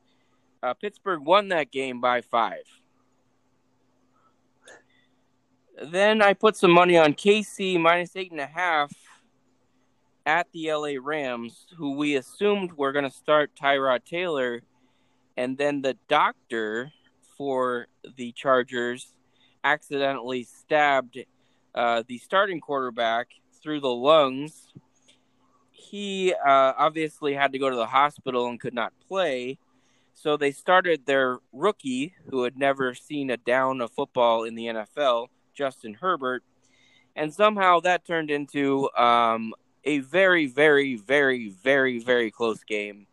Uh, 0.61 0.75
Pittsburgh 0.75 1.21
won 1.25 1.51
that 1.51 1.71
game 1.71 2.01
by 2.01 2.21
five. 2.21 2.65
Then 5.81 6.21
I 6.21 6.35
put 6.35 6.57
some 6.57 6.73
money 6.73 6.99
on 6.99 7.15
KC 7.15 7.79
minus 7.79 8.17
eight 8.17 8.33
and 8.33 8.41
a 8.41 8.47
half 8.47 8.93
at 10.27 10.49
the 10.53 10.73
LA 10.73 10.95
Rams, 11.01 11.67
who 11.77 11.93
we 11.93 12.17
assumed 12.17 12.73
were 12.73 12.91
going 12.91 13.09
to 13.09 13.17
start 13.17 13.53
Tyrod 13.55 14.05
Taylor, 14.05 14.63
and 15.37 15.57
then 15.57 15.83
the 15.83 15.97
doctor 16.09 16.91
for 17.39 17.87
the 18.17 18.33
Chargers 18.33 19.15
accidentally 19.63 20.43
stabbed 20.43 21.19
uh, 21.73 22.03
the 22.09 22.19
starting 22.19 22.61
quarterback 22.61 23.29
through 23.63 23.81
the 23.81 23.89
lungs 23.89 24.73
he 25.93 26.33
uh, 26.33 26.73
obviously 26.79 27.35
had 27.35 27.53
to 27.53 27.59
go 27.59 27.69
to 27.69 27.77
the 27.77 27.87
hospital 27.87 28.47
and 28.47 28.59
could 28.59 28.73
not 28.73 28.95
play. 29.07 29.59
So 30.15 30.39
they 30.39 30.51
started 30.51 31.05
their 31.05 31.39
rookie, 31.53 32.15
who 32.31 32.45
had 32.45 32.57
never 32.57 32.95
seen 32.95 33.29
a 33.29 33.37
down 33.37 33.83
of 33.83 33.91
football 33.91 34.45
in 34.45 34.55
the 34.55 34.67
NFL, 34.69 35.27
Justin 35.53 35.93
Herbert, 35.93 36.45
and 37.15 37.35
somehow 37.35 37.81
that 37.81 38.07
turned 38.07 38.31
into 38.31 38.91
um, 38.95 39.53
a 39.85 39.99
very, 39.99 40.47
very, 40.47 40.97
very, 40.97 41.51
very, 41.51 41.99
very 41.99 42.31
close 42.31 42.65
game 42.65 43.07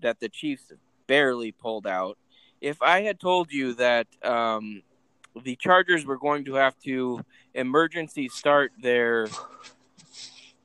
that 0.00 0.18
the 0.18 0.30
Chiefs 0.30 0.72
barely 1.06 1.52
pulled 1.52 1.86
out. 1.86 2.16
If 2.62 2.80
I 2.80 3.02
had 3.02 3.20
told 3.20 3.52
you 3.52 3.74
that 3.74 4.06
um, 4.22 4.82
the 5.42 5.56
Chargers 5.56 6.06
were 6.06 6.16
going 6.16 6.46
to 6.46 6.54
have 6.54 6.78
to 6.84 7.20
emergency 7.52 8.30
start 8.30 8.72
their 8.80 9.26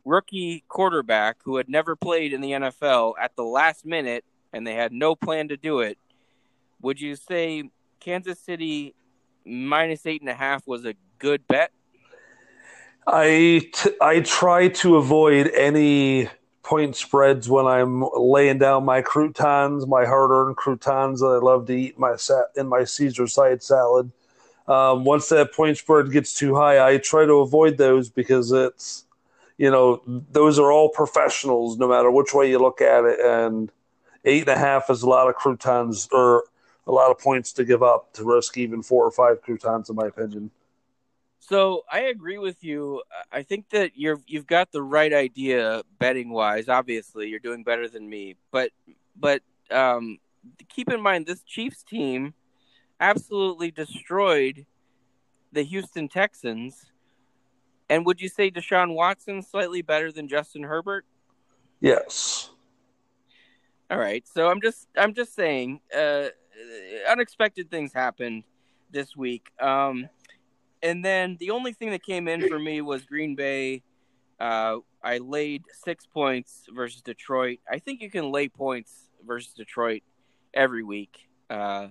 rookie 0.05 0.63
quarterback 0.67 1.37
who 1.43 1.57
had 1.57 1.69
never 1.69 1.95
played 1.95 2.33
in 2.33 2.41
the 2.41 2.51
NFL 2.51 3.13
at 3.19 3.35
the 3.35 3.43
last 3.43 3.85
minute 3.85 4.23
and 4.53 4.65
they 4.65 4.73
had 4.73 4.91
no 4.91 5.15
plan 5.15 5.47
to 5.49 5.57
do 5.57 5.79
it, 5.79 5.97
would 6.81 6.99
you 6.99 7.15
say 7.15 7.69
Kansas 7.99 8.39
City 8.39 8.95
minus 9.45 10.05
eight 10.05 10.21
and 10.21 10.29
a 10.29 10.33
half 10.33 10.65
was 10.67 10.85
a 10.85 10.95
good 11.17 11.47
bet? 11.47 11.71
I, 13.07 13.69
t- 13.73 13.91
I 14.01 14.19
try 14.21 14.67
to 14.69 14.97
avoid 14.97 15.47
any 15.47 16.29
point 16.63 16.95
spreads 16.95 17.49
when 17.49 17.65
I'm 17.65 18.03
laying 18.15 18.59
down 18.59 18.85
my 18.85 19.01
croutons, 19.01 19.87
my 19.87 20.05
hard-earned 20.05 20.55
croutons 20.55 21.21
that 21.21 21.27
I 21.27 21.37
love 21.37 21.65
to 21.67 21.73
eat 21.73 21.97
my 21.97 22.15
sa- 22.15 22.43
in 22.55 22.67
my 22.67 22.83
Caesar 22.83 23.25
side 23.25 23.63
salad. 23.63 24.11
Um, 24.67 25.03
once 25.03 25.29
that 25.29 25.51
point 25.51 25.77
spread 25.77 26.11
gets 26.11 26.35
too 26.35 26.53
high, 26.53 26.87
I 26.87 26.97
try 26.97 27.25
to 27.25 27.39
avoid 27.39 27.77
those 27.77 28.09
because 28.09 28.51
it's, 28.51 29.05
you 29.59 29.69
know, 29.69 30.01
those 30.31 30.57
are 30.57 30.71
all 30.71 30.87
professionals, 30.87 31.77
no 31.77 31.89
matter 31.89 32.09
which 32.09 32.33
way 32.33 32.49
you 32.49 32.59
look 32.59 32.79
at 32.79 33.03
it. 33.03 33.19
And 33.19 33.69
eight 34.23 34.47
and 34.47 34.57
a 34.57 34.57
half 34.57 34.89
is 34.89 35.03
a 35.03 35.09
lot 35.09 35.27
of 35.27 35.35
croutons 35.35 36.07
or 36.13 36.45
a 36.87 36.93
lot 36.93 37.11
of 37.11 37.19
points 37.19 37.51
to 37.53 37.65
give 37.65 37.83
up 37.83 38.13
to 38.13 38.23
risk 38.23 38.57
even 38.57 38.81
four 38.81 39.05
or 39.05 39.11
five 39.11 39.41
croutons, 39.41 39.89
in 39.89 39.97
my 39.97 40.07
opinion. 40.07 40.49
So 41.39 41.83
I 41.91 42.03
agree 42.03 42.37
with 42.37 42.63
you. 42.63 43.03
I 43.33 43.43
think 43.43 43.69
that 43.71 43.91
you're 43.95 44.21
you've 44.27 44.47
got 44.47 44.71
the 44.71 44.81
right 44.81 45.11
idea 45.11 45.83
betting 45.99 46.29
wise. 46.29 46.69
Obviously, 46.69 47.27
you're 47.27 47.39
doing 47.39 47.63
better 47.63 47.89
than 47.89 48.09
me, 48.09 48.37
but 48.51 48.71
but 49.17 49.41
um, 49.71 50.19
keep 50.69 50.89
in 50.89 51.01
mind 51.01 51.25
this 51.25 51.43
Chiefs 51.43 51.83
team 51.83 52.33
absolutely 53.01 53.71
destroyed 53.71 54.65
the 55.51 55.63
Houston 55.63 56.07
Texans. 56.07 56.85
And 57.89 58.05
would 58.05 58.21
you 58.21 58.29
say 58.29 58.51
Deshaun 58.51 58.93
Watson 58.93 59.41
slightly 59.41 59.81
better 59.81 60.11
than 60.11 60.27
Justin 60.27 60.63
Herbert? 60.63 61.05
Yes. 61.79 62.49
All 63.89 63.97
right. 63.97 64.27
So 64.27 64.49
I'm 64.49 64.61
just 64.61 64.87
I'm 64.95 65.13
just 65.13 65.33
saying 65.33 65.81
uh, 65.95 66.27
unexpected 67.09 67.71
things 67.71 67.91
happened 67.93 68.43
this 68.91 69.15
week. 69.15 69.47
Um, 69.59 70.07
and 70.83 71.03
then 71.03 71.37
the 71.39 71.51
only 71.51 71.73
thing 71.73 71.91
that 71.91 72.03
came 72.03 72.27
in 72.27 72.47
for 72.47 72.59
me 72.59 72.81
was 72.81 73.03
Green 73.05 73.35
Bay. 73.35 73.83
Uh, 74.39 74.77
I 75.03 75.17
laid 75.17 75.63
six 75.83 76.05
points 76.05 76.65
versus 76.73 77.01
Detroit. 77.01 77.59
I 77.69 77.79
think 77.79 78.01
you 78.01 78.09
can 78.09 78.31
lay 78.31 78.47
points 78.47 79.09
versus 79.25 79.53
Detroit 79.53 80.03
every 80.53 80.83
week. 80.83 81.27
Uh, 81.49 81.87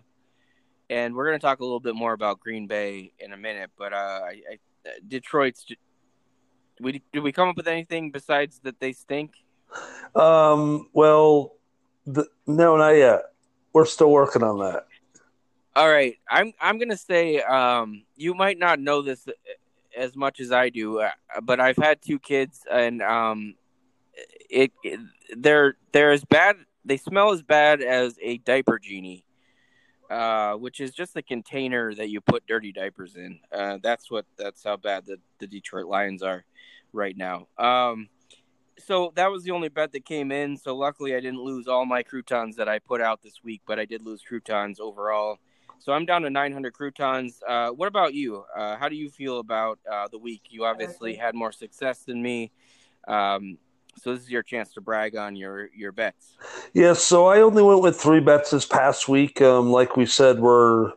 and 0.89 1.15
we're 1.15 1.27
going 1.27 1.39
to 1.39 1.45
talk 1.45 1.61
a 1.61 1.65
little 1.65 1.81
bit 1.81 1.95
more 1.95 2.13
about 2.13 2.41
Green 2.41 2.67
Bay 2.67 3.13
in 3.19 3.33
a 3.33 3.37
minute. 3.37 3.71
But 3.77 3.93
uh, 3.93 4.21
I, 4.25 4.43
I, 4.53 4.91
Detroit's. 5.07 5.67
Did 6.79 6.85
we 6.85 7.03
did 7.13 7.21
we 7.21 7.33
come 7.33 7.49
up 7.49 7.57
with 7.57 7.69
anything 7.69 8.11
besides 8.11 8.61
that 8.61 8.81
they 8.81 8.93
stink? 8.93 9.33
Um. 10.15 10.89
Well, 10.93 11.57
the, 12.07 12.27
no, 12.47 12.77
not 12.77 12.91
yet. 12.91 13.23
We're 13.73 13.85
still 13.85 14.11
working 14.11 14.43
on 14.43 14.59
that. 14.61 14.87
All 15.77 15.89
right, 15.89 16.17
I'm 16.29 16.53
I'm 16.61 16.79
gonna 16.79 16.97
say 16.97 17.41
um, 17.41 18.03
you 18.17 18.35
might 18.35 18.59
not 18.59 18.81
know 18.81 19.03
this 19.03 19.29
as 19.97 20.17
much 20.17 20.41
as 20.41 20.53
I 20.53 20.71
do, 20.71 21.01
uh, 21.01 21.11
but 21.43 21.61
I've 21.61 21.77
had 21.77 22.01
two 22.01 22.19
kids, 22.19 22.63
and 22.71 23.03
um, 23.03 23.55
it, 24.49 24.73
it 24.83 25.01
they're 25.37 25.77
they're 25.93 26.13
as 26.13 26.25
bad. 26.25 26.57
They 26.85 26.97
smell 26.97 27.33
as 27.33 27.43
bad 27.43 27.83
as 27.83 28.17
a 28.23 28.39
diaper 28.39 28.79
genie, 28.79 29.25
uh, 30.11 30.55
which 30.55 30.81
is 30.81 30.93
just 30.93 31.17
a 31.17 31.23
container 31.23 31.95
that 31.95 32.09
you 32.09 32.21
put 32.21 32.47
dirty 32.47 32.73
diapers 32.73 33.17
in. 33.17 33.41
Uh, 33.53 33.79
that's 33.83 34.11
what 34.11 34.27
that's 34.37 34.65
how 34.65 34.77
bad 34.77 35.07
the, 35.07 35.19
the 35.39 35.47
Detroit 35.47 35.87
Lions 35.87 36.23
are 36.23 36.45
right 36.93 37.17
now. 37.17 37.47
Um, 37.59 38.09
so 38.79 39.13
that 39.17 39.31
was 39.31 39.45
the 39.45 39.51
only 39.51 39.69
bet 39.69 39.93
that 39.93 40.05
came 40.05 40.33
in. 40.33 40.57
So 40.57 40.77
luckily, 40.77 41.15
I 41.15 41.21
didn't 41.21 41.43
lose 41.43 41.69
all 41.69 41.85
my 41.85 42.03
croutons 42.03 42.57
that 42.57 42.69
I 42.69 42.79
put 42.79 43.01
out 43.01 43.23
this 43.23 43.43
week, 43.43 43.63
but 43.67 43.79
I 43.79 43.85
did 43.85 44.03
lose 44.03 44.23
croutons 44.23 44.81
overall. 44.81 45.39
So 45.81 45.93
I'm 45.93 46.07
down 46.07 46.23
to 46.23 46.31
900 46.31 46.73
croutons. 46.73 47.41
Uh, 47.47 47.71
what 47.71 47.89
about 47.89 48.15
you? 48.15 48.45
Uh, 48.57 48.77
how 48.77 48.89
do 48.89 48.97
you 48.97 49.11
feel 49.11 49.39
about 49.39 49.79
uh, 49.91 50.09
the 50.09 50.19
week? 50.19 50.43
You 50.51 50.65
obviously 50.65 51.15
had 51.15 51.35
more 51.35 51.53
success 51.53 52.01
than 52.01 52.23
me. 52.23 52.51
Um, 53.07 53.59
so 53.99 54.15
this 54.15 54.23
is 54.23 54.31
your 54.31 54.43
chance 54.43 54.73
to 54.75 54.81
brag 54.81 55.17
on 55.17 55.37
your 55.37 55.71
your 55.75 55.93
bets. 55.93 56.37
Yeah, 56.73 56.93
so 56.93 57.27
I 57.27 57.41
only 57.41 57.63
went 57.63 57.83
with 57.83 58.01
three 58.01 58.21
bets 58.21 58.51
this 58.51 58.67
past 58.67 59.09
week. 59.09 59.41
Um, 59.41 59.71
like 59.71 59.97
we 59.97 60.07
said, 60.07 60.41
we're 60.41 60.93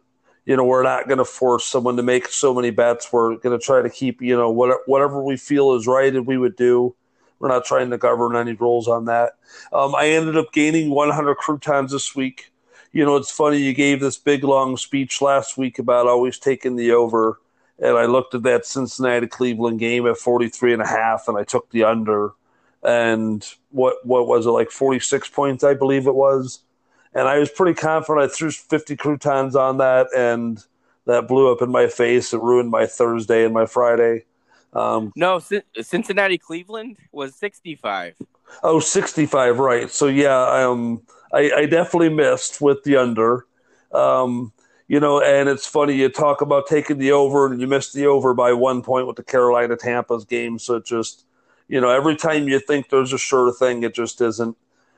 you 0.45 0.55
know 0.55 0.63
we're 0.63 0.83
not 0.83 1.07
going 1.07 1.17
to 1.17 1.25
force 1.25 1.65
someone 1.65 1.97
to 1.97 2.03
make 2.03 2.27
so 2.27 2.53
many 2.53 2.71
bets. 2.71 3.11
We're 3.11 3.35
going 3.37 3.57
to 3.57 3.63
try 3.63 3.81
to 3.81 3.89
keep 3.89 4.21
you 4.21 4.35
know 4.35 4.49
what, 4.51 4.79
whatever 4.85 5.23
we 5.23 5.37
feel 5.37 5.73
is 5.73 5.87
right 5.87 6.13
and 6.13 6.25
we 6.25 6.37
would 6.37 6.55
do. 6.55 6.95
We're 7.39 7.47
not 7.47 7.65
trying 7.65 7.89
to 7.89 7.97
govern 7.97 8.35
any 8.35 8.53
rules 8.53 8.87
on 8.87 9.05
that. 9.05 9.31
Um, 9.73 9.95
I 9.95 10.09
ended 10.09 10.37
up 10.37 10.53
gaining 10.53 10.91
100 10.91 11.35
croutons 11.37 11.91
this 11.91 12.15
week. 12.15 12.51
You 12.91 13.03
know, 13.03 13.15
it's 13.15 13.31
funny 13.31 13.57
you 13.57 13.73
gave 13.73 13.99
this 13.99 14.17
big 14.17 14.43
long 14.43 14.77
speech 14.77 15.21
last 15.21 15.57
week 15.57 15.79
about 15.79 16.05
always 16.05 16.37
taking 16.37 16.75
the 16.75 16.91
over, 16.91 17.39
and 17.79 17.97
I 17.97 18.05
looked 18.05 18.35
at 18.35 18.43
that 18.43 18.67
Cincinnati 18.67 19.25
Cleveland 19.25 19.79
game 19.79 20.05
at 20.05 20.17
43 20.17 20.73
and 20.73 20.81
a 20.83 20.87
half, 20.87 21.27
and 21.27 21.35
I 21.35 21.43
took 21.43 21.71
the 21.71 21.83
under. 21.83 22.33
And 22.83 23.45
what 23.69 24.05
what 24.05 24.27
was 24.27 24.45
it 24.45 24.51
like 24.51 24.71
46 24.71 25.29
points, 25.29 25.63
I 25.63 25.75
believe 25.75 26.07
it 26.07 26.15
was, 26.15 26.59
and 27.13 27.27
I 27.27 27.37
was 27.37 27.49
pretty 27.49 27.79
confident. 27.79 28.31
I 28.31 28.33
threw 28.33 28.49
50 28.51 28.95
croutons 28.95 29.55
on 29.55 29.77
that, 29.77 30.07
and 30.15 30.63
that 31.05 31.27
blew 31.27 31.51
up 31.51 31.61
in 31.61 31.69
my 31.69 31.87
face. 31.87 32.33
It 32.33 32.41
ruined 32.41 32.71
my 32.71 32.85
Thursday 32.85 33.45
and 33.45 33.53
my 33.53 33.65
Friday. 33.65 34.25
Um, 34.73 35.11
no, 35.15 35.39
C- 35.39 35.61
Cincinnati 35.81 36.37
Cleveland 36.37 36.97
was 37.11 37.35
65. 37.35 38.15
Oh, 38.63 38.79
65, 38.79 39.59
right. 39.59 39.89
So, 39.89 40.07
yeah, 40.07 40.43
um, 40.43 41.01
I, 41.33 41.51
I 41.51 41.65
definitely 41.65 42.09
missed 42.09 42.61
with 42.61 42.83
the 42.83 42.97
under. 42.97 43.45
Um, 43.91 44.53
you 44.87 44.99
know, 44.99 45.21
and 45.21 45.47
it's 45.47 45.65
funny, 45.65 45.95
you 45.95 46.09
talk 46.09 46.41
about 46.41 46.67
taking 46.67 46.97
the 46.97 47.11
over 47.13 47.47
and 47.47 47.61
you 47.61 47.67
missed 47.67 47.93
the 47.93 48.07
over 48.07 48.33
by 48.33 48.53
one 48.53 48.81
point 48.81 49.07
with 49.07 49.15
the 49.15 49.23
Carolina 49.23 49.77
Tampa's 49.77 50.25
game. 50.25 50.59
So 50.59 50.75
it 50.75 50.85
just, 50.85 51.25
you 51.71 51.79
know, 51.79 51.89
every 51.89 52.17
time 52.17 52.49
you 52.49 52.59
think 52.59 52.89
there's 52.89 53.13
a 53.13 53.17
sure 53.17 53.53
thing, 53.53 53.83
it 53.83 53.95
just 53.95 54.19
isn't. 54.19 54.57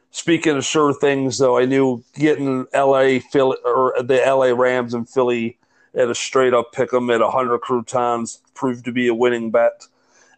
Speaking 0.10 0.58
of 0.58 0.66
sure 0.66 0.92
things, 0.92 1.38
though, 1.38 1.56
I 1.56 1.66
knew 1.66 2.04
getting 2.16 2.66
LA, 2.74 3.20
Philly, 3.32 3.58
or 3.64 3.94
the 4.02 4.20
LA 4.26 4.48
Rams 4.48 4.96
and 4.96 5.08
Philly 5.08 5.60
at 5.94 6.10
a 6.10 6.16
straight 6.16 6.52
up 6.52 6.72
pick 6.72 6.92
'em 6.92 7.12
at 7.12 7.22
100 7.22 7.60
croutons 7.60 8.42
proved 8.56 8.86
to 8.86 8.92
be 8.92 9.08
a 9.08 9.14
winning 9.14 9.52
bet. 9.52 9.86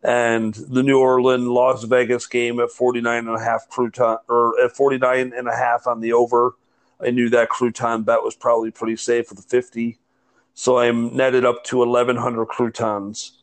And 0.04 0.54
the 0.54 0.84
New 0.84 1.00
Orleans 1.00 1.48
Las 1.48 1.86
Vegas 1.86 2.28
game 2.28 2.60
at 2.60 2.70
49 2.70 3.30
and 3.30 3.38
a 3.38 3.44
half 3.44 3.70
crouton 3.70 4.20
or 4.28 4.60
at 4.60 4.76
49 4.76 5.32
and 5.34 5.48
a 5.48 5.56
half 5.56 5.88
on 5.88 6.02
the 6.02 6.12
over. 6.12 6.56
I 7.00 7.12
knew 7.12 7.30
that 7.30 7.48
crouton 7.48 8.04
bet 8.04 8.24
was 8.24 8.36
probably 8.36 8.72
pretty 8.72 8.98
safe 8.98 9.30
with 9.30 9.38
the 9.38 9.48
50. 9.48 10.00
So 10.54 10.80
I'm 10.80 11.16
netted 11.16 11.46
up 11.46 11.64
to 11.66 11.82
1100 11.82 12.48
croutons. 12.48 13.35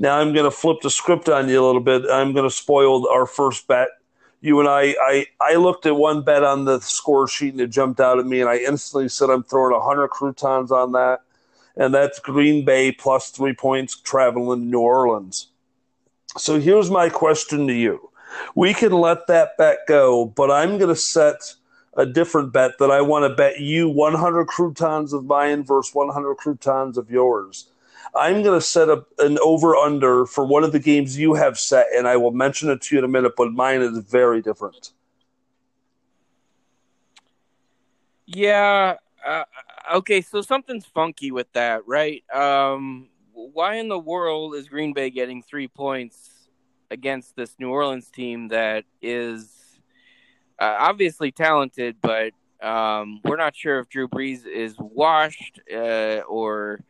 Now 0.00 0.18
I'm 0.18 0.32
going 0.32 0.44
to 0.44 0.50
flip 0.50 0.78
the 0.82 0.90
script 0.90 1.28
on 1.28 1.48
you 1.48 1.62
a 1.62 1.64
little 1.64 1.80
bit. 1.80 2.02
I'm 2.10 2.32
going 2.32 2.48
to 2.48 2.54
spoil 2.54 3.08
our 3.08 3.26
first 3.26 3.68
bet. 3.68 3.88
You 4.40 4.58
and 4.58 4.68
I, 4.68 4.96
I, 5.00 5.26
I 5.40 5.54
looked 5.54 5.86
at 5.86 5.94
one 5.94 6.22
bet 6.22 6.42
on 6.42 6.64
the 6.64 6.80
score 6.80 7.28
sheet 7.28 7.52
and 7.52 7.60
it 7.60 7.68
jumped 7.68 8.00
out 8.00 8.18
at 8.18 8.26
me, 8.26 8.40
and 8.40 8.50
I 8.50 8.56
instantly 8.56 9.08
said 9.08 9.30
I'm 9.30 9.44
throwing 9.44 9.74
100 9.74 10.08
croutons 10.08 10.72
on 10.72 10.92
that 10.92 11.20
and 11.76 11.94
that's 11.94 12.18
Green 12.18 12.64
Bay 12.64 12.92
plus 12.92 13.30
three 13.30 13.54
points 13.54 13.98
traveling 13.98 14.60
to 14.60 14.66
New 14.66 14.80
Orleans. 14.80 15.48
So 16.36 16.60
here's 16.60 16.90
my 16.90 17.08
question 17.08 17.66
to 17.66 17.72
you. 17.72 18.10
We 18.54 18.74
can 18.74 18.92
let 18.92 19.26
that 19.26 19.56
bet 19.56 19.78
go, 19.88 20.26
but 20.26 20.50
I'm 20.50 20.78
going 20.78 20.94
to 20.94 21.00
set 21.00 21.54
a 21.96 22.06
different 22.06 22.52
bet 22.52 22.72
that 22.78 22.90
I 22.90 23.00
want 23.00 23.24
to 23.24 23.34
bet 23.34 23.60
you 23.60 23.88
100 23.88 24.46
croutons 24.46 25.12
of 25.12 25.24
mine 25.24 25.64
versus 25.64 25.94
100 25.94 26.36
croutons 26.36 26.96
of 26.96 27.10
yours. 27.10 27.69
I'm 28.14 28.42
going 28.42 28.58
to 28.58 28.64
set 28.64 28.88
up 28.88 29.08
an 29.18 29.38
over 29.42 29.76
under 29.76 30.26
for 30.26 30.44
one 30.44 30.64
of 30.64 30.72
the 30.72 30.78
games 30.78 31.18
you 31.18 31.34
have 31.34 31.58
set, 31.58 31.86
and 31.94 32.08
I 32.08 32.16
will 32.16 32.32
mention 32.32 32.70
it 32.70 32.82
to 32.82 32.94
you 32.94 32.98
in 32.98 33.04
a 33.04 33.08
minute, 33.08 33.32
but 33.36 33.52
mine 33.52 33.82
is 33.82 33.98
very 33.98 34.42
different. 34.42 34.92
Yeah, 38.26 38.96
uh, 39.26 39.44
okay, 39.94 40.20
so 40.20 40.40
something's 40.40 40.86
funky 40.86 41.30
with 41.30 41.52
that, 41.52 41.86
right? 41.86 42.22
Um, 42.32 43.08
why 43.32 43.74
in 43.74 43.88
the 43.88 43.98
world 43.98 44.54
is 44.54 44.68
Green 44.68 44.92
Bay 44.92 45.10
getting 45.10 45.42
three 45.42 45.68
points 45.68 46.30
against 46.90 47.36
this 47.36 47.54
New 47.58 47.70
Orleans 47.70 48.08
team 48.10 48.48
that 48.48 48.84
is 49.00 49.50
uh, 50.58 50.76
obviously 50.78 51.32
talented, 51.32 51.96
but 52.00 52.32
um, 52.62 53.20
we're 53.24 53.36
not 53.36 53.56
sure 53.56 53.78
if 53.78 53.88
Drew 53.88 54.08
Brees 54.08 54.46
is 54.46 54.76
washed 54.78 55.60
uh, 55.74 56.20
or 56.28 56.84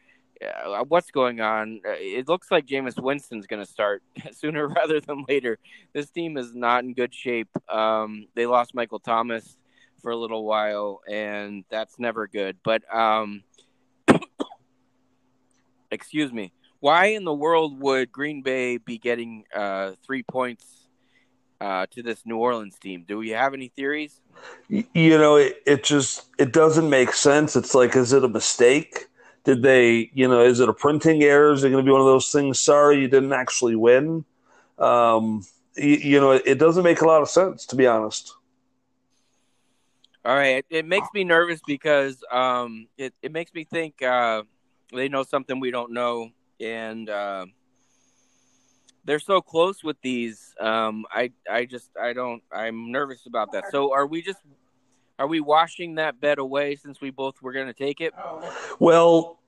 uh, 0.46 0.84
what's 0.88 1.10
going 1.10 1.40
on? 1.40 1.80
Uh, 1.86 1.92
it 1.98 2.28
looks 2.28 2.50
like 2.50 2.66
Jameis 2.66 3.00
Winston's 3.00 3.46
going 3.46 3.64
to 3.64 3.70
start 3.70 4.02
sooner 4.32 4.68
rather 4.76 5.00
than 5.00 5.24
later. 5.28 5.58
This 5.92 6.10
team 6.10 6.36
is 6.36 6.54
not 6.54 6.84
in 6.84 6.94
good 6.94 7.14
shape. 7.14 7.48
Um, 7.68 8.26
they 8.34 8.46
lost 8.46 8.74
Michael 8.74 9.00
Thomas 9.00 9.56
for 10.02 10.10
a 10.10 10.16
little 10.16 10.44
while, 10.44 11.00
and 11.08 11.64
that's 11.70 11.98
never 11.98 12.26
good. 12.26 12.56
But 12.64 12.82
um, 12.94 13.42
excuse 15.90 16.32
me, 16.32 16.52
why 16.80 17.06
in 17.06 17.24
the 17.24 17.34
world 17.34 17.78
would 17.80 18.10
Green 18.10 18.42
Bay 18.42 18.78
be 18.78 18.98
getting 18.98 19.44
uh, 19.54 19.92
three 20.04 20.22
points 20.22 20.88
uh, 21.60 21.84
to 21.90 22.02
this 22.02 22.22
New 22.24 22.38
Orleans 22.38 22.78
team? 22.78 23.04
Do 23.06 23.18
we 23.18 23.30
have 23.30 23.52
any 23.52 23.68
theories? 23.68 24.20
You 24.68 25.18
know, 25.18 25.36
it, 25.36 25.62
it 25.66 25.84
just 25.84 26.24
it 26.38 26.54
doesn't 26.54 26.88
make 26.88 27.12
sense. 27.12 27.56
It's 27.56 27.74
like, 27.74 27.94
is 27.94 28.14
it 28.14 28.24
a 28.24 28.28
mistake? 28.28 29.09
Did 29.44 29.62
they, 29.62 30.10
you 30.12 30.28
know, 30.28 30.42
is 30.42 30.60
it 30.60 30.68
a 30.68 30.72
printing 30.72 31.22
error? 31.22 31.52
Is 31.52 31.64
it 31.64 31.70
going 31.70 31.82
to 31.82 31.88
be 31.88 31.92
one 31.92 32.00
of 32.00 32.06
those 32.06 32.30
things? 32.30 32.60
Sorry, 32.60 33.00
you 33.00 33.08
didn't 33.08 33.32
actually 33.32 33.74
win. 33.74 34.24
Um, 34.78 35.42
you, 35.76 35.96
you 35.96 36.20
know, 36.20 36.32
it, 36.32 36.58
doesn't 36.58 36.84
make 36.84 37.00
a 37.00 37.06
lot 37.06 37.22
of 37.22 37.28
sense, 37.28 37.66
to 37.66 37.76
be 37.76 37.86
honest. 37.86 38.34
All 40.24 40.34
right, 40.34 40.58
it, 40.58 40.66
it 40.68 40.86
makes 40.86 41.08
me 41.14 41.24
nervous 41.24 41.60
because 41.66 42.22
um, 42.30 42.86
it 42.98 43.14
it 43.22 43.32
makes 43.32 43.54
me 43.54 43.64
think 43.64 44.02
uh, 44.02 44.42
they 44.92 45.08
know 45.08 45.22
something 45.22 45.60
we 45.60 45.70
don't 45.70 45.92
know, 45.92 46.28
and 46.60 47.08
uh, 47.08 47.46
they're 49.04 49.18
so 49.18 49.40
close 49.40 49.82
with 49.82 49.96
these. 50.02 50.54
Um, 50.60 51.06
I 51.10 51.30
I 51.50 51.64
just 51.64 51.88
I 51.98 52.12
don't 52.12 52.42
I'm 52.52 52.92
nervous 52.92 53.24
about 53.26 53.52
that. 53.52 53.70
So 53.70 53.94
are 53.94 54.06
we 54.06 54.20
just 54.20 54.40
are 55.20 55.28
we 55.28 55.38
washing 55.38 55.94
that 55.96 56.20
bet 56.20 56.38
away 56.38 56.74
since 56.74 57.00
we 57.00 57.10
both 57.10 57.40
were 57.40 57.52
going 57.52 57.68
to 57.68 57.74
take 57.74 58.00
it? 58.00 58.12
Well, 58.80 59.38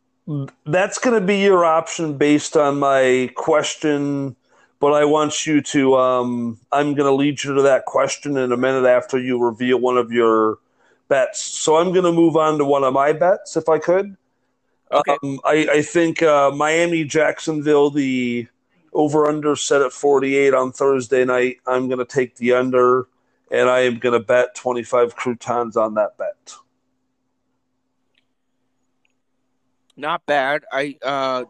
that's 0.65 0.99
going 0.99 1.19
to 1.19 1.27
be 1.27 1.39
your 1.39 1.65
option 1.65 2.17
based 2.17 2.57
on 2.57 2.79
my 2.79 3.31
question 3.35 4.37
but 4.83 4.95
I 4.95 5.05
want 5.05 5.47
you 5.47 5.63
to. 5.63 5.95
Um, 5.95 6.59
I'm 6.73 6.95
going 6.95 7.07
to 7.07 7.15
lead 7.15 7.45
you 7.45 7.55
to 7.55 7.63
that 7.63 7.85
question 7.85 8.37
in 8.37 8.51
a 8.51 8.57
minute 8.57 8.85
after 8.85 9.17
you 9.17 9.41
reveal 9.41 9.79
one 9.79 9.97
of 9.97 10.11
your 10.11 10.59
bets. 11.07 11.41
So 11.41 11.77
I'm 11.77 11.93
going 11.93 12.05
to 12.05 12.11
move 12.11 12.37
on 12.37 12.59
to 12.59 12.65
one 12.65 12.83
of 12.83 12.93
my 12.93 13.13
bets, 13.13 13.57
if 13.57 13.69
I 13.69 13.79
could. 13.79 14.17
Okay. 14.91 15.17
Um, 15.23 15.39
I, 15.45 15.69
I, 15.71 15.83
think 15.83 16.21
uh, 16.21 16.51
Miami 16.51 17.05
Jacksonville, 17.05 17.91
the 17.91 18.49
over 18.93 19.29
under 19.29 19.55
set 19.55 19.83
at 19.83 19.93
48 19.93 20.53
on 20.53 20.73
Thursday 20.73 21.25
night. 21.25 21.59
I'm 21.65 21.87
going 21.87 22.01
to 22.01 22.05
take 22.05 22.35
the 22.35 22.55
under, 22.55 23.07
and 23.53 23.69
I 23.69 23.81
am 23.81 23.99
going 23.99 24.15
to 24.15 24.25
bet 24.25 24.55
25 24.57 25.15
croutons 25.15 25.77
on 25.77 25.95
that 25.95 26.17
bet. 26.17 26.55
Not 29.95 30.25
bad. 30.25 30.65
I 30.73 30.97
uh, 31.03 31.45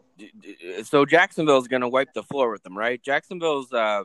so 0.83 1.07
Jacksonville's 1.07 1.69
going 1.69 1.83
to 1.83 1.89
wipe 1.89 2.13
the 2.13 2.25
floor 2.25 2.51
with 2.51 2.65
them, 2.65 2.77
right? 2.77 3.01
Jacksonville's 3.01 3.73
uh, 3.73 4.03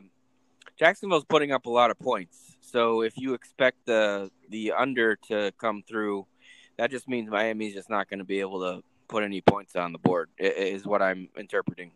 Jacksonville's 0.78 1.24
putting 1.24 1.50
up 1.50 1.66
a 1.66 1.70
lot 1.70 1.90
of 1.90 1.98
points. 1.98 2.56
So 2.60 3.02
if 3.02 3.18
you 3.18 3.34
expect 3.34 3.84
the 3.86 4.30
the 4.48 4.72
under 4.72 5.16
to 5.28 5.52
come 5.58 5.82
through, 5.82 6.26
that 6.76 6.92
just 6.92 7.08
means 7.08 7.28
Miami's 7.28 7.74
just 7.74 7.90
not 7.90 8.08
going 8.08 8.20
to 8.20 8.24
be 8.24 8.38
able 8.38 8.60
to 8.60 8.84
put 9.08 9.24
any 9.24 9.40
points 9.40 9.74
on 9.74 9.92
the 9.92 9.98
board. 9.98 10.30
Is 10.38 10.86
what 10.86 11.02
I'm 11.02 11.28
interpreting. 11.36 11.90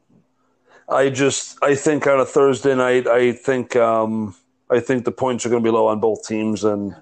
I 0.88 1.10
just 1.10 1.62
I 1.62 1.76
think 1.76 2.08
on 2.08 2.18
a 2.18 2.26
Thursday 2.26 2.74
night, 2.74 3.06
I 3.06 3.32
think 3.32 3.76
um, 3.76 4.34
I 4.72 4.80
think 4.80 5.04
the 5.04 5.12
points 5.12 5.44
are 5.44 5.50
going 5.50 5.62
to 5.62 5.66
be 5.66 5.72
low 5.72 5.86
on 5.86 6.00
both 6.00 6.26
teams, 6.26 6.64
and 6.64 6.96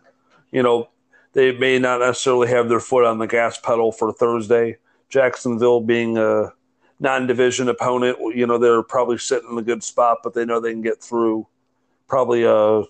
you 0.51 0.63
know 0.63 0.91
they 1.33 1.57
may 1.57 1.79
not 1.79 2.01
necessarily 2.01 2.49
have 2.49 2.69
their 2.69 2.81
foot 2.81 3.05
on 3.05 3.19
the 3.19 3.27
gas 3.27 3.59
pedal 3.59 3.93
for 3.93 4.13
Thursday. 4.13 4.79
Jacksonville 5.09 5.81
being 5.81 6.19
a 6.19 6.53
non-division 7.01 7.69
opponent, 7.69 8.19
you 8.35 8.47
know, 8.47 8.59
they're 8.59 8.83
probably 8.83 9.19
sitting 9.19 9.51
in 9.51 9.59
a 9.59 9.63
good 9.63 9.83
spot, 9.83 10.19
but 10.23 10.35
they 10.35 10.45
know 10.45 10.61
they 10.61 10.73
can 10.73 10.83
get 10.83 11.03
through. 11.03 11.47
Probably 12.07 12.45
a 12.45 12.83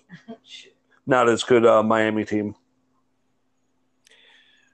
not 1.05 1.29
as 1.29 1.43
good 1.43 1.65
uh, 1.65 1.83
Miami 1.83 2.25
team. 2.25 2.55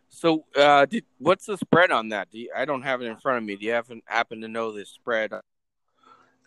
So, 0.10 0.46
uh, 0.56 0.86
did, 0.86 1.06
what's 1.20 1.46
the 1.46 1.58
spread 1.58 1.92
on 1.92 2.10
that? 2.10 2.32
Do 2.32 2.40
you, 2.40 2.52
I 2.56 2.66
don't 2.66 2.82
have 2.82 3.02
it 3.02 3.06
in 3.06 3.18
front 3.18 3.38
of 3.38 3.44
me. 3.44 3.56
Do 3.56 3.66
you 3.66 3.74
happen 3.74 4.02
happen 4.06 4.42
to 4.42 4.48
know 4.48 4.72
the 4.72 4.86
spread? 4.86 5.32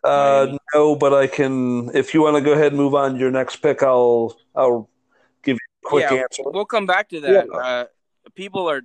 Uh, 0.03 0.57
no, 0.75 0.97
but 0.97 1.13
I 1.13 1.27
can. 1.27 1.95
If 1.95 2.15
you 2.15 2.23
want 2.23 2.37
to 2.37 2.41
go 2.43 2.53
ahead 2.53 2.69
and 2.69 2.77
move 2.77 2.95
on 2.95 3.15
to 3.15 3.19
your 3.19 3.31
next 3.31 3.57
pick, 3.57 3.83
I'll 3.83 4.37
I'll 4.55 4.89
give 5.43 5.55
you 5.55 5.61
a 5.85 5.89
quick 5.89 6.11
yeah, 6.11 6.23
answer. 6.23 6.43
We'll 6.47 6.65
come 6.65 6.87
back 6.87 7.09
to 7.11 7.21
that. 7.21 7.47
Yeah. 7.51 7.57
Uh, 7.57 7.85
people 8.35 8.69
are 8.71 8.83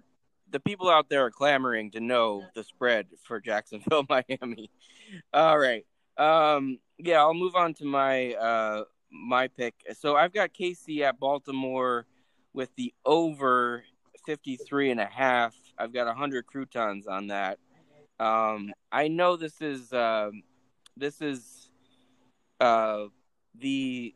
the 0.52 0.60
people 0.60 0.90
out 0.90 1.10
there 1.10 1.26
are 1.26 1.32
clamoring 1.32 1.92
to 1.92 2.00
know 2.00 2.44
the 2.54 2.64
spread 2.64 3.08
for 3.24 3.40
Jacksonville, 3.40 4.06
Miami. 4.10 4.70
All 5.34 5.58
right. 5.58 5.86
Um, 6.18 6.80
yeah, 6.98 7.20
I'll 7.20 7.34
move 7.34 7.56
on 7.56 7.74
to 7.76 7.86
my 7.86 8.34
uh, 8.34 8.84
my 9.12 9.48
pick. 9.48 9.74
So 9.94 10.16
I've 10.16 10.34
got 10.34 10.54
KC 10.54 11.02
at 11.02 11.20
Baltimore 11.20 12.06
with 12.54 12.70
the 12.76 12.94
over 13.06 13.84
53 14.26 14.92
and 14.92 15.00
a 15.00 15.06
half. 15.06 15.56
I've 15.78 15.94
got 15.94 16.08
100 16.08 16.46
croutons 16.46 17.08
on 17.08 17.28
that. 17.28 17.60
Um, 18.20 18.72
I 18.92 19.10
know 19.10 19.36
this 19.36 19.62
is 19.62 19.92
uh, 19.92 20.32
this 20.98 21.22
is 21.22 21.70
uh, 22.60 23.06
the 23.58 24.14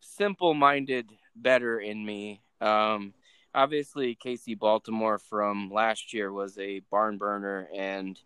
simple-minded 0.00 1.10
better 1.36 1.80
in 1.80 2.04
me. 2.04 2.42
Um, 2.60 3.14
obviously 3.54 4.16
KC 4.16 4.58
Baltimore 4.58 5.18
from 5.18 5.70
last 5.70 6.12
year 6.12 6.32
was 6.32 6.58
a 6.58 6.80
barn 6.90 7.18
burner, 7.18 7.68
and 7.74 8.20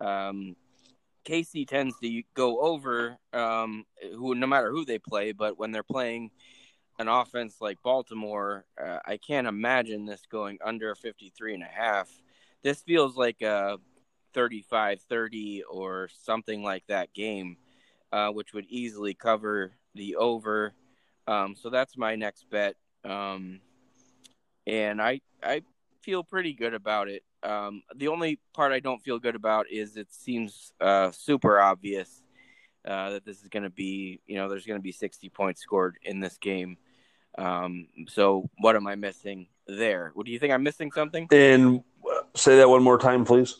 um, 0.00 0.56
KC 1.24 1.66
tends 1.66 1.98
to 2.00 2.22
go 2.34 2.60
over 2.60 3.18
um, 3.32 3.84
who 4.14 4.34
no 4.34 4.46
matter 4.46 4.70
who 4.70 4.84
they 4.84 4.98
play, 4.98 5.32
but 5.32 5.58
when 5.58 5.72
they're 5.72 5.82
playing 5.82 6.30
an 6.98 7.08
offense 7.08 7.56
like 7.60 7.82
Baltimore, 7.82 8.64
uh, 8.82 8.98
I 9.04 9.16
can't 9.16 9.46
imagine 9.46 10.06
this 10.06 10.22
going 10.30 10.58
under 10.64 10.94
53 10.94 11.54
and 11.54 11.62
a 11.62 11.66
half. 11.66 12.08
This 12.62 12.82
feels 12.82 13.16
like 13.16 13.42
a 13.42 13.78
35-30 14.34 15.62
or 15.70 16.08
something 16.22 16.62
like 16.62 16.84
that 16.88 17.12
game, 17.14 17.56
uh, 18.12 18.28
which 18.28 18.52
would 18.52 18.66
easily 18.68 19.14
cover 19.14 19.72
the 19.94 20.16
over. 20.16 20.74
Um, 21.26 21.54
so 21.54 21.70
that's 21.70 21.96
my 21.96 22.16
next 22.16 22.48
bet. 22.50 22.76
Um, 23.04 23.60
and 24.66 25.00
I 25.00 25.20
I 25.42 25.62
feel 26.02 26.22
pretty 26.22 26.52
good 26.52 26.74
about 26.74 27.08
it. 27.08 27.22
Um, 27.42 27.82
the 27.94 28.08
only 28.08 28.40
part 28.54 28.72
I 28.72 28.80
don't 28.80 29.02
feel 29.02 29.18
good 29.18 29.34
about 29.34 29.66
is 29.70 29.96
it 29.96 30.12
seems 30.12 30.72
uh, 30.80 31.10
super 31.10 31.60
obvious 31.60 32.22
uh, 32.86 33.10
that 33.10 33.24
this 33.24 33.42
is 33.42 33.48
going 33.48 33.62
to 33.62 33.70
be, 33.70 34.20
you 34.26 34.36
know, 34.36 34.48
there's 34.48 34.66
going 34.66 34.78
to 34.78 34.82
be 34.82 34.92
60 34.92 35.28
points 35.30 35.60
scored 35.60 35.98
in 36.02 36.20
this 36.20 36.38
game. 36.38 36.76
Um, 37.36 37.88
so 38.08 38.48
what 38.58 38.76
am 38.76 38.86
I 38.86 38.94
missing 38.94 39.48
there? 39.66 40.12
What 40.14 40.26
do 40.26 40.32
you 40.32 40.38
think 40.38 40.52
I'm 40.52 40.62
missing 40.62 40.92
something? 40.92 41.26
And 41.32 41.82
uh, 42.08 42.20
say 42.34 42.56
that 42.58 42.68
one 42.68 42.82
more 42.82 42.98
time, 42.98 43.24
please. 43.24 43.56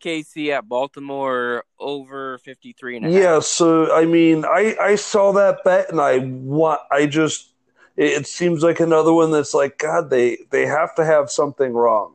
KC 0.00 0.50
at 0.50 0.68
Baltimore 0.68 1.64
over 1.78 2.38
53 2.38 2.96
and 2.96 3.06
a 3.06 3.08
half. 3.10 3.18
Yeah, 3.18 3.40
so 3.40 3.94
I 3.94 4.06
mean, 4.06 4.44
I 4.44 4.76
I 4.80 4.94
saw 4.96 5.32
that 5.32 5.64
bet 5.64 5.90
and 5.90 6.00
I 6.00 6.18
want 6.18 6.80
I 6.90 7.06
just 7.06 7.50
it, 7.96 8.26
seems 8.26 8.62
like 8.62 8.80
another 8.80 9.12
one 9.12 9.30
that's 9.30 9.54
like, 9.54 9.78
God, 9.78 10.10
they 10.10 10.38
they 10.50 10.66
have 10.66 10.94
to 10.94 11.04
have 11.04 11.30
something 11.30 11.72
wrong. 11.72 12.14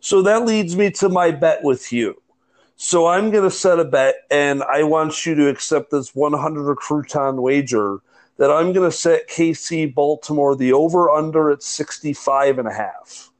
So 0.00 0.22
that 0.22 0.44
leads 0.44 0.76
me 0.76 0.90
to 0.92 1.08
my 1.08 1.30
bet 1.30 1.62
with 1.64 1.92
you. 1.92 2.22
So 2.76 3.06
I'm 3.06 3.30
going 3.30 3.44
to 3.44 3.50
set 3.50 3.80
a 3.80 3.84
bet, 3.84 4.16
and 4.30 4.62
I 4.62 4.82
want 4.82 5.24
you 5.24 5.34
to 5.34 5.48
accept 5.48 5.90
this 5.90 6.14
100 6.14 6.76
crouton 6.76 7.40
wager 7.40 7.98
that 8.36 8.50
I'm 8.50 8.72
going 8.72 8.88
to 8.88 8.96
set 8.96 9.28
KC 9.28 9.94
Baltimore 9.94 10.54
the 10.54 10.72
over 10.74 11.10
under 11.10 11.50
at 11.50 11.62
65 11.62 12.58
and 12.58 12.68
a 12.68 12.74
half. 12.74 13.30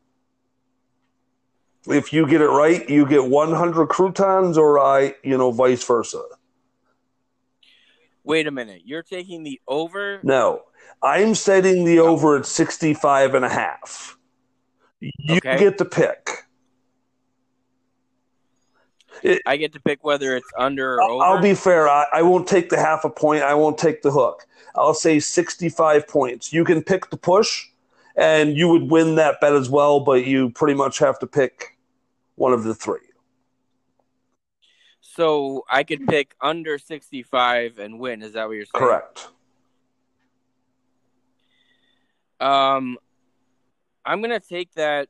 If 1.89 2.13
you 2.13 2.27
get 2.27 2.41
it 2.41 2.49
right, 2.49 2.89
you 2.89 3.07
get 3.07 3.29
100 3.29 3.87
croutons, 3.89 4.59
or 4.59 4.79
I, 4.79 5.15
you 5.23 5.39
know, 5.39 5.51
vice 5.53 5.85
versa. 5.85 6.23
Wait 8.25 8.47
a 8.47 8.51
minute. 8.51 8.83
You're 8.85 9.05
taking 9.05 9.45
the 9.45 9.61
over? 9.69 10.19
No. 10.25 10.63
I'm 11.03 11.35
setting 11.35 11.85
the 11.85 12.01
oh. 12.01 12.09
over 12.09 12.37
at 12.37 12.47
65 12.47 13.35
and 13.35 13.45
a 13.45 13.49
half. 13.49 14.17
You 15.01 15.37
okay. 15.37 15.59
get 15.59 15.79
to 15.79 15.85
pick. 15.85 16.31
It, 19.23 19.43
I 19.47 19.57
get 19.57 19.73
to 19.75 19.81
pick 19.81 20.05
whether 20.05 20.37
it's 20.37 20.51
under 20.59 20.97
or 20.97 21.03
over. 21.03 21.25
I'll 21.25 21.41
be 21.41 21.55
fair. 21.55 21.89
I, 21.89 22.07
I, 22.13 22.23
won't 22.23 22.47
take 22.49 22.69
the 22.69 22.79
half 22.79 23.05
a 23.05 23.11
point. 23.11 23.43
I 23.43 23.55
won't 23.55 23.79
take 23.79 24.03
the 24.03 24.11
hook. 24.11 24.47
I'll 24.75 24.95
say 24.95 25.21
65 25.21 26.07
points. 26.07 26.53
You 26.53 26.65
can 26.65 26.83
pick 26.83 27.11
the 27.11 27.17
push, 27.17 27.67
and 28.17 28.57
you 28.57 28.69
would 28.69 28.91
win 28.91 29.15
that 29.15 29.41
bet 29.41 29.55
as 29.55 29.71
well, 29.71 30.01
but 30.01 30.27
you 30.27 30.51
pretty 30.51 30.75
much 30.75 30.99
have 30.99 31.19
to 31.21 31.27
pick 31.27 31.76
one 32.37 32.53
of 32.53 32.63
the 32.65 32.75
three. 32.75 33.01
So 35.01 35.65
I 35.71 35.83
could 35.83 36.07
pick 36.07 36.35
under 36.41 36.79
65 36.79 37.79
and 37.79 37.99
win. 37.99 38.23
Is 38.23 38.33
that 38.35 38.47
what 38.47 38.55
you're 38.55 38.65
saying? 38.67 38.85
Correct. 38.85 39.29
Um, 42.41 42.99
I'm 44.05 44.21
gonna 44.23 44.41
take 44.41 44.73
that. 44.75 45.09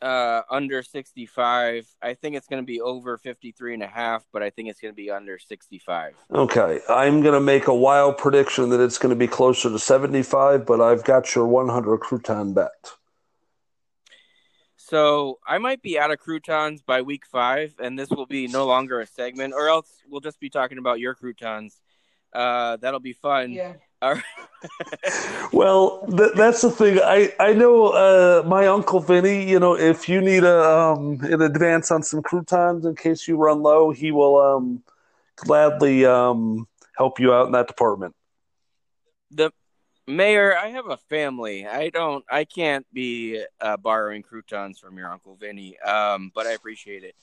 uh, 0.00 0.42
under 0.48 0.80
65. 0.80 1.88
I 2.00 2.14
think 2.14 2.36
it's 2.36 2.46
going 2.46 2.62
to 2.62 2.66
be 2.66 2.80
over 2.80 3.18
53 3.18 3.74
and 3.74 3.82
a 3.82 3.88
half, 3.88 4.24
but 4.32 4.44
I 4.44 4.50
think 4.50 4.68
it's 4.68 4.80
going 4.80 4.92
to 4.92 4.96
be 4.96 5.10
under 5.10 5.40
65. 5.40 6.14
Okay. 6.32 6.80
I'm 6.88 7.20
going 7.20 7.34
to 7.34 7.40
make 7.40 7.66
a 7.66 7.74
wild 7.74 8.16
prediction 8.16 8.68
that 8.70 8.80
it's 8.80 8.96
going 8.96 9.10
to 9.10 9.16
be 9.16 9.26
closer 9.26 9.68
to 9.68 9.78
75, 9.78 10.64
but 10.64 10.80
I've 10.80 11.02
got 11.02 11.34
your 11.34 11.48
100 11.48 11.98
crouton 11.98 12.54
bet. 12.54 12.92
So 14.88 15.38
I 15.46 15.58
might 15.58 15.82
be 15.82 15.98
out 15.98 16.10
of 16.10 16.18
croutons 16.18 16.80
by 16.80 17.02
week 17.02 17.26
five, 17.26 17.74
and 17.78 17.98
this 17.98 18.08
will 18.08 18.24
be 18.24 18.46
no 18.46 18.64
longer 18.64 19.00
a 19.00 19.06
segment, 19.06 19.52
or 19.52 19.68
else 19.68 19.90
we'll 20.08 20.22
just 20.22 20.40
be 20.40 20.48
talking 20.48 20.78
about 20.78 20.98
your 20.98 21.14
croutons. 21.14 21.82
Uh, 22.32 22.76
that'll 22.76 22.98
be 22.98 23.12
fun. 23.12 23.52
Yeah. 23.52 23.74
well, 25.52 26.06
th- 26.06 26.32
that's 26.36 26.62
the 26.62 26.70
thing. 26.70 27.00
I 27.04 27.34
I 27.38 27.52
know 27.52 27.88
uh, 27.88 28.42
my 28.46 28.66
uncle 28.68 29.00
Vinny. 29.00 29.50
You 29.50 29.60
know, 29.60 29.76
if 29.76 30.08
you 30.08 30.22
need 30.22 30.44
a 30.44 30.64
um, 30.64 31.20
an 31.22 31.42
advance 31.42 31.90
on 31.90 32.02
some 32.02 32.22
croutons 32.22 32.86
in 32.86 32.94
case 32.94 33.28
you 33.28 33.36
run 33.36 33.60
low, 33.60 33.90
he 33.90 34.10
will 34.10 34.38
um, 34.38 34.82
gladly 35.36 36.06
um, 36.06 36.66
help 36.96 37.20
you 37.20 37.34
out 37.34 37.46
in 37.46 37.52
that 37.52 37.66
department. 37.66 38.14
The 39.32 39.50
mayor, 40.08 40.56
I 40.56 40.68
have 40.68 40.88
a 40.88 40.96
family. 40.96 41.66
I 41.66 41.90
don't. 41.90 42.24
I 42.30 42.44
can't 42.44 42.86
be 42.92 43.44
uh, 43.60 43.76
borrowing 43.76 44.22
croutons 44.22 44.78
from 44.78 44.96
your 44.96 45.10
uncle 45.10 45.36
Vinny. 45.36 45.78
Um, 45.80 46.32
but 46.34 46.46
I 46.46 46.52
appreciate 46.52 47.04
it. 47.04 47.14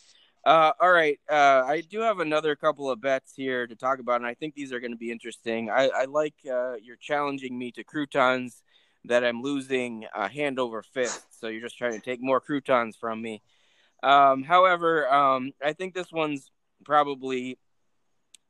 Uh, 0.45 0.71
all 0.79 0.91
right. 0.91 1.19
Uh, 1.29 1.63
I 1.65 1.81
do 1.81 2.01
have 2.01 2.19
another 2.19 2.55
couple 2.55 2.89
of 2.89 3.01
bets 3.01 3.33
here 3.35 3.65
to 3.65 3.75
talk 3.75 3.99
about, 3.99 4.17
and 4.17 4.27
I 4.27 4.35
think 4.35 4.53
these 4.53 4.71
are 4.71 4.79
going 4.79 4.91
to 4.91 4.97
be 4.97 5.11
interesting. 5.11 5.71
I, 5.71 5.89
I 5.89 6.05
like 6.05 6.35
uh, 6.49 6.75
you're 6.75 6.97
challenging 6.97 7.57
me 7.57 7.71
to 7.71 7.83
croutons 7.83 8.61
that 9.05 9.23
I'm 9.23 9.41
losing 9.41 10.05
uh, 10.13 10.29
hand 10.29 10.59
over 10.59 10.83
fist. 10.83 11.39
So 11.39 11.47
you're 11.47 11.61
just 11.61 11.77
trying 11.77 11.93
to 11.93 11.99
take 11.99 12.21
more 12.21 12.39
croutons 12.39 12.95
from 12.95 13.21
me. 13.21 13.41
Um, 14.03 14.43
however, 14.43 15.11
um, 15.11 15.51
I 15.63 15.73
think 15.73 15.95
this 15.95 16.11
one's 16.11 16.51
probably 16.83 17.57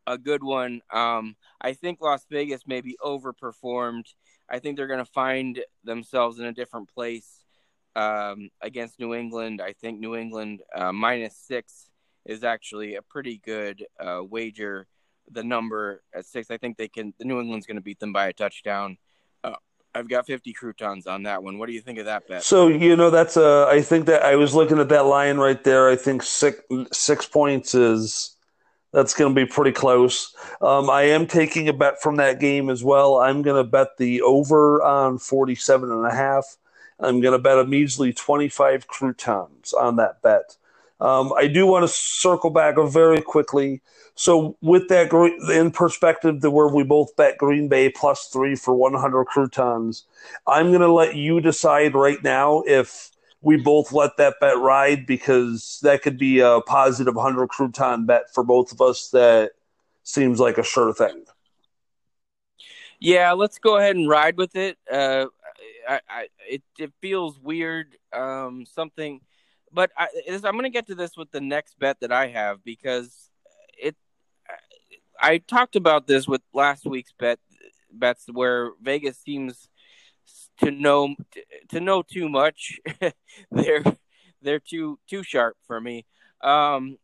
a 0.07 0.17
good 0.17 0.43
one. 0.43 0.81
Um, 0.91 1.35
I 1.61 1.73
think 1.73 1.99
Las 2.01 2.25
Vegas 2.29 2.61
maybe 2.67 2.95
overperformed. 3.03 4.05
I 4.49 4.59
think 4.59 4.77
they're 4.77 4.87
going 4.87 5.03
to 5.03 5.11
find 5.11 5.59
themselves 5.83 6.39
in 6.39 6.45
a 6.45 6.53
different 6.53 6.93
place 6.93 7.43
um, 7.95 8.49
against 8.61 8.99
New 8.99 9.13
England. 9.13 9.61
I 9.61 9.73
think 9.73 9.99
New 9.99 10.15
England 10.15 10.61
uh, 10.75 10.91
minus 10.91 11.35
six 11.35 11.89
is 12.25 12.43
actually 12.43 12.95
a 12.95 13.01
pretty 13.01 13.41
good 13.43 13.85
uh, 13.99 14.21
wager. 14.23 14.87
The 15.31 15.43
number 15.43 16.03
at 16.13 16.25
six, 16.25 16.51
I 16.51 16.57
think 16.57 16.77
they 16.77 16.87
can. 16.87 17.13
The 17.17 17.25
New 17.25 17.39
England's 17.39 17.65
going 17.65 17.77
to 17.77 17.81
beat 17.81 17.99
them 17.99 18.13
by 18.13 18.27
a 18.27 18.33
touchdown. 18.33 18.97
Uh, 19.43 19.55
I've 19.95 20.09
got 20.09 20.27
50 20.27 20.53
croutons 20.53 21.07
on 21.07 21.23
that 21.23 21.41
one. 21.41 21.57
What 21.57 21.67
do 21.67 21.73
you 21.73 21.81
think 21.81 21.97
of 21.97 22.05
that 22.05 22.27
bet? 22.27 22.43
So 22.43 22.67
you 22.67 22.95
know 22.95 23.09
that's 23.09 23.37
a. 23.37 23.67
I 23.69 23.81
think 23.81 24.05
that 24.05 24.23
I 24.23 24.35
was 24.35 24.53
looking 24.53 24.77
at 24.77 24.89
that 24.89 25.05
line 25.05 25.37
right 25.37 25.63
there. 25.63 25.89
I 25.89 25.95
think 25.95 26.21
six 26.21 26.61
six 26.91 27.25
points 27.25 27.73
is 27.73 28.34
that's 28.95 29.13
going 29.13 29.35
to 29.35 29.45
be 29.45 29.45
pretty 29.45 29.73
close. 29.73 30.33
Um, 30.61 30.89
I 30.89 31.03
am 31.03 31.27
taking 31.27 31.67
a 31.67 31.73
bet 31.73 32.01
from 32.01 32.15
that 32.15 32.39
game 32.39 32.69
as 32.69 32.81
well. 32.81 33.17
I'm 33.17 33.41
going 33.41 33.61
to 33.61 33.69
bet 33.69 33.97
the 33.97 34.21
over 34.21 34.81
on 34.81 35.17
47 35.17 35.91
and 35.91 36.05
a 36.05 36.15
half. 36.15 36.55
I'm 37.01 37.19
going 37.19 37.33
to 37.33 37.39
bet 37.39 37.59
a 37.59 37.65
measly 37.65 38.13
25 38.13 38.87
croutons 38.87 39.73
on 39.73 39.97
that 39.97 40.21
bet. 40.21 40.55
Um, 41.01 41.33
I 41.33 41.47
do 41.47 41.67
want 41.67 41.83
to 41.83 41.89
circle 41.89 42.49
back 42.49 42.75
very 42.87 43.21
quickly. 43.21 43.81
So, 44.17 44.55
with 44.61 44.87
that 44.87 45.11
in 45.53 45.71
perspective, 45.71 46.39
to 46.39 46.49
where 46.49 46.69
we 46.69 46.83
both 46.83 47.17
bet 47.17 47.37
Green 47.37 47.67
Bay 47.67 47.89
plus 47.89 48.29
three 48.31 48.55
for 48.55 48.73
100 48.73 49.25
croutons, 49.25 50.05
I'm 50.47 50.69
going 50.69 50.79
to 50.79 50.91
let 50.91 51.17
you 51.17 51.41
decide 51.41 51.95
right 51.95 52.23
now 52.23 52.63
if 52.65 53.11
we 53.41 53.57
both 53.57 53.91
let 53.91 54.17
that 54.17 54.35
bet 54.39 54.57
ride 54.57 55.05
because 55.05 55.79
that 55.83 56.01
could 56.01 56.17
be 56.17 56.39
a 56.39 56.61
positive 56.65 57.15
100 57.15 57.49
crouton 57.49 58.05
bet 58.05 58.33
for 58.33 58.43
both 58.43 58.71
of 58.71 58.81
us. 58.81 59.09
That 59.09 59.51
seems 60.03 60.39
like 60.39 60.57
a 60.57 60.63
sure 60.63 60.93
thing. 60.93 61.25
Yeah, 62.99 63.33
let's 63.33 63.59
go 63.59 63.77
ahead 63.77 63.95
and 63.95 64.09
ride 64.09 64.37
with 64.37 64.55
it. 64.55 64.77
Uh, 64.91 65.25
I, 65.87 65.99
I 66.09 66.27
it 66.49 66.63
it 66.79 66.91
feels 67.01 67.39
weird. 67.39 67.95
Um, 68.13 68.65
something, 68.65 69.21
but 69.71 69.91
I, 69.97 70.07
I'm 70.27 70.53
going 70.53 70.63
to 70.63 70.69
get 70.69 70.87
to 70.87 70.95
this 70.95 71.17
with 71.17 71.31
the 71.31 71.41
next 71.41 71.77
bet 71.77 71.99
that 71.99 72.11
I 72.11 72.27
have 72.27 72.63
because 72.63 73.29
it. 73.77 73.95
I 75.19 75.37
talked 75.37 75.75
about 75.75 76.07
this 76.07 76.27
with 76.27 76.41
last 76.53 76.85
week's 76.85 77.13
bet 77.17 77.39
bets 77.91 78.25
where 78.31 78.71
Vegas 78.81 79.17
seems 79.17 79.69
to 80.59 80.71
know 80.71 81.15
to 81.69 81.79
know 81.79 82.01
too 82.01 82.29
much. 82.29 82.79
they're 83.51 83.83
they're 84.41 84.59
too 84.59 84.99
too 85.09 85.23
sharp 85.23 85.57
for 85.67 85.79
me. 85.79 86.05
Um, 86.41 86.97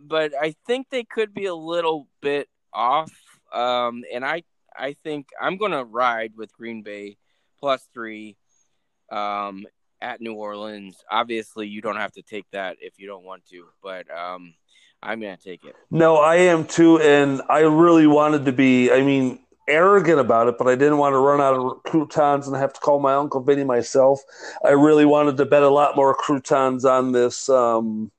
but 0.00 0.32
I 0.40 0.54
think 0.66 0.88
they 0.90 1.04
could 1.04 1.34
be 1.34 1.46
a 1.46 1.54
little 1.54 2.08
bit 2.20 2.48
off. 2.72 3.12
Um, 3.52 4.04
and 4.12 4.24
I 4.24 4.42
I 4.76 4.94
think 5.04 5.28
I'm 5.40 5.56
to 5.72 5.84
ride 5.84 6.32
with 6.36 6.52
Green 6.52 6.82
Bay 6.82 7.16
plus 7.58 7.86
three 7.92 8.36
um, 9.10 9.64
at 10.00 10.20
New 10.20 10.34
Orleans. 10.34 10.96
Obviously, 11.10 11.66
you 11.66 11.80
don't 11.80 11.96
have 11.96 12.12
to 12.12 12.22
take 12.22 12.46
that 12.52 12.76
if 12.80 12.98
you 12.98 13.06
don't 13.06 13.24
want 13.24 13.46
to, 13.46 13.66
but 13.82 14.06
um, 14.10 14.54
I'm 15.02 15.20
to 15.36 15.42
take 15.42 15.64
it. 15.64 15.74
No, 15.90 16.16
I 16.16 16.36
am 16.36 16.66
too. 16.66 17.00
And 17.00 17.42
I 17.48 17.60
really 17.60 18.06
wanted 18.06 18.44
to 18.46 18.52
be, 18.52 18.90
I 18.90 19.02
mean, 19.02 19.38
arrogant 19.68 20.20
about 20.20 20.48
it, 20.48 20.58
but 20.58 20.68
I 20.68 20.74
didn't 20.74 20.98
want 20.98 21.12
to 21.14 21.18
run 21.18 21.40
out 21.40 21.54
of 21.54 21.82
croutons 21.82 22.46
and 22.46 22.56
have 22.56 22.72
to 22.72 22.80
call 22.80 23.00
my 23.00 23.14
Uncle 23.14 23.40
Vinny 23.40 23.64
myself. 23.64 24.20
I 24.64 24.70
really 24.70 25.04
wanted 25.04 25.36
to 25.38 25.46
bet 25.46 25.62
a 25.62 25.70
lot 25.70 25.96
more 25.96 26.14
croutons 26.14 26.84
on 26.84 27.12
this. 27.12 27.48
Um, 27.48 28.10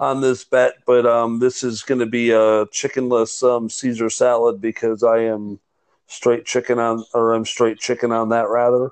on 0.00 0.22
this 0.22 0.44
bet, 0.44 0.76
but 0.86 1.04
um, 1.04 1.40
this 1.40 1.62
is 1.62 1.82
going 1.82 1.98
to 1.98 2.06
be 2.06 2.30
a 2.30 2.64
chickenless 2.66 3.42
um, 3.42 3.68
Caesar 3.68 4.08
salad 4.08 4.58
because 4.58 5.02
I 5.02 5.18
am 5.18 5.60
straight 6.06 6.46
chicken 6.46 6.78
on, 6.78 7.04
or 7.12 7.34
I'm 7.34 7.44
straight 7.44 7.78
chicken 7.78 8.10
on 8.10 8.30
that 8.30 8.48
rather, 8.48 8.90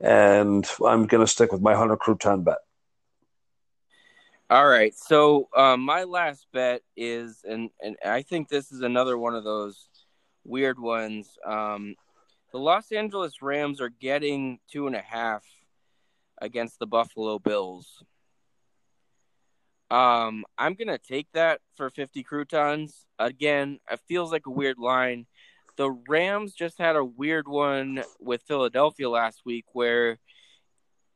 and 0.00 0.64
I'm 0.86 1.06
going 1.06 1.22
to 1.22 1.26
stick 1.26 1.50
with 1.50 1.60
my 1.60 1.74
hundred 1.74 1.98
crouton 1.98 2.44
bet. 2.44 2.58
All 4.48 4.68
right, 4.68 4.94
so 4.94 5.48
um, 5.56 5.80
my 5.80 6.04
last 6.04 6.46
bet 6.52 6.82
is, 6.96 7.44
and 7.48 7.70
and 7.82 7.96
I 8.04 8.22
think 8.22 8.48
this 8.48 8.70
is 8.70 8.82
another 8.82 9.18
one 9.18 9.34
of 9.34 9.42
those 9.42 9.88
weird 10.44 10.78
ones. 10.78 11.36
Um, 11.44 11.94
the 12.52 12.58
Los 12.58 12.92
Angeles 12.92 13.42
Rams 13.42 13.80
are 13.80 13.88
getting 13.88 14.58
two 14.70 14.86
and 14.86 14.96
a 14.96 15.00
half 15.00 15.44
against 16.40 16.78
the 16.78 16.86
Buffalo 16.86 17.38
Bills. 17.38 18.02
Um, 19.90 20.44
I'm 20.56 20.74
gonna 20.74 20.98
take 20.98 21.28
that 21.32 21.60
for 21.76 21.90
50 21.90 22.22
croutons. 22.22 23.06
Again, 23.18 23.78
it 23.90 24.00
feels 24.08 24.32
like 24.32 24.46
a 24.46 24.50
weird 24.50 24.78
line 24.78 25.26
the 25.76 25.90
Rams 26.08 26.54
just 26.54 26.78
had 26.78 26.96
a 26.96 27.04
weird 27.04 27.48
one 27.48 28.02
with 28.20 28.42
Philadelphia 28.42 29.08
last 29.08 29.42
week 29.44 29.64
where 29.72 30.18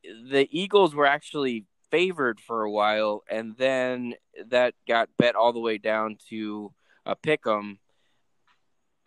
the 0.03 0.47
Eagles 0.51 0.95
were 0.95 1.05
actually 1.05 1.65
favored 1.91 2.39
for 2.39 2.63
a 2.63 2.71
while 2.71 3.23
and 3.29 3.55
then 3.57 4.13
that 4.47 4.73
got 4.87 5.09
bet 5.17 5.35
all 5.35 5.53
the 5.53 5.59
way 5.59 5.77
down 5.77 6.17
to 6.29 6.71
a 7.05 7.15
pick 7.15 7.41
'em. 7.47 7.79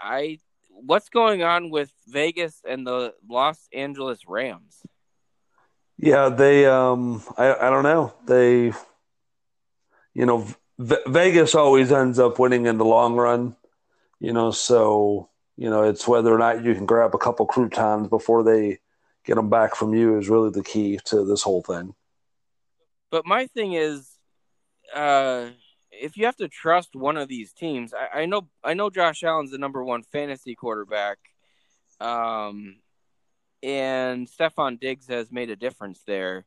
I 0.03 0.39
what's 0.69 1.09
going 1.09 1.43
on 1.43 1.71
with 1.71 1.93
Vegas 2.07 2.61
and 2.69 2.87
the 2.87 3.15
Los 3.29 3.69
Angeles 3.73 4.21
Rams? 4.27 4.83
Yeah, 5.99 6.29
they 6.29 6.67
um 6.67 7.23
I 7.37 7.55
I 7.55 7.71
don't 7.71 7.85
know. 7.85 8.13
They 8.27 8.73
you 10.15 10.27
know 10.27 10.47
v- 10.79 10.97
Vegas 11.07 11.55
always 11.55 11.93
ends 11.93 12.19
up 12.19 12.39
winning 12.39 12.67
in 12.67 12.79
the 12.79 12.85
long 12.85 13.15
run. 13.15 13.57
You 14.19 14.33
know, 14.33 14.51
so 14.51 15.31
you 15.57 15.71
know, 15.71 15.83
it's 15.83 16.09
whether 16.09 16.35
or 16.35 16.39
not 16.39 16.65
you 16.65 16.75
can 16.75 16.87
grab 16.87 17.15
a 17.15 17.19
couple 17.19 17.47
croutons 17.47 18.09
before 18.09 18.43
they 18.43 18.79
get 19.25 19.37
them 19.37 19.51
back 19.51 19.77
from 19.77 19.95
you 19.95 20.19
is 20.19 20.29
really 20.29 20.51
the 20.51 20.63
key 20.63 20.99
to 21.05 21.25
this 21.25 21.43
whole 21.43 21.63
thing. 21.63 21.95
But 23.11 23.27
my 23.27 23.47
thing 23.47 23.75
is, 23.75 24.11
uh, 24.95 25.51
if 25.93 26.17
you 26.17 26.25
have 26.27 26.37
to 26.37 26.49
trust 26.49 26.97
one 26.97 27.17
of 27.17 27.29
these 27.29 27.53
teams, 27.53 27.95
I, 27.95 28.23
I 28.23 28.27
know 28.27 28.49
I 28.65 28.75
know 28.75 28.91
Josh 28.91 29.23
Allen's 29.23 29.51
the 29.51 29.59
number 29.59 29.85
one 29.85 30.03
fantasy 30.03 30.55
quarterback, 30.55 31.19
um, 32.01 32.77
and 33.63 34.27
Stefon 34.27 34.81
Diggs 34.81 35.07
has 35.09 35.31
made 35.31 35.51
a 35.51 35.57
difference 35.57 36.03
there. 36.07 36.45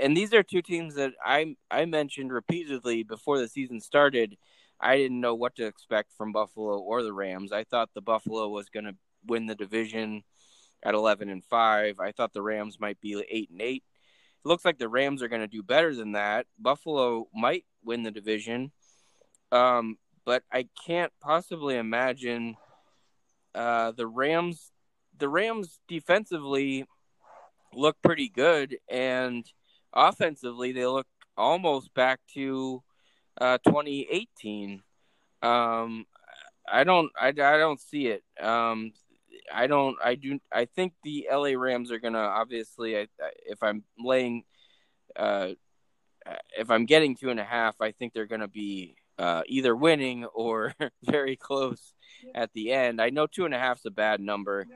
And 0.00 0.16
these 0.16 0.32
are 0.32 0.42
two 0.42 0.62
teams 0.62 0.94
that 0.94 1.12
I 1.24 1.56
I 1.70 1.84
mentioned 1.86 2.32
repeatedly 2.32 3.02
before 3.02 3.38
the 3.38 3.48
season 3.48 3.80
started 3.80 4.36
I 4.80 4.96
didn't 4.96 5.20
know 5.20 5.34
what 5.34 5.56
to 5.56 5.66
expect 5.66 6.12
from 6.16 6.32
Buffalo 6.32 6.78
or 6.78 7.02
the 7.02 7.12
Rams. 7.12 7.52
I 7.52 7.64
thought 7.64 7.90
the 7.94 8.02
Buffalo 8.02 8.48
was 8.48 8.68
going 8.68 8.84
to 8.84 8.94
win 9.26 9.46
the 9.46 9.54
division 9.54 10.24
at 10.82 10.94
11 10.94 11.28
and 11.30 11.44
5. 11.44 12.00
I 12.00 12.12
thought 12.12 12.32
the 12.32 12.42
Rams 12.42 12.78
might 12.78 13.00
be 13.00 13.22
8 13.28 13.50
and 13.50 13.62
8. 13.62 13.76
It 13.76 13.82
looks 14.48 14.64
like 14.64 14.78
the 14.78 14.88
Rams 14.88 15.22
are 15.22 15.28
going 15.28 15.40
to 15.40 15.48
do 15.48 15.62
better 15.62 15.94
than 15.94 16.12
that. 16.12 16.46
Buffalo 16.58 17.28
might 17.34 17.64
win 17.84 18.02
the 18.02 18.10
division. 18.10 18.72
Um, 19.52 19.98
but 20.24 20.42
I 20.52 20.68
can't 20.86 21.12
possibly 21.20 21.76
imagine 21.76 22.56
uh, 23.54 23.92
the 23.92 24.06
Rams 24.06 24.70
the 25.16 25.28
Rams 25.28 25.78
defensively 25.86 26.86
look 27.72 27.96
pretty 28.02 28.28
good 28.28 28.76
and 28.90 29.46
offensively, 29.94 30.72
they 30.72 30.86
look 30.86 31.06
almost 31.36 31.94
back 31.94 32.20
to 32.34 32.82
uh, 33.40 33.58
2018. 33.66 34.82
Um, 35.42 36.06
I 36.70 36.84
don't, 36.84 37.10
I, 37.20 37.28
I 37.28 37.32
don't 37.58 37.80
see 37.80 38.08
it. 38.08 38.22
Um, 38.40 38.92
I 39.52 39.66
don't, 39.66 39.96
I 40.02 40.14
do, 40.14 40.38
I 40.52 40.64
think 40.64 40.94
the 41.02 41.28
LA 41.30 41.50
Rams 41.50 41.92
are 41.92 41.98
gonna 41.98 42.18
obviously. 42.18 42.98
I, 42.98 43.06
if 43.46 43.62
I'm 43.62 43.84
laying, 43.98 44.44
uh, 45.16 45.50
if 46.58 46.70
I'm 46.70 46.86
getting 46.86 47.16
two 47.16 47.30
and 47.30 47.40
a 47.40 47.44
half, 47.44 47.80
I 47.80 47.92
think 47.92 48.12
they're 48.12 48.26
gonna 48.26 48.48
be 48.48 48.96
uh, 49.18 49.42
either 49.46 49.74
winning 49.74 50.24
or 50.24 50.74
very 51.02 51.36
close 51.36 51.92
at 52.34 52.52
the 52.52 52.72
end. 52.72 53.00
I 53.00 53.10
know 53.10 53.26
two 53.26 53.44
and 53.44 53.54
a 53.54 53.58
half 53.58 53.78
is 53.78 53.86
a 53.86 53.90
bad 53.90 54.20
number. 54.20 54.66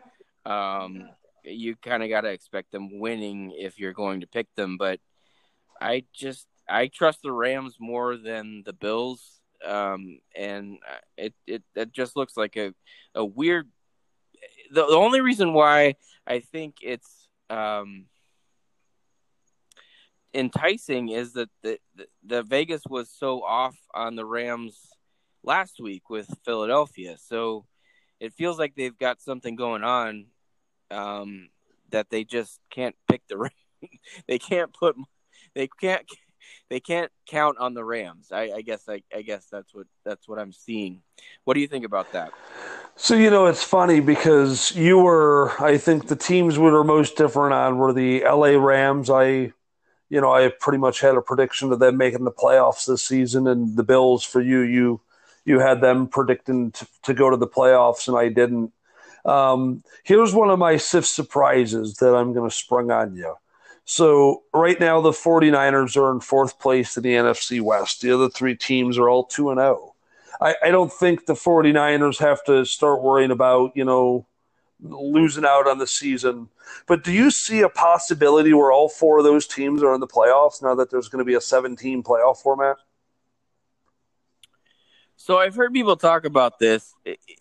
Um, 0.47 1.09
you 1.45 1.77
kind 1.77 2.03
of 2.03 2.09
got 2.09 2.23
to 2.23 2.29
expect 2.29 2.73
them 2.73 2.99
winning 2.99 3.53
if 3.57 3.79
you're 3.79 3.93
going 3.93 4.21
to 4.21 4.27
pick 4.27 4.47
them, 4.55 4.77
but 4.77 5.01
I 5.81 6.05
just 6.13 6.47
I 6.69 6.89
trust 6.89 7.21
the 7.23 7.33
Rams 7.33 7.77
more 7.81 8.17
than 8.17 8.63
the 8.65 8.73
Bills, 8.73 9.41
um, 9.65 10.19
and 10.37 10.79
it, 11.17 11.35
it 11.47 11.63
it 11.75 11.93
just 11.93 12.17
looks 12.17 12.37
like 12.37 12.57
a 12.57 12.75
a 13.15 13.25
weird. 13.25 13.69
The, 14.71 14.87
the 14.87 14.97
only 14.97 15.21
reason 15.21 15.53
why 15.55 15.95
I 16.27 16.41
think 16.41 16.77
it's 16.83 17.29
um, 17.49 18.07
enticing 20.35 21.09
is 21.09 21.33
that 21.35 21.49
the, 21.63 21.79
the, 21.97 22.07
the 22.25 22.43
Vegas 22.43 22.83
was 22.89 23.11
so 23.11 23.43
off 23.43 23.77
on 23.95 24.17
the 24.17 24.25
Rams 24.25 24.79
last 25.43 25.81
week 25.81 26.11
with 26.11 26.29
Philadelphia, 26.45 27.17
so 27.19 27.65
it 28.21 28.33
feels 28.33 28.59
like 28.59 28.75
they've 28.75 28.99
got 28.99 29.21
something 29.21 29.57
going 29.57 29.85
on 29.85 30.27
um, 30.91 31.49
that 31.91 32.11
they 32.11 32.25
just 32.25 32.61
can't 32.71 32.97
pick 33.09 33.23
the. 33.29 33.51
they 34.29 34.39
can't 34.39 34.73
put. 34.73 34.97
They 35.55 35.69
can't. 35.81 36.07
They 36.71 36.81
can't 36.81 37.11
count 37.27 37.59
on 37.59 37.75
the 37.75 37.85
Rams. 37.85 38.29
I, 38.33 38.53
I 38.57 38.63
guess. 38.63 38.89
I, 38.89 39.03
I 39.15 39.23
guess 39.23 39.47
that's 39.51 39.75
what 39.75 39.87
that's 40.05 40.29
what 40.29 40.39
I'm 40.39 40.53
seeing. 40.53 41.03
What 41.45 41.55
do 41.55 41.61
you 41.61 41.69
think 41.69 41.85
about 41.85 42.13
that? 42.13 42.33
So 42.97 43.15
you 43.15 43.31
know 43.31 43.47
it's 43.47 43.63
funny 43.63 44.01
because 44.01 44.75
you 44.75 44.99
were. 44.99 45.53
I 45.63 45.79
think 45.79 46.09
the 46.09 46.17
teams 46.17 46.59
we 46.59 46.71
were 46.71 46.85
most 46.85 47.17
different 47.17 47.55
on 47.55 47.79
were 47.79 47.93
the 47.93 48.25
L.A. 48.25 48.59
Rams. 48.59 49.09
I 49.11 49.53
you 50.09 50.21
know, 50.21 50.33
I 50.33 50.51
pretty 50.61 50.79
much 50.79 51.01
had 51.01 51.17
a 51.17 51.23
prediction 51.23 51.73
of 51.73 51.79
them 51.79 51.97
making 51.97 52.25
the 52.25 52.31
playoffs 52.31 52.87
this 52.87 53.07
season, 53.07 53.47
and 53.47 53.77
the 53.77 53.83
Bills 53.83 54.25
for 54.25 54.41
you, 54.41 54.61
you 54.61 55.01
you 55.45 55.61
had 55.61 55.81
them 55.81 56.07
predicting 56.07 56.73
to, 56.73 56.87
to 57.05 57.15
go 57.15 57.31
to 57.31 57.37
the 57.37 57.47
playoffs, 57.47 58.09
and 58.09 58.17
I 58.17 58.29
didn't. 58.29 58.73
Um, 59.25 59.83
here's 60.05 60.35
one 60.35 60.51
of 60.51 60.59
my 60.59 60.77
SIFT 60.77 61.09
surprises 61.09 61.95
that 61.97 62.15
I'm 62.15 62.33
going 62.33 62.49
to 62.49 62.55
spring 62.55 62.91
on 62.91 63.17
you. 63.17 63.35
So 63.85 64.43
right 64.53 64.79
now 64.79 65.01
the 65.01 65.13
49ers 65.13 65.97
are 65.97 66.13
in 66.13 66.21
fourth 66.21 66.61
place 66.61 66.97
in 66.99 67.03
the 67.03 67.15
NFC 67.15 67.61
West. 67.61 68.03
The 68.03 68.13
other 68.13 68.29
three 68.29 68.55
teams 68.55 68.99
are 68.99 69.09
all 69.09 69.25
2 69.25 69.51
and 69.51 69.59
0. 69.59 69.95
I, 70.41 70.55
I 70.63 70.71
don't 70.71 70.93
think 70.93 71.25
the 71.25 71.33
49ers 71.33 72.19
have 72.19 72.45
to 72.45 72.67
start 72.67 73.03
worrying 73.03 73.31
about, 73.31 73.73
you 73.75 73.85
know, 73.85 74.27
losing 74.81 75.45
out 75.45 75.67
on 75.67 75.79
the 75.79 75.87
season. 75.87 76.49
But 76.87 77.05
do 77.05 77.13
you 77.13 77.31
see 77.31 77.63
a 77.63 77.69
possibility 77.69 78.53
where 78.53 78.73
all 78.73 78.89
four 78.89 79.19
of 79.19 79.25
those 79.25 79.47
teams 79.47 79.83
are 79.83 79.95
in 79.95 80.01
the 80.01 80.07
playoffs 80.07 80.63
now 80.63 80.75
that 80.77 80.91
there's 80.91 81.09
going 81.09 81.21
to 81.21 81.25
be 81.25 81.35
a 81.35 81.41
17 81.41 82.03
playoff 82.03 82.39
format? 82.39 82.77
So 85.17 85.39
I've 85.39 85.57
heard 85.57 85.73
people 85.73 85.97
talk 85.97 86.25
about 86.25 86.59
this. 86.59 86.95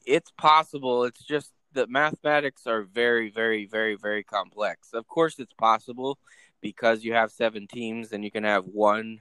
It's 0.05 0.31
possible. 0.31 1.03
It's 1.03 1.23
just 1.23 1.53
that 1.73 1.89
mathematics 1.89 2.65
are 2.65 2.81
very, 2.81 3.29
very, 3.29 3.65
very, 3.65 3.95
very 3.95 4.23
complex. 4.23 4.93
Of 4.93 5.07
course, 5.07 5.37
it's 5.37 5.53
possible 5.53 6.17
because 6.59 7.03
you 7.03 7.13
have 7.13 7.31
seven 7.31 7.67
teams 7.67 8.11
and 8.11 8.23
you 8.23 8.31
can 8.31 8.43
have 8.43 8.65
one 8.65 9.19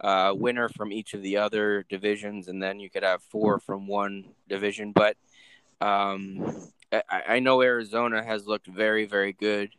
uh, 0.00 0.34
winner 0.36 0.68
from 0.68 0.92
each 0.92 1.14
of 1.14 1.22
the 1.22 1.36
other 1.36 1.84
divisions, 1.88 2.48
and 2.48 2.60
then 2.60 2.80
you 2.80 2.90
could 2.90 3.04
have 3.04 3.22
four 3.22 3.60
from 3.60 3.86
one 3.86 4.24
division. 4.48 4.90
But 4.92 5.16
um, 5.80 6.72
I, 6.92 7.22
I 7.28 7.38
know 7.40 7.62
Arizona 7.62 8.22
has 8.22 8.46
looked 8.46 8.66
very, 8.66 9.06
very 9.06 9.32
good. 9.32 9.70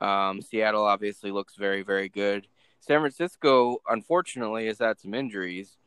Um, 0.00 0.40
Seattle 0.42 0.84
obviously 0.84 1.30
looks 1.30 1.56
very, 1.56 1.82
very 1.82 2.08
good. 2.08 2.46
San 2.80 3.00
Francisco, 3.00 3.78
unfortunately, 3.88 4.66
has 4.66 4.78
had 4.78 5.00
some 5.00 5.14
injuries, 5.14 5.78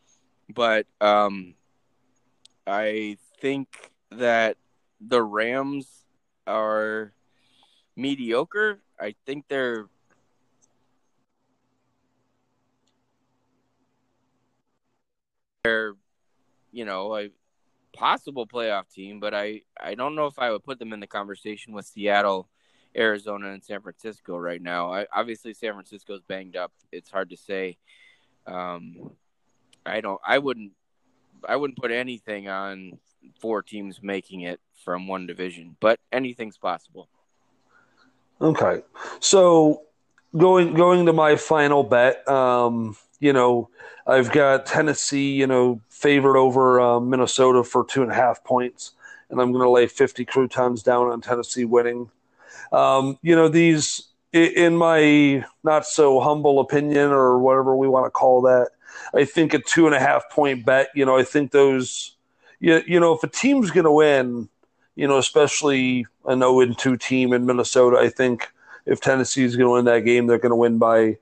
but 0.49 0.87
um, 0.99 1.53
I 2.65 3.17
think 3.39 3.91
that 4.11 4.57
the 4.99 5.21
Rams 5.21 6.05
are 6.47 7.13
mediocre. 7.95 8.79
I 8.99 9.13
think 9.25 9.45
they're 9.47 9.85
they're 15.63 15.93
you 16.71 16.85
know 16.85 17.15
a 17.15 17.29
possible 17.97 18.45
playoff 18.45 18.89
team, 18.93 19.19
but 19.19 19.33
I 19.33 19.61
I 19.81 19.95
don't 19.95 20.15
know 20.15 20.27
if 20.27 20.37
I 20.37 20.51
would 20.51 20.63
put 20.63 20.79
them 20.79 20.93
in 20.93 20.99
the 20.99 21.07
conversation 21.07 21.73
with 21.73 21.85
Seattle, 21.85 22.47
Arizona, 22.95 23.49
and 23.49 23.63
San 23.63 23.81
Francisco 23.81 24.37
right 24.37 24.61
now. 24.61 24.93
I, 24.93 25.07
obviously, 25.11 25.53
San 25.53 25.73
Francisco's 25.73 26.21
banged 26.21 26.55
up. 26.55 26.71
It's 26.91 27.09
hard 27.09 27.31
to 27.31 27.37
say. 27.37 27.77
Um, 28.45 29.11
I 29.85 30.01
don't. 30.01 30.21
I 30.25 30.37
wouldn't. 30.37 30.73
I 31.47 31.55
wouldn't 31.55 31.79
put 31.79 31.91
anything 31.91 32.47
on 32.47 32.99
four 33.39 33.61
teams 33.63 34.01
making 34.01 34.41
it 34.41 34.59
from 34.85 35.07
one 35.07 35.25
division, 35.25 35.75
but 35.79 35.99
anything's 36.11 36.57
possible. 36.57 37.09
Okay, 38.39 38.81
so 39.19 39.81
going 40.37 40.75
going 40.75 41.07
to 41.07 41.13
my 41.13 41.35
final 41.35 41.83
bet. 41.83 42.27
Um, 42.27 42.95
you 43.19 43.33
know, 43.33 43.69
I've 44.05 44.31
got 44.31 44.65
Tennessee. 44.65 45.33
You 45.33 45.47
know, 45.47 45.81
favored 45.89 46.37
over 46.37 46.79
uh, 46.79 46.99
Minnesota 46.99 47.63
for 47.63 47.85
two 47.85 48.03
and 48.03 48.11
a 48.11 48.15
half 48.15 48.43
points, 48.43 48.93
and 49.29 49.41
I'm 49.41 49.51
going 49.51 49.63
to 49.63 49.69
lay 49.69 49.87
50 49.87 50.25
croutons 50.25 50.83
down 50.83 51.07
on 51.07 51.21
Tennessee 51.21 51.65
winning. 51.65 52.09
Um, 52.71 53.17
you 53.21 53.35
know, 53.35 53.47
these 53.47 54.09
in 54.33 54.75
my 54.75 55.45
not 55.63 55.85
so 55.85 56.19
humble 56.19 56.59
opinion 56.59 57.11
or 57.11 57.39
whatever 57.39 57.75
we 57.75 57.87
want 57.87 58.05
to 58.05 58.11
call 58.11 58.41
that. 58.43 58.69
I 59.13 59.25
think 59.25 59.53
a 59.53 59.59
two 59.59 59.85
and 59.85 59.95
a 59.95 59.99
half 59.99 60.29
point 60.29 60.65
bet. 60.65 60.89
You 60.93 61.05
know, 61.05 61.17
I 61.17 61.23
think 61.23 61.51
those 61.51 62.15
you, 62.59 62.81
you 62.87 62.99
know, 62.99 63.13
if 63.13 63.23
a 63.23 63.27
team's 63.27 63.71
going 63.71 63.85
to 63.85 63.91
win, 63.91 64.49
you 64.95 65.07
know, 65.07 65.17
especially 65.17 66.05
an 66.25 66.39
0 66.39 66.73
2 66.73 66.97
team 66.97 67.33
in 67.33 67.45
Minnesota, 67.45 67.97
I 67.97 68.09
think 68.09 68.51
if 68.85 68.99
Tennessee 68.99 69.43
is 69.43 69.55
going 69.55 69.67
to 69.67 69.73
win 69.73 69.85
that 69.85 70.05
game, 70.05 70.27
they're 70.27 70.39
going 70.39 70.51
to 70.51 70.55
win 70.55 70.77
by 70.77 71.17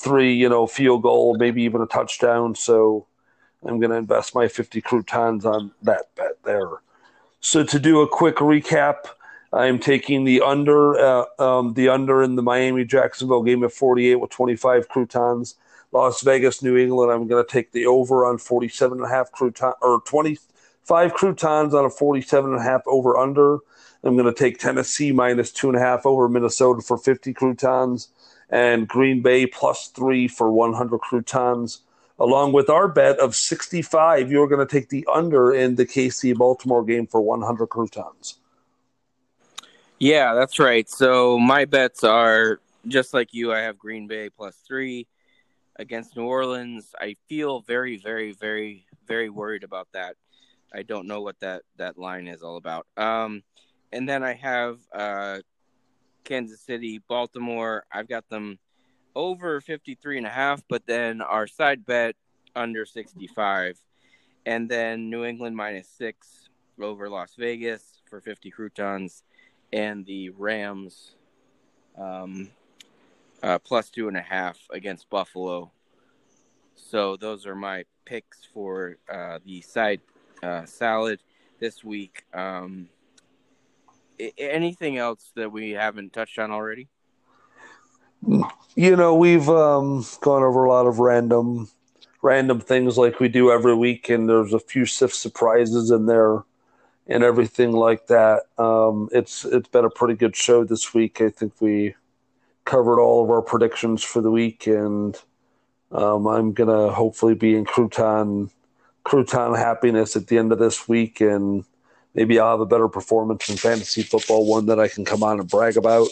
three, 0.00 0.32
you 0.34 0.48
know, 0.48 0.66
field 0.66 1.02
goal, 1.02 1.36
maybe 1.36 1.62
even 1.62 1.82
a 1.82 1.86
touchdown. 1.86 2.54
So 2.54 3.06
I'm 3.64 3.78
going 3.78 3.90
to 3.90 3.96
invest 3.96 4.34
my 4.34 4.48
50 4.48 4.80
croutons 4.80 5.44
on 5.44 5.72
that 5.82 6.14
bet 6.16 6.42
there. 6.44 6.68
So 7.40 7.64
to 7.64 7.78
do 7.78 8.00
a 8.00 8.08
quick 8.08 8.36
recap, 8.36 9.06
I'm 9.52 9.78
taking 9.78 10.24
the 10.24 10.40
under, 10.40 10.98
uh, 10.98 11.24
um, 11.38 11.74
the 11.74 11.88
under 11.88 12.22
in 12.22 12.36
the 12.36 12.42
Miami 12.42 12.84
Jacksonville 12.84 13.42
game 13.42 13.62
at 13.64 13.72
48 13.72 14.16
with 14.16 14.30
25 14.30 14.88
croutons. 14.88 15.56
Las 15.92 16.22
Vegas, 16.22 16.62
New 16.62 16.76
England. 16.76 17.10
I'm 17.10 17.26
going 17.26 17.44
to 17.44 17.50
take 17.50 17.72
the 17.72 17.86
over 17.86 18.24
on 18.24 18.38
47 18.38 18.98
and 18.98 19.06
a 19.06 19.10
half 19.10 19.32
crouton 19.32 19.74
or 19.82 20.00
20, 20.02 20.38
five 20.84 21.14
croutons 21.14 21.74
on 21.74 21.84
a 21.84 21.90
47 21.90 22.52
and 22.52 22.60
a 22.60 22.62
half 22.62 22.82
over 22.86 23.16
under. 23.16 23.58
I'm 24.02 24.16
going 24.16 24.32
to 24.32 24.38
take 24.38 24.58
Tennessee 24.58 25.12
minus 25.12 25.52
two 25.52 25.68
and 25.68 25.76
a 25.76 25.80
half 25.80 26.06
over 26.06 26.28
Minnesota 26.28 26.80
for 26.80 26.96
50 26.96 27.34
croutons 27.34 28.08
and 28.50 28.86
Green 28.86 29.22
Bay 29.22 29.46
plus 29.46 29.88
three 29.88 30.28
for 30.28 30.50
100 30.50 30.98
croutons. 30.98 31.82
Along 32.18 32.52
with 32.52 32.68
our 32.68 32.86
bet 32.86 33.18
of 33.18 33.34
65, 33.34 34.30
you're 34.30 34.48
going 34.48 34.66
to 34.66 34.70
take 34.70 34.90
the 34.90 35.06
under 35.10 35.54
in 35.54 35.76
the 35.76 35.86
KC 35.86 36.36
Baltimore 36.36 36.84
game 36.84 37.06
for 37.06 37.20
100 37.22 37.66
croutons. 37.68 38.36
Yeah, 39.98 40.34
that's 40.34 40.58
right. 40.58 40.88
So 40.88 41.38
my 41.38 41.64
bets 41.64 42.04
are 42.04 42.60
just 42.86 43.14
like 43.14 43.32
you. 43.32 43.52
I 43.52 43.60
have 43.60 43.78
Green 43.78 44.06
Bay 44.06 44.28
plus 44.28 44.56
three 44.66 45.06
against 45.76 46.16
New 46.16 46.24
Orleans. 46.24 46.94
I 47.00 47.16
feel 47.28 47.60
very, 47.60 47.96
very, 47.96 48.32
very, 48.32 48.86
very 49.06 49.30
worried 49.30 49.64
about 49.64 49.88
that. 49.92 50.16
I 50.72 50.82
don't 50.82 51.06
know 51.06 51.20
what 51.20 51.40
that 51.40 51.62
that 51.76 51.98
line 51.98 52.28
is 52.28 52.42
all 52.42 52.56
about. 52.56 52.86
Um, 52.96 53.42
and 53.92 54.08
then 54.08 54.22
I 54.22 54.34
have 54.34 54.78
uh, 54.92 55.40
Kansas 56.24 56.60
City, 56.60 57.00
Baltimore. 57.08 57.84
I've 57.92 58.08
got 58.08 58.28
them 58.28 58.58
over 59.14 59.60
53 59.60 60.18
and 60.18 60.26
a 60.26 60.30
half, 60.30 60.62
but 60.68 60.86
then 60.86 61.20
our 61.20 61.46
side 61.46 61.84
bet 61.84 62.16
under 62.54 62.84
65. 62.84 63.78
And 64.46 64.68
then 64.68 65.10
New 65.10 65.24
England 65.24 65.56
minus 65.56 65.88
six 65.88 66.48
over 66.80 67.08
Las 67.10 67.34
Vegas 67.38 68.00
for 68.08 68.20
50 68.20 68.50
croutons. 68.50 69.22
And 69.72 70.04
the 70.06 70.30
Rams 70.30 71.12
um, 71.96 72.50
uh, 73.42 73.58
plus 73.58 73.90
two 73.90 74.08
and 74.08 74.16
a 74.16 74.22
half 74.22 74.58
against 74.70 75.10
Buffalo. 75.10 75.70
So 76.74 77.16
those 77.16 77.46
are 77.46 77.54
my 77.54 77.84
picks 78.04 78.44
for 78.52 78.96
uh, 79.12 79.38
the 79.44 79.60
side 79.60 80.00
uh, 80.42 80.64
salad 80.64 81.20
this 81.60 81.84
week. 81.84 82.24
Um, 82.32 82.88
anything 84.38 84.96
else 84.96 85.30
that 85.36 85.52
we 85.52 85.70
haven't 85.70 86.12
touched 86.12 86.38
on 86.38 86.50
already? 86.50 86.88
You 88.76 88.96
know, 88.96 89.14
we've 89.14 89.48
um, 89.48 90.04
gone 90.20 90.42
over 90.42 90.64
a 90.64 90.68
lot 90.68 90.86
of 90.86 90.98
random, 90.98 91.70
random 92.22 92.60
things 92.60 92.98
like 92.98 93.18
we 93.18 93.28
do 93.28 93.50
every 93.50 93.74
week, 93.74 94.08
and 94.08 94.28
there's 94.28 94.52
a 94.52 94.60
few 94.60 94.84
SIFT 94.84 95.14
surprises 95.14 95.90
in 95.90 96.06
there, 96.06 96.44
and 97.06 97.24
everything 97.24 97.72
like 97.72 98.06
that. 98.08 98.42
Um, 98.58 99.08
it's 99.12 99.44
it's 99.44 99.68
been 99.68 99.84
a 99.84 99.90
pretty 99.90 100.14
good 100.14 100.36
show 100.36 100.64
this 100.64 100.92
week. 100.92 101.20
I 101.20 101.30
think 101.30 101.60
we 101.60 101.94
covered 102.64 103.00
all 103.00 103.24
of 103.24 103.30
our 103.30 103.42
predictions 103.42 104.04
for 104.04 104.20
the 104.20 104.30
week, 104.30 104.66
and 104.66 105.16
um, 105.90 106.26
I'm 106.26 106.52
gonna 106.52 106.90
hopefully 106.92 107.34
be 107.34 107.56
in 107.56 107.64
crouton 107.64 108.50
crouton 109.04 109.56
happiness 109.56 110.14
at 110.14 110.26
the 110.26 110.36
end 110.36 110.52
of 110.52 110.58
this 110.58 110.88
week, 110.88 111.20
and 111.22 111.64
maybe 112.14 112.38
I'll 112.38 112.50
have 112.50 112.60
a 112.60 112.66
better 112.66 112.88
performance 112.88 113.48
in 113.48 113.56
fantasy 113.56 114.02
football, 114.02 114.46
one 114.46 114.66
that 114.66 114.80
I 114.80 114.88
can 114.88 115.04
come 115.04 115.22
on 115.22 115.40
and 115.40 115.48
brag 115.48 115.76
about. 115.76 116.08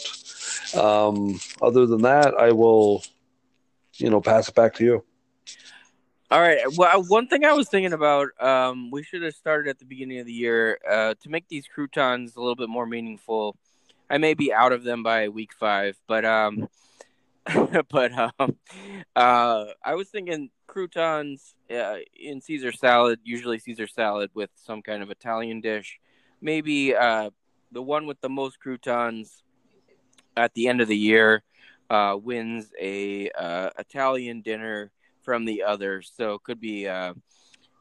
Um, 0.75 1.39
other 1.61 1.85
than 1.85 2.01
that, 2.03 2.35
I 2.35 2.51
will, 2.51 3.03
you 3.95 4.09
know, 4.09 4.21
pass 4.21 4.49
it 4.49 4.55
back 4.55 4.75
to 4.75 4.83
you. 4.83 5.03
All 6.31 6.39
right. 6.39 6.59
Well, 6.77 7.03
one 7.05 7.27
thing 7.27 7.43
I 7.43 7.53
was 7.53 7.69
thinking 7.69 7.93
about, 7.93 8.29
um, 8.39 8.91
we 8.91 9.01
should 9.01 9.23
have 9.23 9.33
started 9.33 9.67
at 9.67 9.79
the 9.79 9.85
beginning 9.85 10.19
of 10.19 10.27
the 10.27 10.31
year 10.33 10.77
uh, 10.87 11.15
to 11.23 11.29
make 11.29 11.47
these 11.47 11.67
croutons 11.67 12.35
a 12.35 12.39
little 12.39 12.55
bit 12.55 12.69
more 12.69 12.85
meaningful. 12.85 13.55
I 14.11 14.19
may 14.19 14.35
be 14.35 14.53
out 14.53 14.71
of 14.71 14.83
them 14.83 15.01
by 15.01 15.29
week 15.29 15.53
five, 15.53 15.97
but 16.07 16.25
um, 16.25 16.67
but 17.89 18.11
um, 18.39 18.55
uh, 19.15 19.65
I 19.83 19.95
was 19.95 20.09
thinking 20.09 20.49
croutons 20.67 21.55
uh, 21.71 21.97
in 22.19 22.41
Caesar 22.41 22.71
salad, 22.71 23.19
usually 23.23 23.59
Caesar 23.59 23.87
salad 23.87 24.29
with 24.33 24.49
some 24.55 24.81
kind 24.81 25.01
of 25.01 25.09
Italian 25.09 25.61
dish. 25.61 25.99
Maybe 26.41 26.95
uh, 26.95 27.29
the 27.71 27.81
one 27.81 28.05
with 28.05 28.21
the 28.21 28.29
most 28.29 28.59
croutons 28.59 29.43
at 30.37 30.53
the 30.53 30.67
end 30.67 30.81
of 30.81 30.87
the 30.87 30.97
year 30.97 31.43
uh, 31.89 32.17
wins 32.21 32.71
a 32.79 33.29
uh, 33.31 33.69
Italian 33.77 34.41
dinner 34.41 34.91
from 35.21 35.45
the 35.45 35.63
others. 35.63 36.11
So 36.15 36.35
it 36.35 36.43
could 36.43 36.59
be 36.59 36.85
a, 36.85 37.15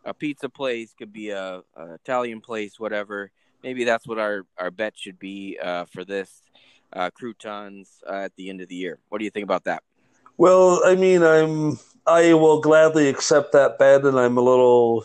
a 0.04 0.14
pizza 0.14 0.48
place, 0.48 0.94
could 0.98 1.12
be 1.12 1.30
a, 1.30 1.62
a, 1.76 1.94
Italian 1.94 2.40
place, 2.40 2.80
whatever. 2.80 3.30
Maybe 3.62 3.84
that's 3.84 4.06
what 4.06 4.18
our, 4.18 4.42
our 4.56 4.70
bet 4.70 4.94
should 4.96 5.18
be 5.18 5.58
uh, 5.62 5.84
for 5.86 6.04
this 6.04 6.42
uh, 6.92 7.10
croutons 7.10 8.02
uh, 8.08 8.14
at 8.14 8.36
the 8.36 8.48
end 8.48 8.60
of 8.60 8.68
the 8.68 8.74
year. 8.74 8.98
What 9.08 9.18
do 9.18 9.24
you 9.24 9.30
think 9.30 9.44
about 9.44 9.64
that? 9.64 9.82
Well, 10.36 10.80
I 10.84 10.94
mean, 10.94 11.22
I'm 11.22 11.78
I 12.06 12.32
will 12.34 12.60
gladly 12.60 13.08
accept 13.08 13.52
that 13.52 13.78
bet, 13.78 14.04
and 14.04 14.18
I'm 14.18 14.38
a 14.38 14.40
little, 14.40 15.04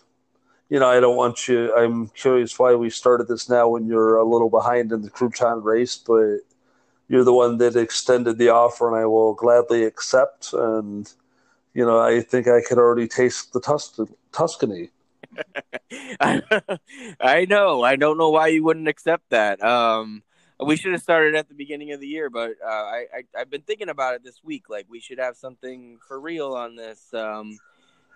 you 0.69 0.79
know, 0.79 0.89
I 0.89 0.99
don't 0.99 1.17
want 1.17 1.47
you. 1.47 1.75
I'm 1.75 2.07
curious 2.09 2.57
why 2.57 2.75
we 2.75 2.89
started 2.89 3.27
this 3.27 3.49
now 3.49 3.67
when 3.67 3.88
you're 3.88 4.17
a 4.17 4.23
little 4.23 4.49
behind 4.49 4.91
in 4.91 5.01
the 5.01 5.09
crouton 5.09 5.63
race, 5.63 5.97
but 5.97 6.39
you're 7.09 7.23
the 7.23 7.34
one 7.34 7.57
that 7.57 7.75
extended 7.75 8.38
the 8.38 8.49
offer, 8.49 8.88
and 8.88 8.95
I 8.95 9.05
will 9.05 9.34
gladly 9.34 9.84
accept. 9.84 10.53
And 10.53 11.11
you 11.73 11.86
know, 11.86 11.99
I 11.99 12.21
think 12.21 12.47
I 12.47 12.61
could 12.61 12.77
already 12.77 13.07
taste 13.07 13.53
the 13.53 13.59
Tus- 13.59 13.99
Tuscany. 14.31 14.91
I 16.21 17.45
know. 17.49 17.84
I 17.84 17.95
don't 17.95 18.17
know 18.17 18.29
why 18.29 18.47
you 18.47 18.63
wouldn't 18.63 18.88
accept 18.88 19.29
that. 19.31 19.63
Um, 19.63 20.23
we 20.60 20.76
should 20.76 20.91
have 20.91 21.01
started 21.01 21.36
at 21.36 21.47
the 21.47 21.56
beginning 21.56 21.91
of 21.91 21.99
the 21.99 22.08
year, 22.08 22.30
but 22.30 22.51
uh, 22.64 22.70
I, 22.70 23.06
I 23.14 23.39
have 23.39 23.49
been 23.49 23.62
thinking 23.62 23.89
about 23.89 24.16
it 24.16 24.24
this 24.24 24.43
week. 24.43 24.70
Like 24.70 24.86
we 24.89 24.99
should 24.99 25.20
have 25.20 25.36
something 25.36 25.97
for 26.08 26.20
real 26.20 26.54
on 26.54 26.76
this. 26.76 27.14
Um, 27.14 27.58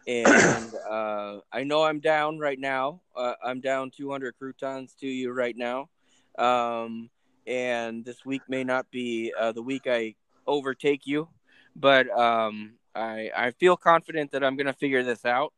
and 0.07 0.73
uh, 0.89 1.39
I 1.51 1.63
know 1.63 1.83
I'm 1.83 1.99
down 1.99 2.39
right 2.39 2.59
now. 2.59 3.01
Uh, 3.15 3.33
I'm 3.43 3.59
down 3.59 3.91
200 3.91 4.37
croutons 4.37 4.95
to 5.01 5.07
you 5.07 5.31
right 5.31 5.55
now. 5.55 5.89
Um, 6.37 7.09
and 7.45 8.05
this 8.05 8.25
week 8.25 8.41
may 8.47 8.63
not 8.63 8.89
be 8.91 9.33
uh, 9.37 9.51
the 9.51 9.61
week 9.61 9.83
I 9.87 10.15
overtake 10.45 11.07
you, 11.07 11.29
but 11.75 12.09
um, 12.09 12.73
I 12.93 13.31
I 13.35 13.51
feel 13.51 13.77
confident 13.77 14.31
that 14.31 14.43
I'm 14.43 14.57
to 14.57 14.73
figure 14.73 15.03
this 15.03 15.25
out. 15.25 15.53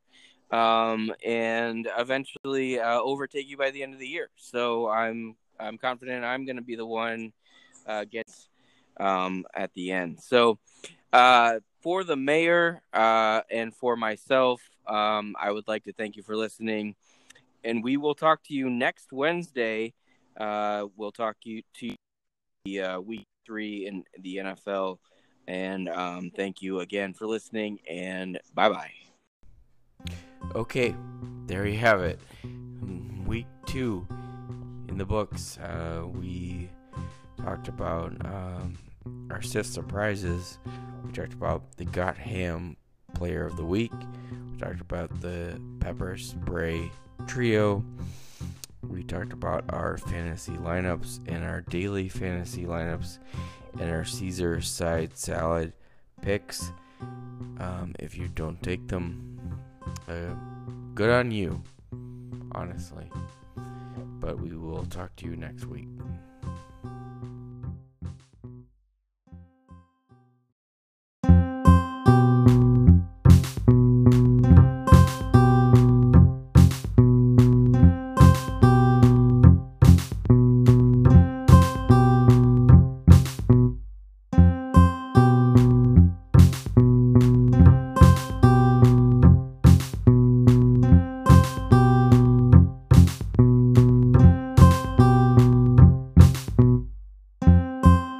Um, 0.51 1.13
and 1.23 1.87
eventually 1.97 2.79
uh, 2.79 2.99
overtake 2.99 3.47
you 3.47 3.55
by 3.55 3.69
the 3.69 3.83
end 3.83 3.93
of 3.93 3.99
the 3.99 4.07
year. 4.07 4.29
So 4.35 4.89
I'm 4.89 5.35
I'm 5.59 5.77
confident 5.77 6.23
I'm 6.23 6.45
going 6.45 6.55
to 6.55 6.61
be 6.61 6.75
the 6.75 6.85
one 6.85 7.33
uh, 7.85 8.05
gets 8.05 8.49
um, 8.99 9.45
at 9.55 9.73
the 9.73 9.91
end. 9.91 10.19
So 10.21 10.59
uh, 11.13 11.59
for 11.81 12.03
the 12.03 12.15
mayor 12.15 12.81
uh, 12.93 13.41
and 13.49 13.73
for 13.73 13.95
myself, 13.95 14.61
um, 14.87 15.35
I 15.39 15.51
would 15.51 15.67
like 15.67 15.83
to 15.85 15.93
thank 15.93 16.15
you 16.15 16.23
for 16.23 16.35
listening, 16.35 16.95
and 17.63 17.83
we 17.83 17.97
will 17.97 18.15
talk 18.15 18.43
to 18.45 18.53
you 18.53 18.69
next 18.69 19.11
Wednesday. 19.11 19.93
Uh, 20.39 20.87
we'll 20.95 21.11
talk 21.11 21.37
you 21.43 21.61
to 21.75 21.95
the 22.65 22.81
uh, 22.81 22.99
week 22.99 23.25
three 23.45 23.87
in 23.87 24.03
the 24.19 24.37
NFL, 24.37 24.97
and 25.47 25.89
um, 25.89 26.31
thank 26.35 26.61
you 26.61 26.79
again 26.79 27.13
for 27.13 27.27
listening. 27.27 27.79
And 27.89 28.39
bye 28.53 28.69
bye. 28.69 28.91
Okay, 30.55 30.95
there 31.45 31.67
you 31.67 31.77
have 31.77 32.01
it. 32.01 32.19
Week 33.25 33.45
two 33.67 34.07
in 34.89 34.97
the 34.97 35.05
books, 35.05 35.59
uh, 35.59 36.01
we 36.03 36.67
talked 37.43 37.67
about 37.67 38.11
um, 38.25 38.77
our 39.29 39.41
SIFT 39.41 39.71
surprises. 39.71 40.57
We 41.05 41.11
talked 41.11 41.33
about 41.33 41.77
the 41.77 41.85
Got 41.85 42.17
Ham 42.17 42.75
Player 43.13 43.45
of 43.45 43.55
the 43.55 43.63
Week. 43.63 43.93
We 44.51 44.57
talked 44.57 44.81
about 44.81 45.21
the 45.21 45.61
Pepper 45.79 46.17
Spray 46.17 46.91
Trio. 47.27 47.85
We 48.81 49.03
talked 49.03 49.31
about 49.31 49.63
our 49.69 49.99
fantasy 49.99 50.53
lineups 50.53 51.19
and 51.27 51.43
our 51.43 51.61
daily 51.61 52.09
fantasy 52.09 52.65
lineups 52.65 53.19
and 53.79 53.91
our 53.91 54.05
Caesar 54.05 54.59
side 54.59 55.15
salad 55.15 55.73
picks. 56.23 56.71
Um, 57.59 57.93
if 57.99 58.17
you 58.17 58.27
don't 58.29 58.61
take 58.63 58.87
them, 58.87 59.39
uh, 60.07 60.33
good 60.95 61.11
on 61.11 61.29
you, 61.29 61.61
honestly 62.53 63.07
but 64.29 64.39
we 64.39 64.55
will 64.55 64.85
talk 64.85 65.15
to 65.15 65.25
you 65.25 65.35
next 65.35 65.65
week. 65.65 65.87